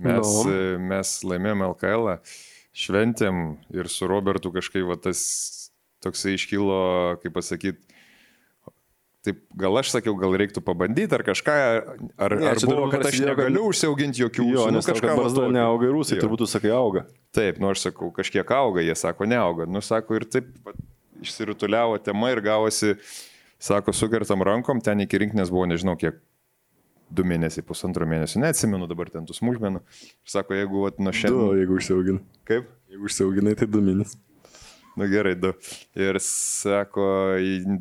[0.00, 0.48] Mes, Nu.
[0.48, 2.14] e, mes laimėjome LKL,
[2.72, 3.40] šventėm
[3.76, 5.20] ir su Robertu kažkaip va, tas
[6.04, 6.76] toksai iškilo,
[7.22, 7.78] kaip pasakyti,
[9.26, 11.56] taip, gal aš sakiau, gal reiktų pabandyti ar kažką,
[12.16, 15.50] ar, Ne, ar buvo, kad aš prasidėjo, kad- negaliu užsiauginti jokių Jo, nes kažką tokio.
[15.52, 17.04] neauga ir rusai, turbūt tu sakai auga.
[17.32, 19.66] Taip, nu aš sakau, kažkiek auga, jie sako, neauga.
[19.68, 20.46] Nu, sako, ir taip
[21.20, 22.94] išsirutuliavo tema ir gavosi,
[23.60, 26.16] sako, sugertam rankom, ten iki rinkinės buvo, nežinau, kiek
[27.10, 29.82] du mėnesiai, pusantro mėnesio, neatsimenu dabar ten tų smulkmenų.
[30.24, 31.58] Sako, jeigu vat, nuo Du, šiandien...
[31.60, 32.22] jeigu užsiauginai.
[32.48, 32.68] Kaip?
[32.88, 34.16] Jeigu užsiauginai, tai du mėnesius.
[34.98, 35.52] Nu gerai, du.
[35.98, 37.04] Ir sako,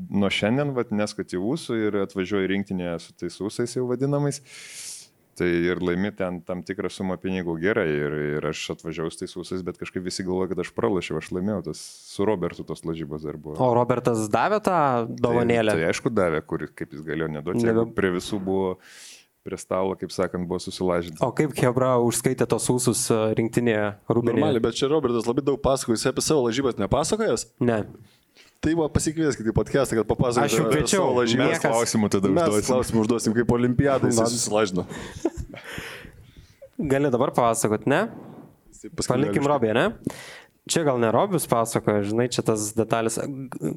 [0.10, 4.41] nuo šiandien, vat, neskuti ūsų ir atvažiuoju rinktinėje su tais ūsais jau vadinamais.
[5.39, 7.88] Tai ir laimi ten tam tikrą sumą pinigų gerai.
[7.95, 11.30] Ir, ir aš atvažiavau su tais ūsais, bet kažkaip visi galvoja, kad aš pralašiau, aš
[11.38, 13.55] laimėjau tas su Robertu tos lažybos dar buvo.
[13.64, 15.78] O Robertas davė tą dovanėlę?
[15.78, 17.64] Tai, tai aišku davė, kur, kaip jis galėjo neduoti.
[17.70, 17.88] Nebe...
[17.95, 18.74] Prie visų buvo,
[19.47, 21.19] prie stalo, kaip sakant, buvo susilažinti.
[21.23, 24.63] O kaip Hebra užskaitė tos ūsus e, rinktinėje Normaliai, Rūbinėje?
[24.65, 27.47] bet čia Robertas labai daug pasakoja, jis apie savo lažybas nepasakojas.
[27.63, 27.83] Ne.
[28.59, 31.53] Tai va, pasikvieskite į podcastą, kad papasakotų Aš jau kviečiau, savo lažybas.
[31.53, 32.67] Mes klausimų tada Mes užduosim.
[32.73, 34.83] klausimų užduosim kaip olimpiadai, jis susilažino.
[36.91, 38.01] Gali dabar pasakot, ne?
[39.07, 39.85] Palikim Robį, ne?
[40.69, 43.17] Čia gal ne Robius pasakoja, žinai, čia tas detalės.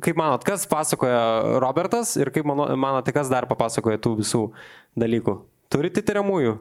[0.05, 1.23] Kaip manot, kas pasakoja
[1.63, 4.43] Robertas ir kaip mano, manote, kas dar papasakoja tų visų
[4.99, 5.39] dalykų?
[5.73, 6.59] Turite tyriamųjų?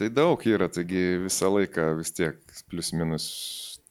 [0.00, 2.38] Tai daug yra, taigi visą laiką vis tiek
[2.72, 3.26] plus minus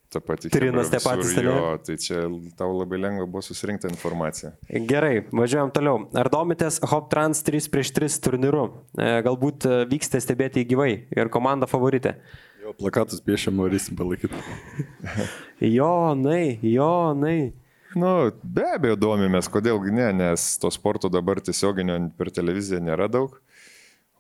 [0.10, 0.50] ta pati.
[0.50, 2.24] Trinas tie patys, jo, Tai čia
[2.58, 4.56] tau labai lengva buvo susirinkti informaciją.
[4.90, 6.08] Gerai, važiuojam toliau.
[6.18, 8.66] Ar domitės Hop Trans 3 prieš 3 turnyru?
[8.98, 12.16] E, Galbūt e, vyksite stebėti į gyvai ir komanda favorite.
[12.64, 14.42] Jo plakatus piešiam, norysim palaikyti.
[15.78, 17.54] Jonai, Jonai.
[17.98, 23.40] Nu, be abejo, domimės, kodėlgi ne, nes to sporto dabar tiesioginio per televiziją nėra daug.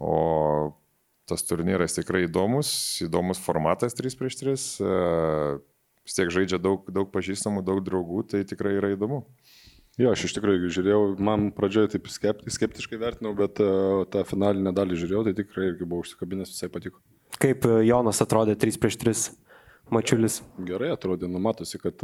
[0.01, 0.73] O
[1.29, 2.71] tas turnyras tikrai įdomus,
[3.05, 4.55] įdomus formatas 3 prieš 3.
[6.07, 9.21] Vis tiek žaidžia daug, daug pažįstamų, daug draugų, tai tikrai yra įdomu.
[9.99, 14.71] Jo, aš iš tikrųjų žiūrėjau, man pradžioje taip skepti, skeptiškai vertinau, bet uh, tą finalinę
[14.73, 17.01] dalį žiūrėjau, tai tikrai irgi buvau užsikabinęs, visai patiko.
[17.37, 19.25] Kaip e, Jonas atrodė 3 prieš 3
[19.93, 20.39] mačiulis?
[20.65, 22.01] Gerai atrodė, nu matosi, kad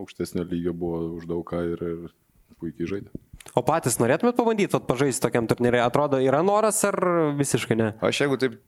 [0.00, 2.16] aukštesnio lygio buvo už daug ką ir, ir
[2.60, 3.22] puikiai žaidė.
[3.56, 5.80] O patys norėtumėt pabandyti pažaisti tokiam turnyrui?
[5.82, 6.96] Atrodo, yra noras ar
[7.38, 7.92] visiškai ne?
[8.04, 8.58] Aš jeigu taip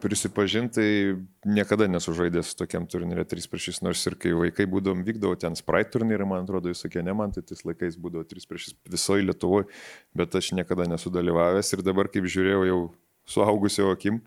[0.00, 5.02] prisipažinti, tai niekada nesu žaidęs tokiam turnyrė 3 prieš 6, nors ir kai vaikai būdom
[5.06, 8.68] vykdavo ten Sprite turnyrą, man atrodo, visokie ne man, tai tais laikais būdavo 3 prieš
[8.70, 9.68] 6 visoje Lietuvoje,
[10.16, 12.80] bet aš niekada nesu dalyvavęs ir dabar, kaip žiūrėjau jau
[13.26, 14.20] suaugusio akim,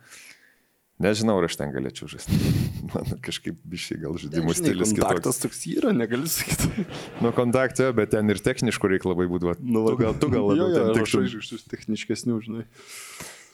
[1.04, 2.38] nežinau, ar aš ten galėčiau žaisti.
[2.94, 5.44] Man kažkaip bišiai gal žaidimų stilius Kontaktas kitoks.
[5.46, 6.86] toks yra, negaliu sakyti.
[7.24, 9.58] Nu, kontaktė, bet ten ir techniškų reikia labai būdavo.
[9.62, 11.28] Nu, tu gal, tu gal labiau jo, jo, ten aš tiktum.
[11.28, 12.66] žaidžiu iš tų techniškesnių, žinai.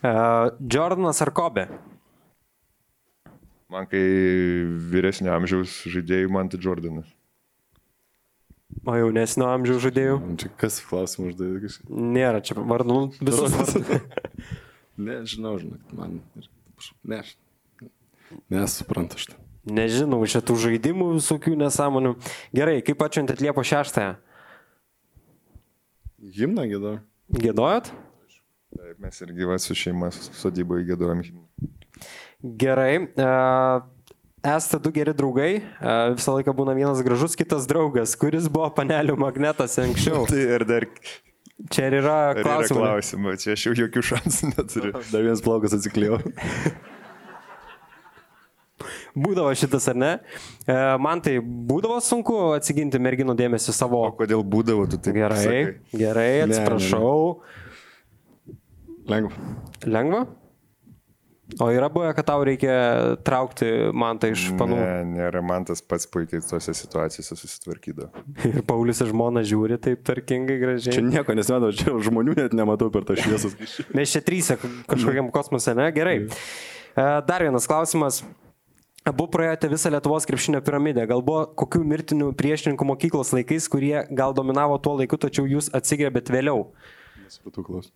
[0.05, 1.67] Uh, Jordanas ar Kobe?
[3.73, 4.01] Man kai
[4.93, 7.09] vyresnio amžiaus žaidėjų, man tai Jordanas.
[8.85, 10.17] O jaunesnio amžiaus žaidėjų?
[10.41, 11.71] Čia kas klausimą uždavė.
[11.89, 13.55] Nėra čia vardų, visus.
[15.07, 16.19] Nežinau, žinai, man.
[16.37, 16.51] ir-
[17.07, 17.35] Ne, aš.
[18.51, 19.39] Nesuprantu šitą.
[19.65, 22.13] Nežinau, čia tų žaidimų visokių nesąmonių.
[22.53, 23.97] Gerai, kaip atšventėt Liepo 6?
[26.35, 26.99] Gimna gėda.
[27.33, 27.89] Gėdojot?
[28.75, 31.23] Taip, mes irgi va su šeima sodyboje gėdojom.
[32.61, 32.91] Gerai.
[33.17, 33.85] Uh,
[34.45, 35.51] esate du geri draugai.
[35.79, 38.13] Uh, visą laiką būna vienas gražus, kitas draugas.
[38.19, 40.25] Kuris buvo panelių magnetas anksčiau?
[40.29, 40.85] Tai ir dar
[41.71, 42.81] Čia ir yra ar yra klausimas.
[42.81, 44.91] klausimų, čia aš jau jokių šansų neturiu.
[45.07, 46.19] Dar vienas plaukas atsiklėjo.
[49.15, 50.11] Būdavo šitas ar ne?
[50.67, 54.01] E, man tai būdavo sunku atsiginti merginų dėmesį savo.
[54.09, 55.15] O kodėl būdavo tu taip?
[55.15, 55.61] Gerai, sakai?
[55.95, 56.57] gerai, ne, ne.
[56.57, 57.15] atsiprašau.
[59.07, 59.55] Lengva.
[59.87, 60.25] Lengva?
[61.61, 62.73] O yra buvę, kad tau reikia
[63.23, 64.77] traukti man tai iš panų.
[64.79, 68.23] Ne, nėra, man tas pats puikiai tose situacijose susitvarkydavo.
[68.49, 70.95] Ir Paulius ir žmona žiūri taip tarkingai gražiai.
[70.97, 73.51] Čia nieko nesimato, čia žmonių net nematau per tą šviesą.
[73.97, 74.57] Mes čia trysę
[74.89, 75.85] kažkokiam kosmose, ne?
[75.93, 76.17] Gerai.
[76.25, 78.23] E, Dar vienas klausimas.
[79.05, 81.03] Abu praėjote visą Lietuvos krepšinio piramidę.
[81.05, 86.33] Gal buvo kokių mirtinių priešininkų mokyklos laikais, kurie gal dominavo tuo laiku, tačiau jūs atsigrebėt
[86.33, 86.71] vėliau.
[87.21, 87.93] Nesupratau klausimą.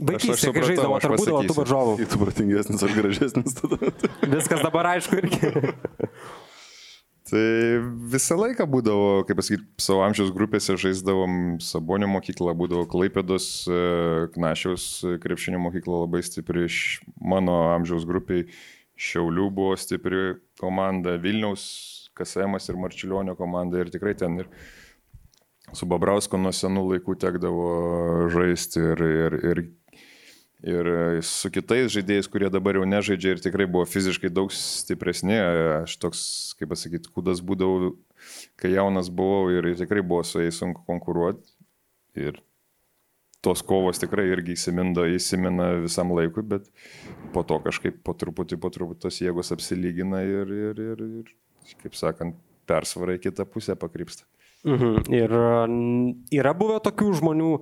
[0.00, 1.96] Vaikystė, kai supratau, žaidavo, ar būdavo tų varžovų.
[2.00, 3.90] Kai tu pratingesnis ar gražesnis tada.
[4.36, 5.50] Viskas dabar aišku irgi.
[7.30, 7.42] Tai
[8.10, 13.82] visą laiką būdavo, kaip pasakyti, savo amžiaus grupėse žaisdavom Sabonio mokyklą, būdavo Klaipėdos, e,
[14.34, 14.86] Knašiaus
[15.22, 16.80] krepšinio mokykla labai stipri, iš
[17.22, 18.48] mano amžiaus grupiai
[19.00, 21.62] Šiaulių buvo stipri komanda, Vilniaus,
[22.18, 24.50] Kasemas ir Marčiulionio komanda ir tikrai ten ir
[25.76, 27.68] su Babrausko nuo senų laikų tekdavo
[28.34, 29.62] žaisti ir, ir, ir,
[30.60, 30.88] Ir
[31.24, 35.38] su kitais žaidėjais, kurie dabar jau nežaidžia ir tikrai buvo fiziškai daug stipresni,
[35.80, 36.20] aš toks,
[36.60, 37.94] kaip pasakyti, kudas būdavau,
[38.60, 41.56] kai jaunas buvau ir tikrai buvo su jais sunku konkuruoti.
[42.20, 42.42] Ir
[43.40, 46.68] tos kovos tikrai irgi įsimindo, įsimina visam laikui, bet
[47.32, 51.96] po to kažkaip po truputį, po truputį tos jėgos apsilygina ir, ir, ir, ir kaip
[51.96, 52.36] sakant,
[52.68, 54.28] persvara į kitą pusę pakrypsta.
[54.68, 55.08] Mhm.
[55.16, 55.32] Ir
[56.36, 57.52] yra buvę tokių žmonių,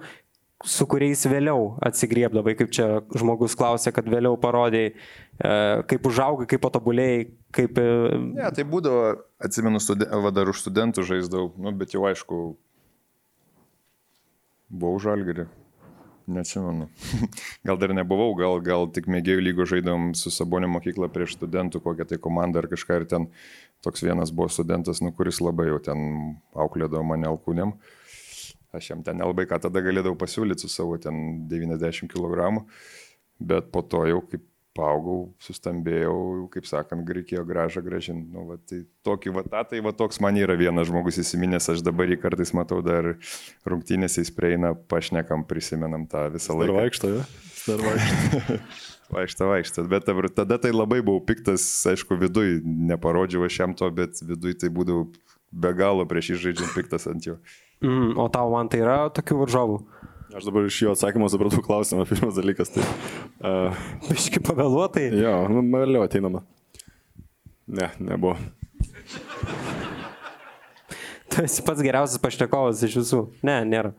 [0.67, 5.53] su kuriais vėliau atsigriebdavai, kaip čia žmogus klausė, kad vėliau parodėjai, e,
[5.91, 7.21] kaip užaugai, kaip patobulėjai,
[7.55, 7.79] kaip...
[7.79, 9.05] E, ne, tai būdavo,
[9.45, 10.11] atsimenu, studen...
[10.25, 12.41] va dar už studentų žaisdavau, nu, bet jau aišku,
[14.69, 15.47] buvau žalgerį.
[16.29, 16.91] Neatsimenu.
[17.67, 22.05] gal dar nebuvau, gal, gal tik mėgėjų lygo žaidėm su Sabonio mokykla prieš studentų kokią
[22.11, 23.31] tai komandą ar kažką ir ten
[23.87, 26.05] toks vienas buvo studentas, nu, kuris labai jau ten
[26.53, 27.73] auklėdavo mane alkūnėm.
[27.73, 27.95] Uh,
[28.77, 32.65] Aš jam ten nelabai ką tada galėdavau pasiūlyti su savo ten 90 kg,
[33.41, 34.45] bet po to jau kaip
[34.79, 38.29] paaugau, sustambėjau, kaip sakant, reikėjo gražą gražinti.
[38.35, 42.11] Nu, va, tai tokį va, tai va toks man yra vienas žmogus įsiminęs, aš dabar
[42.11, 43.15] jį kartais matau dar
[43.69, 46.71] rungtynėse jis prieina, pašnekam, prisimenam tą visą laiką.
[46.71, 47.25] Dar vaikšto, ja?
[47.67, 48.61] Dar vaikšto.
[49.17, 49.87] vaikšto, vaikšto.
[49.91, 52.61] Bet tada tai labai buvau piktas, aišku, viduj,
[52.93, 55.09] neparodžiau aš jam to, bet viduj tai būdavau
[55.53, 57.39] be galo prieš jį žaidžiant piktas ant jo.
[57.85, 59.79] Mm, o tau man tai yra tokių varžovų?
[60.37, 62.75] Aš dabar iš jo atsakymo supratau klausimą, pirmas dalykas.
[62.75, 62.85] Tai,
[63.41, 63.79] uh,
[64.11, 65.07] Biški pavėluotai.
[65.17, 66.43] Jo, nu, vėliau ateinama.
[67.69, 68.37] Ne, nebuvo.
[71.33, 73.23] Tu esi pats geriausias pašnekovas iš visų.
[73.47, 73.95] Ne, nėra.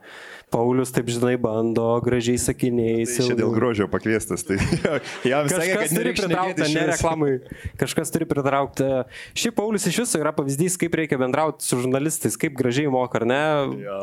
[0.50, 3.14] Paulius, taip žinai, bando gražiai sakiniais.
[3.18, 4.58] Tai čia dėl grožio pakviestas, tai
[5.30, 7.32] jam kažkas sakė, kad turi pritraukti, ne reklamai.
[7.82, 8.90] Kažkas turi pritraukti.
[9.38, 13.28] Šiaip Paulius iš viso yra pavyzdys, kaip reikia bendrauti su žurnalistais, kaip gražiai moka, ar
[13.30, 13.42] ne?
[13.86, 14.00] Ja.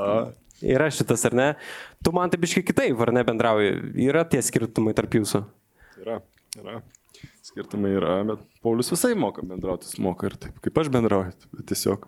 [0.77, 1.49] Yra šitas, ar ne?
[2.05, 3.75] Tu man taip iškai kitaip, ar ne bendrauji?
[4.07, 5.43] Yra tie skirtumai tarp jūsų?
[6.05, 6.21] Yra,
[6.63, 6.81] yra.
[7.47, 11.35] Skirtumai yra, bet Paulius visai moka bendrauti, jis moka ir taip, kaip aš bendrauju.
[11.67, 12.07] Tiesiog.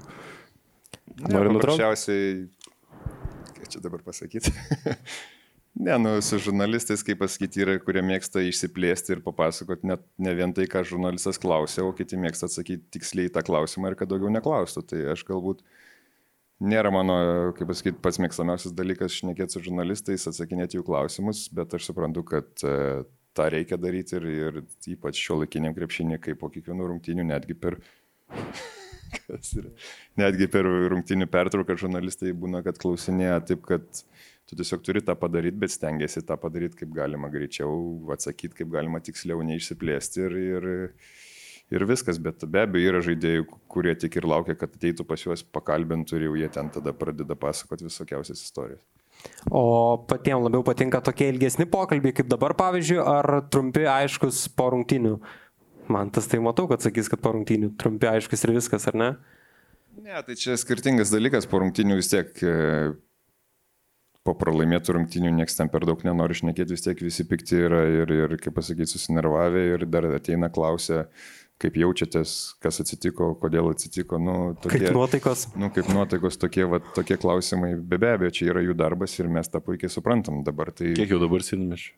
[1.27, 1.83] Noriu nutraukti.
[1.83, 2.47] Paprasčiausiai
[3.73, 4.53] čia dabar pasakyti.
[5.87, 10.55] ne, nu, su žurnalistais, kaip pasakyti, yra, kurie mėgsta išsiplėsti ir papasakoti net ne vien
[10.57, 14.85] tai, ką žurnalistas klausia, o kiti mėgsta atsakyti tiksliai tą klausimą ir kad daugiau neklaustų.
[14.93, 15.63] Tai aš galbūt
[16.59, 17.19] nėra mano,
[17.59, 22.67] kaip pasakyti, pats mėgstamiausias dalykas šnekėti su žurnalistais, atsakinėti jų klausimus, bet aš suprantu, kad
[22.67, 23.05] e,
[23.39, 24.61] tą reikia daryti ir, ir
[24.97, 27.79] ypač šio laikiniam krepšinį, kaip po kiekvienų rungtynių, netgi per.
[30.21, 33.87] Netgi per rungtinių pertrauką žurnalistai būna, kad klausinėja taip, kad
[34.49, 37.73] tu tiesiog turi tą padaryti, bet stengiasi tą padaryti kaip galima greičiau,
[38.15, 40.69] atsakyti kaip galima tiksliau, neišsiplėsti ir, ir,
[41.75, 42.21] ir viskas.
[42.23, 46.29] Bet be abejo yra žaidėjų, kurie tik ir laukia, kad ateitų pas juos pakalbintų ir
[46.29, 48.85] jau jie ten tada pradeda pasakoti visokiausias istorijas.
[49.51, 55.17] O patiems labiau patinka tokie ilgesni pokalbiai, kaip dabar pavyzdžiui, ar trumpi, aiškus po rungtinių?
[55.89, 59.11] Man tas tai matau, kad sakys, kad po rungtynių trumpi aiškus ir viskas, ar ne?
[59.99, 62.53] Ne, tai čia skirtingas dalykas, po rungtynių vis tiek e,
[64.27, 68.13] po pralaimėtų rungtynių niekas ten per daug nenori šnekėti, vis tiek visi pikti yra ir,
[68.15, 71.07] ir kaip pasakyti, susinervavę ir dar ateina klausia,
[71.59, 74.21] kaip jaučiatės, kas atsitiko, kodėl atsitiko.
[74.23, 75.49] Nu, tokie, kaip nuotaikos.
[75.59, 79.51] Nu, kaip nuotaikos, tokie, va, tokie klausimai, be abejo, čia yra jų darbas ir mes
[79.51, 80.71] tą puikiai suprantam dabar.
[80.77, 80.93] Tai...
[80.99, 81.97] Kiek jau dabar sėdime čia?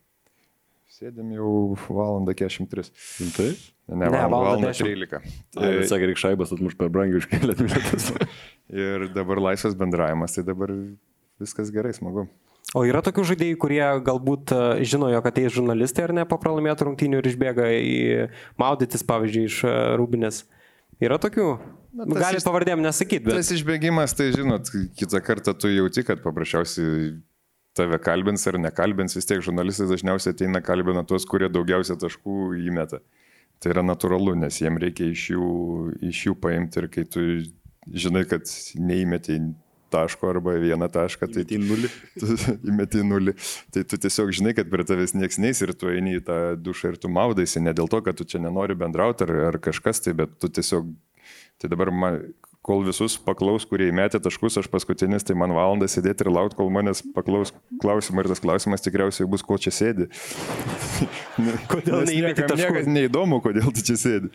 [1.00, 1.50] Sėdėm jau
[1.88, 2.90] valandą 43.
[3.32, 3.46] Tai?
[3.88, 5.22] Ne, ne valandą 13.
[5.56, 8.10] Tai sakė, reikia šaibas atmuš per brangiai už kelias minutės.
[8.68, 10.74] ir dabar laisvas bendravimas, tai dabar
[11.40, 12.26] viskas gerai, smagu.
[12.76, 14.60] O yra tokių žaidėjų, kurie galbūt e,
[14.92, 17.96] žino, jog ateis žurnalistai ar ne po pralaimėtų rungtynių ir išbėga į
[18.60, 20.44] maudytis, pavyzdžiui, iš e, Rūbinės.
[21.00, 21.48] Yra tokių?
[21.96, 23.40] Na, Gali pavardėm nesakyti, bet.
[23.40, 24.68] Tas išbėgimas, tai žinot,
[25.00, 27.16] kitą kartą tu jauti, kad paprasčiausiai
[27.76, 33.00] tave kalbins ar nekalbins, vis tiek žurnalistai dažniausiai ateina kalbina tuos, kurie daugiausia taškų įmeta.
[33.60, 35.48] Tai yra natūralu, nes jiem reikia iš jų,
[36.10, 37.24] iš jų paimti ir kai tu
[37.90, 38.48] žinai, kad
[38.80, 39.38] neįmeti
[39.90, 41.90] taško arba vieną tašką, tai įmeti nulį.
[42.20, 42.36] Tu,
[42.70, 43.34] įmeti nulį.
[43.74, 46.94] Tai tu tiesiog žinai, kad prie tavęs nieks neis ir tu eini į tą dušą
[46.94, 50.14] ir tu maudaisi, ne dėl to, kad tu čia nenori bendrauti ar, ar kažkas tai,
[50.22, 50.92] bet tu tiesiog,
[51.60, 52.22] tai dabar man,
[52.70, 56.70] kol visus paklaus, kurie įmetė taškus, aš paskutinis, tai man valandą sėdėti ir laukti, kol
[56.70, 57.50] manęs paklaus
[57.82, 60.06] klausimą ir tas klausimas tikriausiai bus, ko čia sėdi.
[61.72, 62.60] kodėl neįmeti taškų?
[62.62, 64.30] Niekad neįdomu, kodėl tu čia sėdi.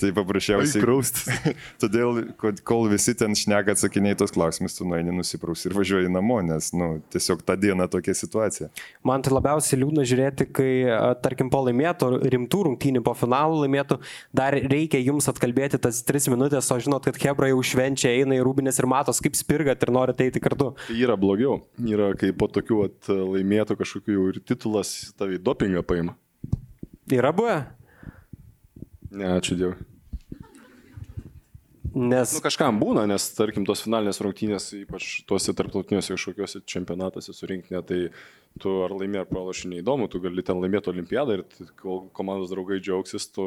[0.00, 0.82] Tai paprasčiausiai.
[0.82, 1.28] Kraustis.
[1.82, 6.40] Todėl, kod- kol visi ten šneka atsakiniai tos klausimus, tu nueini nusipraus ir važiuoji namo,
[6.46, 8.70] nes, nu, tiesiog tą dieną tokia situacija.
[9.06, 10.70] Man tai labiausiai liūdna žiūrėti, kai,
[11.22, 14.00] tarkim, po laimėtų, rimtų rungtynių, po finalų laimėtų,
[14.34, 18.42] dar reikia jums atkalbėti tas tris minutės, o žinot, kad Hebra jau švenčia, eina į
[18.48, 20.72] rūbinės ir matos, kaip spirgat ir norite eiti kartu.
[20.88, 21.60] Tai yra blogiau.
[21.78, 26.16] Yra, kai po tokių at, laimėtų kažkokių jau ir titulas tavai dopingą paima.
[27.12, 27.60] Yra buvę?
[29.12, 29.91] Ne, ačiū Dievui.
[31.92, 37.76] Nes Nu, kažkam būna, nes, tarkim, tos finalinės rungtynės, ypač tuose tarptautiniuose kažkokiuose čempionatuose surinkti,
[37.84, 37.98] tai
[38.60, 41.42] tu ar laimė ar pralaši neįdomu, tu gali ten laimėti olimpiadą ir
[41.80, 43.44] kol komandos draugai džiaugsis, tu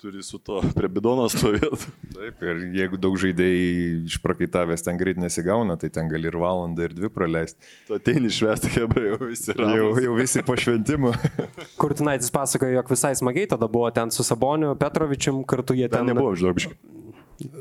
[0.00, 1.90] turi su to prie bidono stovėti.
[2.12, 6.96] Taip, ir jeigu daug žaidėjai išprakaitavęs ten greit nesigauna, tai ten gali ir valandą, ir
[6.96, 7.60] dvi praleisti.
[7.88, 9.68] Tu ateini švęsti, hebrai, jau visi yra.
[9.78, 11.12] Jau, jau visi po šventimo.
[11.80, 16.12] Kurtinaitis pasakojo, jog visai smagiai tada buvo ten su Saboniu, Petrovičium, kartu jie ten Ten
[16.14, 16.80] nebuvo, žinok, biškai.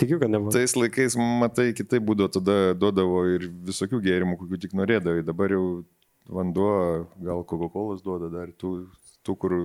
[0.01, 0.53] Tikiu, kad nebuvo.
[0.53, 5.25] Tais laikais, matai, kitaip būdavo, tada duodavo ir visokių gėrimų, kokių tik norėdavai.
[5.27, 5.65] Dabar jau
[6.31, 6.71] vanduo,
[7.21, 8.87] gal Coca-Cola duoda dar tų,
[9.25, 9.55] tų kur,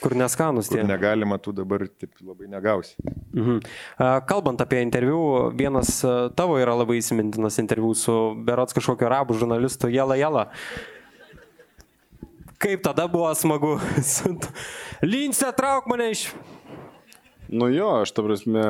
[0.00, 0.84] Kur neskanus kur tie.
[0.88, 2.94] negalima, tų dabar taip labai negausi.
[3.34, 3.58] Mhm.
[4.30, 5.18] Kalbant apie interviu,
[5.58, 5.98] vienas
[6.38, 8.14] tavo yra labai įsimintinas interviu su
[8.46, 10.46] Berots kažkokio arabų žurnalistu Jela Jela.
[12.62, 13.74] Kaip tada buvo smagu.
[15.12, 16.30] Lince, trauk mane iš...
[17.48, 18.62] Nu jo, aš ta prasme,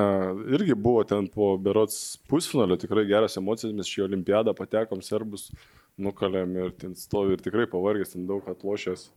[0.52, 5.48] irgi buvo ten po berots pusfinalio, tikrai geras emocijas, mes šį olimpiadą patekom, serbus
[5.96, 9.08] nukalėm ir ten stovi ir tikrai pavargęs, ten daug atlošęs.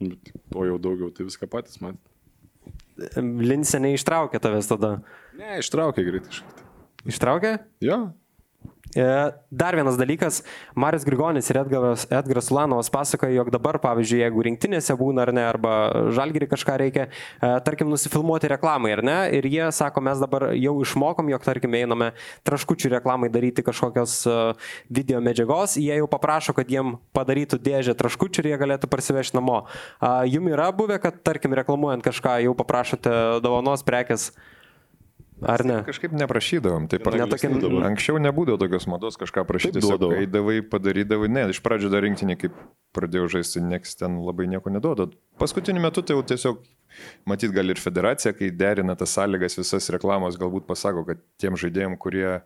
[0.00, 0.16] Nu,
[0.56, 1.98] O jau daugiau, tai viską patys man.
[3.20, 4.96] Lince neištraukė tavęs tada.
[5.36, 6.44] Ne, ištraukė greitai.
[7.10, 7.56] Ištraukė?
[7.84, 8.23] Jo, E,
[8.94, 10.42] Dar vienas dalykas,
[10.74, 15.42] Marius Grigonis ir Edgaras, Edgaras Ulanovas pasakoja, jog dabar, pavyzdžiui, jeigu rinktinėse būna ar ne,
[15.50, 15.72] arba
[16.14, 20.76] žalgiri kažką reikia, e, tarkim, nusifilmuoti reklamai ar ne, ir jie sako, mes dabar jau
[20.84, 22.12] išmokom, jog, tarkim, einame
[22.46, 24.38] traškučių reklamai daryti kažkokios e,
[24.94, 29.64] video medžiagos, jie jau paprašo, kad jiem padarytų dėžę traškučių ir jie galėtų parsivežti namo.
[30.30, 34.30] Jum yra buvę, kad, tarkim, reklamuojant kažką, jau paprašote dovanos prekes,
[35.42, 35.82] ar ne?
[35.86, 36.88] Kažkaip neprašydavom.
[36.88, 37.90] Taip, Gana Ne tokia- gilesni dabar.
[37.90, 39.80] Anksčiau nebūdavo tokios mados kažką prašyti.
[39.80, 40.12] Duodavo.
[40.14, 41.28] Eidavai, padarydavai.
[41.28, 42.52] Ne, iš pradžių dar rinktinį, kaip
[42.94, 45.08] pradėjau žaisti, niekas ten labai nieko neduoda.
[45.38, 46.62] Paskutiniu metu tai jau tiesiog,
[47.26, 51.98] matyt, gal ir federacija, kai derina tas sąlygas, visas reklamos, galbūt pasako, kad tiem žaidėjim,
[51.98, 52.42] kurie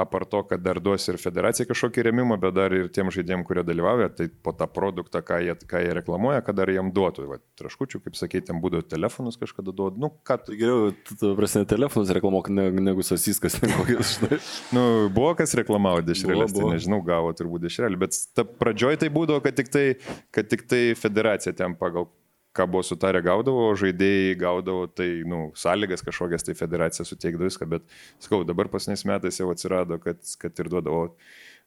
[0.00, 3.64] apart to, kad dar duos ir federacija kažkokį remimą, bet dar ir tiem žaidėjim, kurie
[3.66, 7.26] dalyvauja, tai po tą produktą, ką jie, ką jie reklamuoja, kad dar jiem duotų.
[7.30, 10.00] Va, traškučių, kaip sakyti, ten būdavo telefonus kažkada duodu.
[10.02, 13.58] Nu, ką tu geriau, tu, prasme, telefonus reklamuok ne, negu sasiskas,
[14.14, 14.40] žinai.
[14.76, 19.42] Nu, buvo kas reklamavo dešrelės, tai nežinau, gavo turbūt dešrelį, bet ta pradžioj tai būdavo,
[19.44, 19.86] kad tik tai,
[20.34, 22.08] kad tik tai federacija ten pagal
[22.56, 27.86] ką buvo sutarę gaudavo, žaidėjai gaudavo tai, nu, sąlygas kažkokias, tai federacija suteikdavo viską, bet,
[28.22, 31.04] sakau, dabar pasniais metais jau atsirado, kad, kad ir duodavo,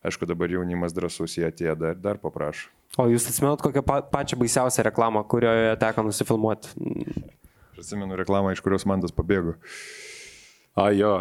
[0.03, 2.67] aišku, dabar jaunimas drasus, jie atėjo dar, dar paprašo.
[2.99, 6.75] O jūs atsimenat kokią pa pačią baisiausią reklamą, kurioje teko nusifilmuoti?
[7.73, 9.55] Aš atsimenu reklamą, iš kurios man tas pabėgo.
[10.75, 11.15] A, jo.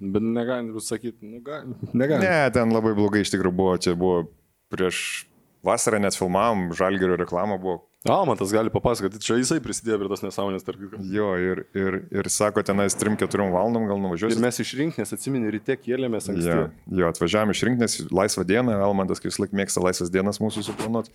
[0.00, 2.24] Bet negalim sakyti, nu, gal, negalim.
[2.24, 4.24] Ne, ten labai blogai iš tikrųjų buvo, čia buvo
[4.72, 5.26] prieš
[5.66, 10.62] vasarą net filmavom, žalgerio reklamą buvo Almantas gali papasakoti, čia jisai prisidėjo prie tos nesąmonės,
[10.62, 11.00] tarp kitko.
[11.10, 14.38] Jo, ir, ir, ir sako, tenais 3-4 valandom gal Ir nuvažiuosi.
[14.44, 16.46] mes iš rinktinės atsimeni, ryte kėlėmės anksti.
[16.46, 16.68] Jo,
[17.00, 21.10] jo, atvažiavome iš rinktinės, laisvą dieną, Almantas, kai vis laik mėgsta laisvas dienas mūsų suplanuoti.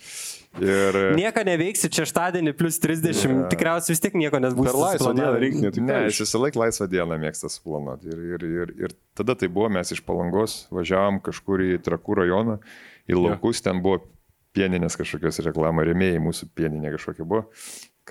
[0.59, 0.99] Ir...
[1.15, 3.47] Nieko neveiksit šeštadienį plus 30, Ne.
[3.55, 4.67] tikriausiai vis tiek nieko nes bus.
[4.67, 8.11] Per laisvą dieną rinktinė, tai Ne, jis iš- visą laiką laisvą dieną mėgsta suplanuoti.
[8.11, 12.59] Ir, ir, ir, ir tada tai buvo, mes iš palangos važiavam kažkur į Trakų rajoną,
[13.07, 14.01] į laukus, ten buvo
[14.55, 17.45] pieninės kažkokios reklamos, remėjai mūsų pieninė kažkokia buvo.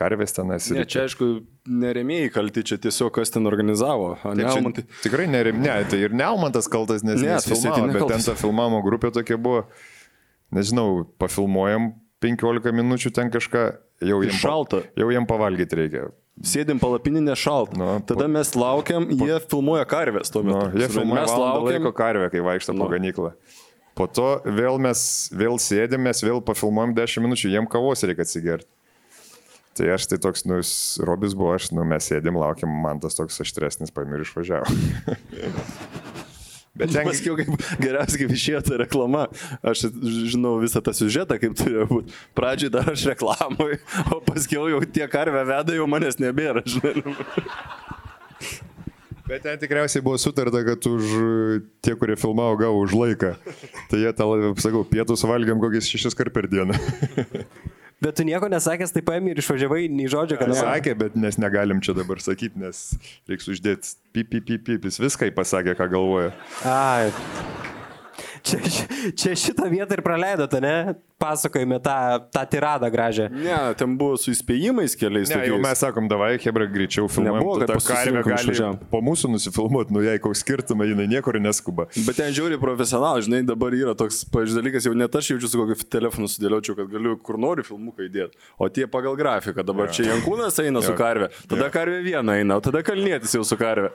[0.00, 0.68] Karvės tenas.
[0.72, 1.26] Ne, čia aišku,
[1.68, 4.14] neremėjai kalti, čia tiesiog kas ten organizavo.
[4.22, 4.84] Tai čia Almantai.
[5.02, 9.10] Tikrai nerem, ne, tai ir Nealmantas kaltas, nes Ne, filmavo, bet ten ta filmavimo grupė
[9.12, 9.64] tokia buvo,
[10.54, 11.90] nežinau, pafilmuojam
[12.22, 13.64] 15 minučių ten kažką,
[14.06, 14.82] jau jiem, Šalta.
[14.96, 16.06] jau jiem pavalgyti reikia.
[16.40, 17.76] Sėdim palapinį nešaltą.
[17.76, 20.78] Nu, Tada po- mes laukiam, jie filmuoja karvės tuo Nu, metu.
[20.80, 21.66] jie filmuoja mes laukiam.
[21.82, 22.88] laiko karvę, kai vaikšto po Nu.
[22.88, 23.32] ganyklą.
[24.00, 28.64] Po to vėl mes vėl sėdėm, mes vėl pafilmuojam 10 minučių, jiem kavos reikia atsigerti.
[29.76, 30.56] Tai aš tai toks, nu,
[31.04, 34.72] Robis buvo, aš, nu, mes sėdėm, laukiam, man tas toks aštresnis paimir išvažiavo.
[36.80, 37.50] Bet ten, Paskiau, kaip
[37.82, 39.26] geriausiai kaip išėjo ta reklama.
[39.60, 39.90] Aš
[40.32, 42.16] žinau visą tą siužetą, kaip turėjo būti.
[42.38, 43.76] Pradžiai dar aš reklamui,
[44.16, 47.04] o paskiau jau tie karvę veda, jau manęs nebėra, žinai.
[49.30, 51.10] Bet ten tikriausiai buvo sutarta, kad už
[51.78, 53.36] tie, kurie filmavo, gavo už laiką.
[53.90, 54.26] Tai jie tą,
[54.58, 56.74] sakau, pietus valgiam kokius šešis kart per dieną.
[58.00, 61.82] Bet tu nieko nesakęs, tai paėmė ir išvažiavai, nei žodžio, kad Sakė, bet mes negalim
[61.84, 62.96] čia dabar sakyti, nes
[63.28, 64.88] reiks uždėti pip, pip, pip, pip.
[64.88, 66.32] Jis viską pasakė, ką galvoja.
[66.64, 67.12] Ai.
[68.42, 68.58] Čia,
[69.16, 70.74] čia šitą vietą ir praleidote, ne?
[71.20, 71.94] Pasakojime tą,
[72.32, 73.26] tą tiradą gražią.
[73.28, 75.28] Ne, ten buvo su įspėjimais keliais.
[75.28, 77.42] Ne, jau mes sakom, davai, Hebra, greičiau filmuojam.
[77.42, 78.54] Nebuvo, kad karvė gali
[78.88, 81.90] po mūsų nusifilmuoti, nu jei koks skirtumai, jinai niekur neskuba.
[82.06, 85.60] Bet ten žiūri profesionalai, žinai, dabar yra toks, pavyzdžiui, dalykas, jau net aš jaučiu su
[85.60, 88.40] kokiu telefonu sudėliočiau, kad galiu kur noriu filmuką įdėti.
[88.56, 90.96] O tie pagal grafiką, dabar čia Jankūnas eina su Jo.
[91.02, 93.92] karvė, tada karvė viena eina, o tada kalnėtis jau su karvė.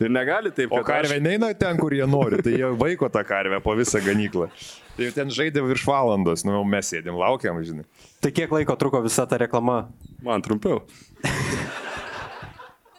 [0.00, 3.60] Ir negali taip, O karvė neina ten, kur jie nori, tai jie vaiko tą karvę
[3.60, 4.48] po visą ganyklą.
[4.96, 7.84] Tai jau ten žaidė virš valandos, nu jau mes sėdėm, laukiam, žinai.
[8.22, 9.88] Tai kiek laiko truko visa ta reklama?
[10.22, 10.82] Man trumpiau.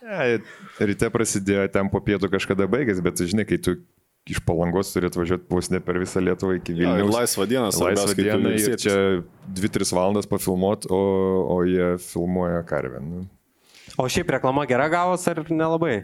[0.03, 0.41] Ne,
[0.83, 3.77] ryte prasidėjo, ten po pietų kažkada baigės, bet žinai, kai tu
[4.29, 7.15] iš palangos turi atvažiuoti vos ne per visą Lietuvą iki Ja, ir Vilniaus.
[7.15, 8.95] laisvą dieną, Laisvą dieną ir čia
[9.55, 10.99] 2-3 valandas pafilmuot, o,
[11.55, 13.01] o jie filmuoja karvę.
[13.03, 13.23] Nu.
[13.99, 16.03] O šiaip reklama gera gavos ar nelabai?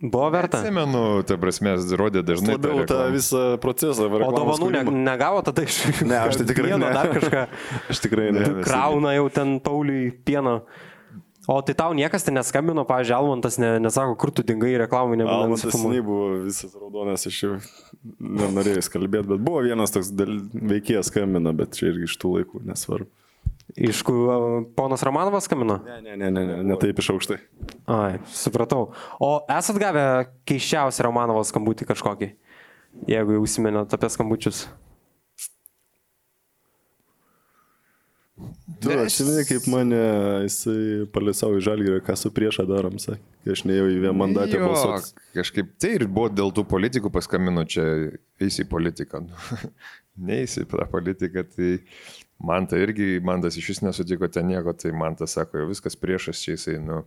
[0.00, 0.58] Buvo verta?
[0.60, 2.58] Atsimenu, ta prasme, rodė dažnai.
[2.58, 4.10] Labiau tą visą procesą.
[4.12, 5.78] O dovanų ne, negavo tada iš...
[6.04, 6.90] Ne, aš tai tikrai pieno, ne.
[6.92, 7.44] Dar kažką.
[7.94, 8.44] Aš tikrai ne.
[8.66, 10.58] Krauna jau ten Pauliui pieno.
[11.48, 15.46] O tai tau niekas ten neskambino, pavyzdžiui, Almantas ne, nesako, kur tu dingai reklamai nebūna.
[15.46, 17.52] Almantas seniai buvo visas raudonas, aš jau
[18.20, 22.64] nenorėjau kalbėti, bet buvo vienas toks dal- veikėjas skambina, bet čia irgi iš tų laikų,
[22.66, 23.08] nesvarbu.
[23.76, 25.82] Iš kur ponas Romanovas skambino?
[25.84, 27.36] Ne, ne, ne, ne, ne, ne taip iš aukštai.
[27.92, 28.88] Ai, supratau.
[29.20, 30.06] O esat gavę
[30.48, 32.30] keiščiausią Romanovo skambutį kažkokį?
[33.10, 34.64] Jeigu jau užsimenėt apie skambučius.
[38.80, 40.00] Tu atsimeni, kaip mane
[40.44, 44.66] jisai palisavo į žalgyrį, ką su priešą darom, sakė, kai aš neėjau į vienmandatę Jo,
[44.68, 45.24] balsuoti.
[45.36, 47.86] Kažkaip tai ir buvo dėl tų politikų paskambino čia,
[48.42, 49.22] eisi į politiką.
[50.28, 51.70] Neįsi į tą politiką, tai
[52.38, 55.70] man tai irgi, man tas iš vis nesutiko ten nieko, tai man tas sako, jau
[55.70, 57.04] viskas priešas čia jisai, nu.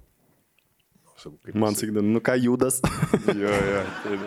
[1.19, 2.81] kaip Man sakydami, nu ką judas.
[3.43, 3.83] Jo, jo.
[4.03, 4.17] Tai,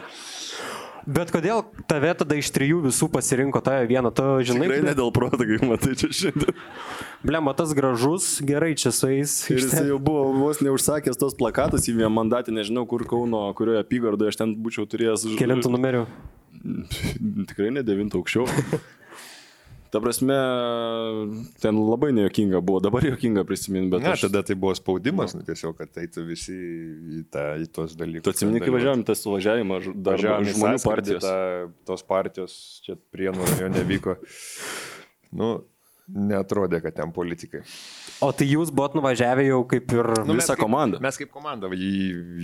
[1.02, 4.12] Bet kodėl tave tada iš trijų visų pasirinko tave vieną?
[4.14, 4.22] Tu
[4.52, 6.54] žinai, Tikrai ne dėl proto, kaip matai čia šiandien.
[7.26, 9.34] blema tas gražus, gerai čia su jais.
[9.50, 14.30] Ir jis jau buvo vos neužsakęs tos plakatus į vienmandatę, nežinau kur Kauno, kurioje apygardoje
[14.30, 15.26] aš ten būčiau turėjęs.
[15.42, 16.06] Kelintų numerių.
[17.50, 18.46] Tikrai ne devintų aukščiau.
[19.92, 20.36] Ta prasme,
[21.60, 25.42] ten labai nejokinga buvo, dabar jokinga prisiminti, bet Na, aš tada tai buvo spaudimas, nu,
[25.44, 28.24] tiesiog, kad eitų visi į, tą, į tos dalykus.
[28.24, 31.26] Tu atsimeni, kai važiavam į tą suvažiavimą, dar Važiavom žmonių partijos.
[31.26, 31.34] Ta,
[31.90, 32.54] tos partijos
[32.86, 34.16] čia prienų rajone vyko.
[35.36, 35.50] Nu,
[36.08, 37.60] netrodė, kad ten politikai.
[38.24, 40.08] O tai jūs buvot nuvažiavę jau kaip ir...
[40.24, 41.00] Nu, Visa kaip- komanda.
[41.04, 41.92] Mes kaip komanda, į,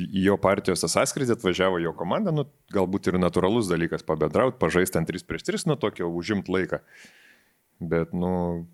[0.08, 2.44] į jo partijos tą sąskrydį atvažiavo jo komanda, nu,
[2.74, 6.82] galbūt ir natūralus dalykas pabendrauti, pažaisti ant 3 prieš 3, nu, tokio užimt laiką.
[7.78, 8.66] Bet, nu,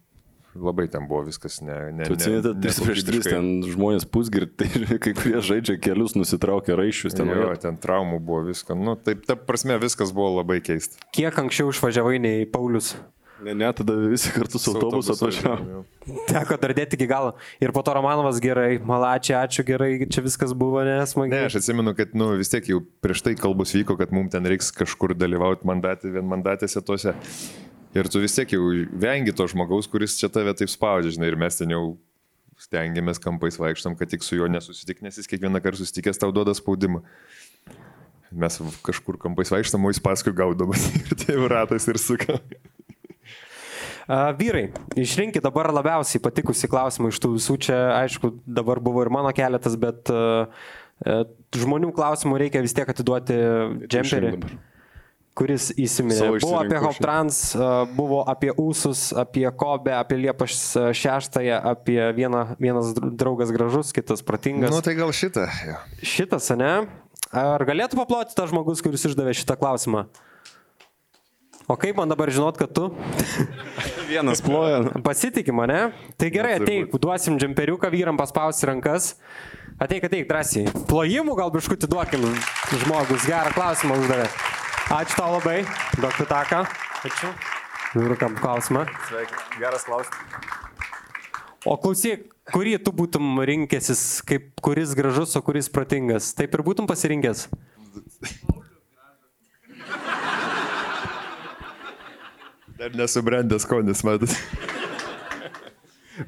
[0.54, 1.74] labai ten buvo viskas ne...
[1.92, 3.32] ne Tu atsimeni, 3 prieš 3 nekokybiškai.
[3.34, 4.68] ten žmonės pusgirtai,
[5.02, 7.28] kai kurie žaidžia kelius, nusitraukia raiščius ten.
[7.28, 8.76] Jo, ten traumų buvo visko.
[8.78, 10.96] Nu, taip, ta prasme, viskas buvo labai keista.
[11.12, 12.94] Kiek anksčiau išvažiavai nei Paulius?
[13.44, 15.80] Ne, ne, tada visi kartu su autobusu atvažiavo.
[16.30, 17.34] Teko dar dėti iki galo.
[17.60, 21.50] Ir po to Romanovas gerai, malačiai, ačiū gerai, čia viskas buvo Ne, nesmagiai.
[21.50, 24.70] aš atsimenu, kad nu, vis tiek jau prieš tai kalbus vyko, kad mums ten reiks
[24.72, 27.12] kažkur dalyvauti mandatė, vien mandatėse tose.
[27.94, 31.38] Ir tu vis tiek jau vengi to žmogaus, kuris čia tave taip spaudžia, žinai, ir
[31.38, 31.84] mes ten jau
[32.58, 36.54] stengiamės kampais vaikštam, kad tik su juo nesusitik, nes jis kiekvieną kartą susitikęs tau duoda
[36.58, 37.04] spaudimą.
[38.34, 42.40] Mes kažkur kampais vaikštam, o jis paskui gaudamas ir tai ratas ir suka.
[44.04, 44.66] A, vyrai,
[45.00, 47.56] išrinkit dabar labiausiai patikusi klausimą iš tų visų.
[47.68, 50.50] Čia, aišku, dabar buvo ir mano keletas, bet uh,
[51.56, 53.38] žmonių klausimų reikia vis tiek atiduoti
[53.86, 54.34] džemperį.
[54.36, 54.58] dabar.
[55.34, 56.28] Kuris įsiminė.
[56.38, 57.38] Buvo apie Hoptrans,
[57.96, 60.58] buvo apie Ūsus, apie Kobę, apie Liepos
[60.94, 64.70] šeštąją, apie vieną, vienas dr- draugas gražus, kitas protingas.
[64.70, 65.48] Nu tai gal šitą.
[65.66, 65.80] Jo.
[66.06, 66.74] Šitas, ne?
[67.34, 70.04] Ar galėtų paploti tas žmogus, kuris išdavė šitą klausimą?
[71.64, 72.90] O kaip man dabar žinot, kad tu
[74.10, 74.82] Vienas ploja.
[75.02, 75.94] pasitiki mane?
[76.20, 79.14] Tai gerai, ateik, duosim džemperiuką vyram paspausti rankas.
[79.80, 80.68] Ateik, ateik, drąsiai.
[80.86, 82.22] Plojimų gal biškutį duokim
[82.84, 84.28] žmogus, gerą klausimą uždavė.
[84.92, 85.64] Ačiū tau labai,
[85.96, 86.64] duok taką.
[87.08, 87.30] Ačiū.
[87.94, 88.84] Vyrukam klausimą.
[89.56, 90.18] Geras klausimas.
[91.64, 96.34] O klausyk, kurį tu būtum rinkęsis, kaip kuris gražus, o kuris protingas?
[96.36, 97.46] Taip ir būtum pasirinkęs.
[102.76, 104.34] Dar nesubrendęs skonis, matot.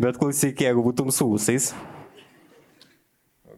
[0.01, 1.74] Bet klausyk, jeigu būtum su ūsais.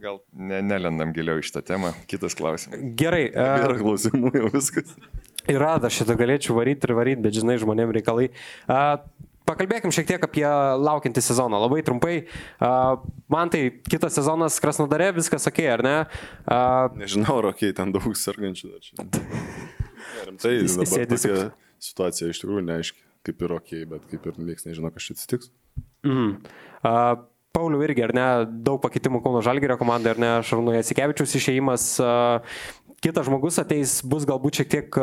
[0.03, 1.95] Gal ne, nelendam giliau į šitą temą.
[2.11, 2.83] Kitas klausimas.
[2.99, 3.29] Gerai.
[3.33, 4.95] Yra Uh, klausimų jau viskas.
[5.57, 8.29] yra, aš šitą galėčiau varyti ir varyti, bet žinai, žmonėms reikalai.
[8.69, 9.01] Uh,
[9.49, 11.61] pakalbėkim šiek tiek apie laukiantį sezoną.
[11.65, 12.17] Labai trumpai.
[12.61, 13.01] Uh,
[13.33, 15.97] man tai kitas sezonas Krasnodare, viskas ok, ar ne?
[16.45, 19.09] Uh, Nežinau, ar ok, ten daug sergančių dar čia.
[20.29, 21.49] Rimtai, dabar tokia
[21.83, 25.53] situacija iš tikrųjų neaiški, kaip ir ok, bet kaip ir niekas nežino, kas čia atsitiks.
[26.07, 26.31] Mhm.
[26.83, 28.27] Uh, Pauliu irgi, ar ne,
[28.65, 31.87] daug pakeitimų Kauno Žalgirio komandai, ar ne, Šarūno Jasikevičius išėjimas,
[33.03, 34.99] kitas žmogus ateis, bus galbūt šiek tiek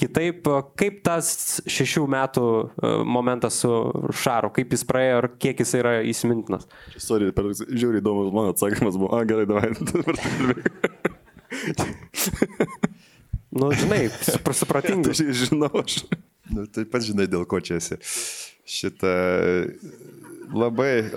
[0.00, 0.48] kitaip.
[0.80, 2.44] Kaip tas šešių metų
[3.06, 3.70] momentas su
[4.22, 6.66] Šaru, kaip jis praėjo ir kiek jis yra įsimintinas?
[7.02, 10.62] Sorry, per žiūri įdomus mano atsakymas buvo, a gerai, davai, dabar kalbėk.
[13.52, 15.12] Nu, žinai, supra- supratingai.
[15.18, 15.98] Tai žinau aš.
[16.52, 17.98] Nu, taip pat žinai, dėl ko čia esi.
[18.68, 19.12] Šitą
[20.54, 21.10] labai...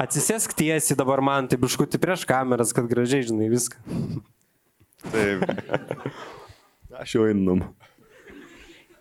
[0.00, 3.80] Atsisėsk tiesiai dabar man, tai biškuti prieš kameras, kad gražiai žinai viską.
[5.12, 5.44] Taip,
[6.98, 7.44] Aš jau einu.
[7.52, 7.74] namo.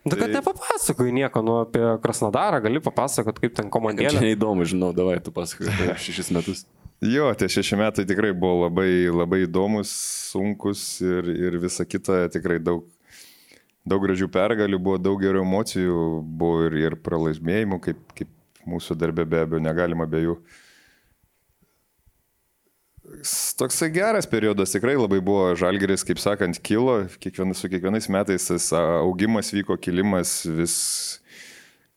[0.08, 4.22] Nu, kad nepapasakoji nieko nu, apie Krasnodarą, gali papasakot, kaip ten Čia komandėlė.
[4.24, 6.62] neįdomu, žinau, davai, tu pasakai apie šešis metus.
[7.04, 9.92] Jo, tie šeši metai tikrai buvo labai, labai įdomus,
[10.32, 12.88] sunkus ir, ir visa kita, tikrai daug,
[13.86, 16.06] daug gražių pergalių, buvo daug gerų emocijų,
[16.40, 18.32] buvo ir, ir pralaimėjimų, kaip, kaip
[18.68, 20.38] mūsų darbė be abejo, negalima be jų.
[23.58, 28.68] Toksai geras periodas tikrai labai buvo, žalgeris, kaip sakant, kilo, kiekvienas, su kiekvienais metais tas
[28.76, 30.76] augimas vyko, kilimas vis,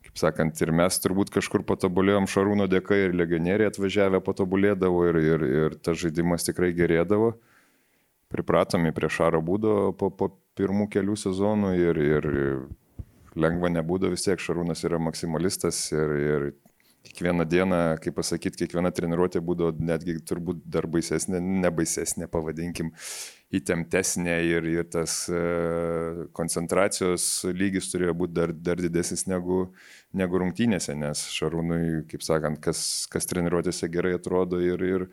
[0.06, 5.46] kaip sakant, ir mes turbūt kažkur patobulėjom Šarūno dėka ir legionieriai atvažiavę patobulėdavo ir, ir,
[5.64, 7.34] ir tas žaidimas tikrai gerėdavo.
[8.30, 12.30] Pripratome prie Šaro būdo po, po pirmų kelių sezonų ir, ir
[13.36, 16.46] lengva nebūdavo vis tiek, Šarūnas yra maksimalistas ir, ir
[17.06, 22.92] kiekvieną dieną, kaip pasakyti, kiekviena treniruotė būdavo netgi turbūt dar baisesnė, nebaisesnė, pavadinkim,
[23.56, 25.40] įtemptesnė ir, ir tas e,
[26.36, 27.26] koncentracijos
[27.56, 29.62] lygis turėjo būti dar, dar didesnis negu,
[30.12, 35.08] negu rungtynėse, nes Šarūnui, kaip sakant, kas, kas treniruotėse gerai atrodo ir, ir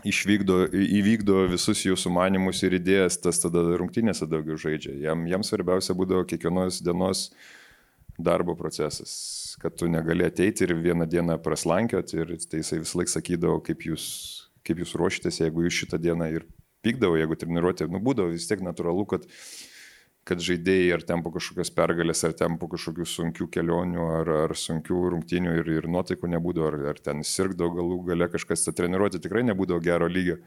[0.00, 4.94] išvykdo, įvykdo visus jų sumanimus ir idėjas, tas tada rungtynėse daugiau žaidžia.
[5.04, 7.28] Jam, jam svarbiausia būdavo kiekvienos dienos
[8.18, 9.12] darbo procesas,
[9.60, 13.84] kad tu negali ateiti ir vieną dieną praslankiot ir tai jisai vis laik sakydavo, kaip
[13.88, 14.06] jūs,
[14.66, 16.48] kaip jūs ruošitės, jeigu jūs šitą dieną ir
[16.84, 19.28] pykdavo, jeigu treniruotė, nu būdavo vis tiek natūralu, kad
[20.28, 24.54] kad žaidėjai ar ten po kažkokios pergalės, ar ten po kažkokių sunkių kelionių, ar, ar
[24.58, 29.22] sunkių rungtynių ir, ir nuotaikų nebūdavo, ar, ar ten sirgdavo galų gale kažkas, ta treniruotė
[29.22, 30.38] tikrai nebūdavo gero lygio.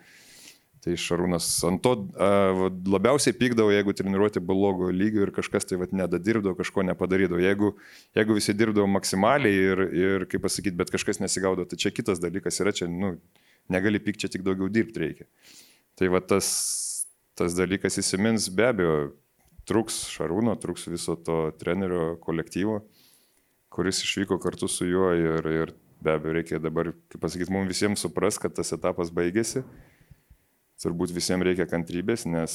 [0.85, 1.91] Tai Šarūnas ant to
[2.21, 7.41] a, labiausiai pykdavo, jeigu treniruotė buvo blogo lygio ir kažkas tai vat, nedadirbdavo, kažko nepadarydavo.
[7.41, 7.73] Jeigu,
[8.15, 12.61] jeigu visi dirbdavo maksimaliai ir, ir kaip pasakyti, bet kažkas nesigaudo, tai čia kitas dalykas
[12.61, 13.15] yra, čia nu,
[13.73, 15.27] negali pykti, čia tik daugiau dirbti reikia.
[15.97, 16.47] Tai va tas,
[17.35, 18.99] tas dalykas įsimins be abejo,
[19.69, 22.79] truks Šarūno, truks viso to trenerio kolektyvo,
[23.73, 25.73] kuris išvyko kartu su juo ir, ir
[26.05, 29.65] be abejo reikia dabar, kaip pasakyti, mums visiems supras, kad tas etapas baigėsi.
[30.83, 32.53] Turbūt visiems reikia kantrybės, nes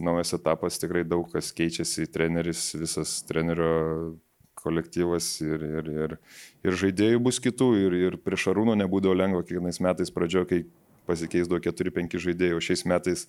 [0.00, 4.16] naujas etapas tikrai daug kas keičiasi, treneris, visas trenerio
[4.66, 6.16] kolektyvas ir, ir, ir,
[6.66, 10.60] ir žaidėjų bus kitų ir, ir prie Šarūno nebūdavo lengva kiekvienais metais pradžioje, kai
[11.06, 13.26] pasikeisdavo 4-5 žaidėjų, o šiais metais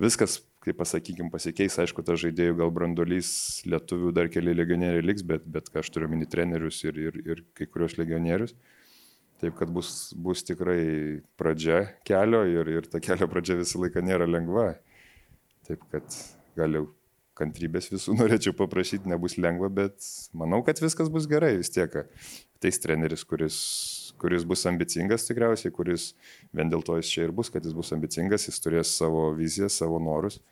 [0.00, 0.40] viskas,
[0.70, 3.30] kaip pasakykim, pasikeis, aišku, tas žaidėjų gal brandolys,
[3.66, 7.42] lietuvių dar keli legionieriai liks, bet, bet ką aš turiu mini trenerius ir, ir, ir
[7.58, 8.54] kai kurios legionierius.
[9.40, 14.28] Taip kad bus, bus tikrai pradžia kelio ir, ir ta kelio pradžia visą laiką nėra
[14.28, 14.74] lengva.
[15.66, 16.06] Taip kad
[16.58, 16.84] gal jau
[17.40, 20.06] kantrybės visų norėčiau paprašyti, nebus lengva, bet
[20.36, 21.96] manau, kad viskas bus gerai vis tiek.
[22.60, 23.58] Teis treneris, kuris,
[24.20, 26.10] kuris bus ambicingas tikriausiai, kuris
[26.52, 29.72] vien dėl to jis čia ir bus, kad jis bus ambicingas, jis turės savo viziją,
[29.72, 30.42] savo norus.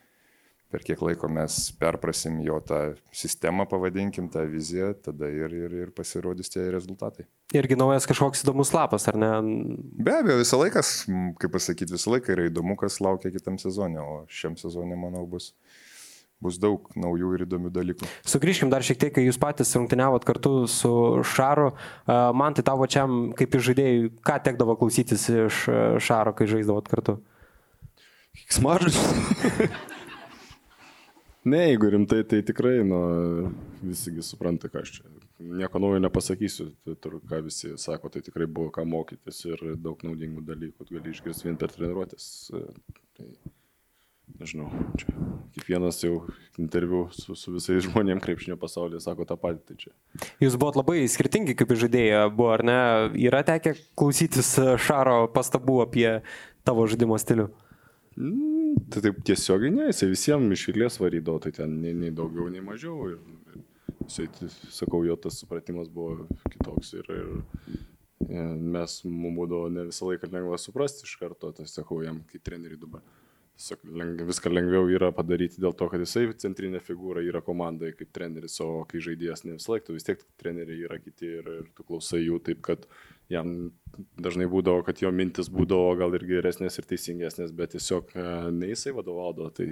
[0.69, 5.89] Per kiek laiko mes perprasim jo tą sistemą, pavadinkim tą viziją, tada ir, ir, ir
[5.97, 7.25] pasirodys tie rezultatai.
[7.57, 9.31] Irgi naujas kažkoks įdomus lapas, ar ne?
[9.97, 10.85] Be abejo, visą laiką,
[11.41, 15.55] kaip pasakyti, visą laiką yra įdomu, kas laukia kitam sezonė, o šiam sezonė, manau, bus,
[16.37, 18.13] bus daug naujų ir įdomių dalykų.
[18.29, 20.93] Sugrįžkim dar šiek tiek, kai jūs patys rungtyniavot kartu su
[21.33, 21.71] Šaru.
[22.05, 23.09] A, Man tai tavo čia,
[23.41, 27.23] kaip iš žaidėjų, ką tekdavo klausytis iš a, Šaro, kai žaisdavot kartu?
[28.53, 29.01] Smaržas.
[31.49, 32.99] ne, jeigu rimtai, tai tikrai, nu,
[33.81, 35.13] visigi supranta, ką aš čia.
[35.39, 40.01] Nieko naujo nepasakysiu, tai tur, ką visi sako, tai tikrai buvo ką mokytis ir daug
[40.03, 42.27] naudingų dalykų gali išgirsti vien per treniruotės.
[43.17, 43.29] Tai,
[44.39, 44.67] nežinau,
[44.99, 45.15] čia
[45.55, 46.25] kiekvienas jau
[46.61, 49.63] interviu su, su visais žmonėmis krepšinio pasaulyje sako tą patį.
[49.67, 49.93] Tai čia.
[50.43, 52.79] Jūs buvot labai skirtingi kaip žaidėjai, buvo ar ne?
[53.19, 54.55] Yra tekę klausytis
[54.85, 56.07] Šaro pastabų apie
[56.67, 57.49] tavo žaidimo stilių?
[58.19, 58.58] Mm,
[58.89, 62.63] tai taip tiesiogiai ne, jisai visiems iš eilės varydavo, tai ten nei, nei daugiau, nei
[62.65, 63.11] mažiau.
[63.13, 63.19] Ir,
[64.09, 70.31] Jisai, sakau, jo tas supratimas buvo kitoks ir, ir mes, mums būdavo ne visą laiką
[70.33, 73.03] lengva suprasti iš karto, tai sakau jam, kai treneriai dabar.
[73.83, 78.55] Leng, viską lengviau yra padaryti dėl to, kad jisai centrinė figūra yra komandai kaip treneris,
[78.63, 82.21] o kai žaidėjas ne visą laiką, vis tiek treneriai yra kiti ir, ir tu klausai
[82.21, 82.87] jų taip, kad
[83.31, 83.73] jam
[84.15, 88.25] dažnai būdavo, kad jo mintis būdavo gal ir geresnės ir teisingesnės, bet tiesiog e,
[88.55, 89.67] ne jisai vadovaudavo, tai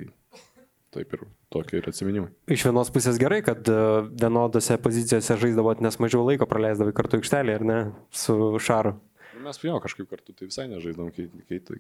[0.92, 1.24] taip ir
[1.54, 2.36] tokie ir atsiminimai.
[2.52, 3.80] Iš vienos pusės gerai, kad e,
[4.20, 7.82] vienodose pozicijose žaisdavot, nes mažiau laiko praleisdavai kartu aikštelėje, ar ne,
[8.12, 8.38] su
[8.68, 8.98] Šaru.
[9.38, 11.12] Nu, mes jo kažkaip kartu tai visai nežaisdavom,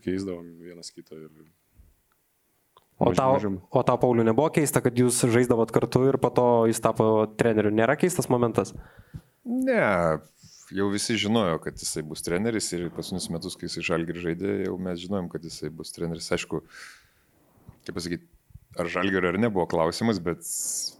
[0.04, 1.32] keisdavom vienas kitą ir
[2.98, 3.38] O tau,
[3.69, 7.69] o tau, Pauliu, nebuvo keista, kad jūs žaisdavot kartu ir po to jis tapo treneriu?
[7.69, 8.74] Nėra keistas momentas?
[9.45, 9.84] Ne,
[10.74, 14.80] jau visi žinojo, kad jisai bus treneris ir pasunius metus, kai jisai žalgirį žaidė, jau
[14.82, 16.32] mes žinojom, kad jisai bus treneris.
[16.34, 16.64] Aišku,
[17.86, 18.28] kaip pasakyti,
[18.82, 20.41] ar žalgerio ar ne buvo klausimas, bet,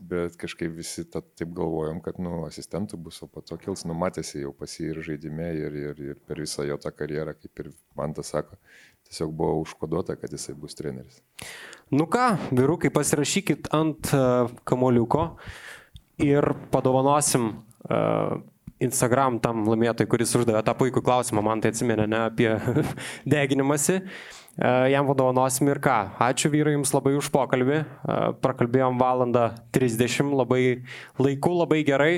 [0.10, 4.44] bet kažkaip visi ta, taip galvojom, kad nu, asistentų bus, o po to kils, numatėsi
[4.46, 7.74] jau pas jį ir žaidime, ir, ir, ir per visą jo tą karjerą, kaip ir
[8.00, 8.58] man tas sako,
[9.08, 11.22] tiesiog buvo užkoduota, kad jisai bus treneris.
[11.92, 15.30] Nu ką, vyrukai, pasirašykit ant uh, kamoliuko
[16.24, 18.40] ir padovanosim uh,
[18.84, 22.52] Instagram tam laimėtojui, kuris uždavė tą puikų klausimą, man tai atsimenė ne apie
[23.34, 24.02] deginimąsi.
[24.02, 24.44] Uh,
[24.92, 25.96] jam vadovanosim ir ką.
[26.28, 27.84] Ačiū vyrai jums labai už pokalbį.
[28.42, 30.62] Prakalbėjom valandą 30, labai
[31.22, 32.14] laiku, labai gerai.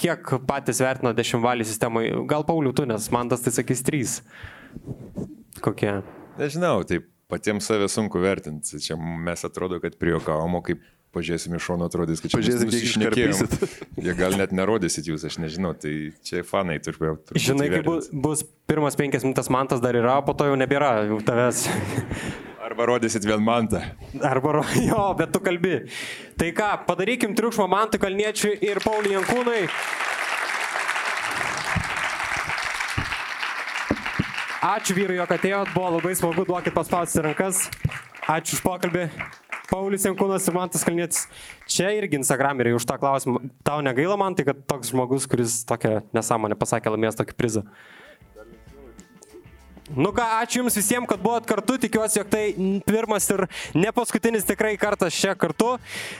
[0.00, 2.08] Kiek patys vertino dešimtvalį sistemai?
[2.30, 4.16] Gal Paulių tu, nes man tas tai sakys 3
[5.64, 6.00] kokie?
[6.38, 8.80] Nežinau, tai patiems save sunku vertinti.
[8.82, 10.82] Čia mes atrodo, kad prijuokavom, o kaip
[11.14, 13.68] pažiūrėsim iš šono, atrodys, kad čia Pažiūrėsim, kiek išnekėjom.
[14.02, 15.94] Jie gal net nerodysit jūs, aš nežinau, tai
[16.26, 17.36] čia fanai turbūt.
[17.38, 21.20] Žinai, kai bus, bus pirmas penkias minutės mantas dar yra, po to jau nebėra jau
[21.24, 21.68] tavęs.
[22.64, 23.82] Arba rodysit vien mantą.
[24.24, 25.84] Arba, jo, bet tu kalbi.
[26.40, 29.20] Tai ką, padarykim triukšmą mantą kalniečiui ir Pauliui
[34.64, 37.66] Ačiū vyrai, jog atėjot, buvo labai smagu, duokit paspausti rankas.
[38.32, 39.02] Ačiū už pokalbį.
[39.68, 41.26] Paulius Jankūnas ir Mantas Kalnietis.
[41.68, 43.42] Čia irgi Instagrameriai už tą klausimą.
[43.60, 47.64] Tau negaila man tai, kad toks žmogus, kuris tokią nesąmonę pasakė, laimės tokį prizą.
[49.92, 52.46] Nu ką, ačiū Jums visiems, kad buvot kartu, tikiuosi, jog tai
[52.88, 53.44] pirmas ir
[53.76, 55.74] ne paskutinis tikrai kartas čia kartu.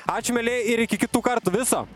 [0.04, 1.86] Ačiū mėlyje ir iki kitų kartų viso.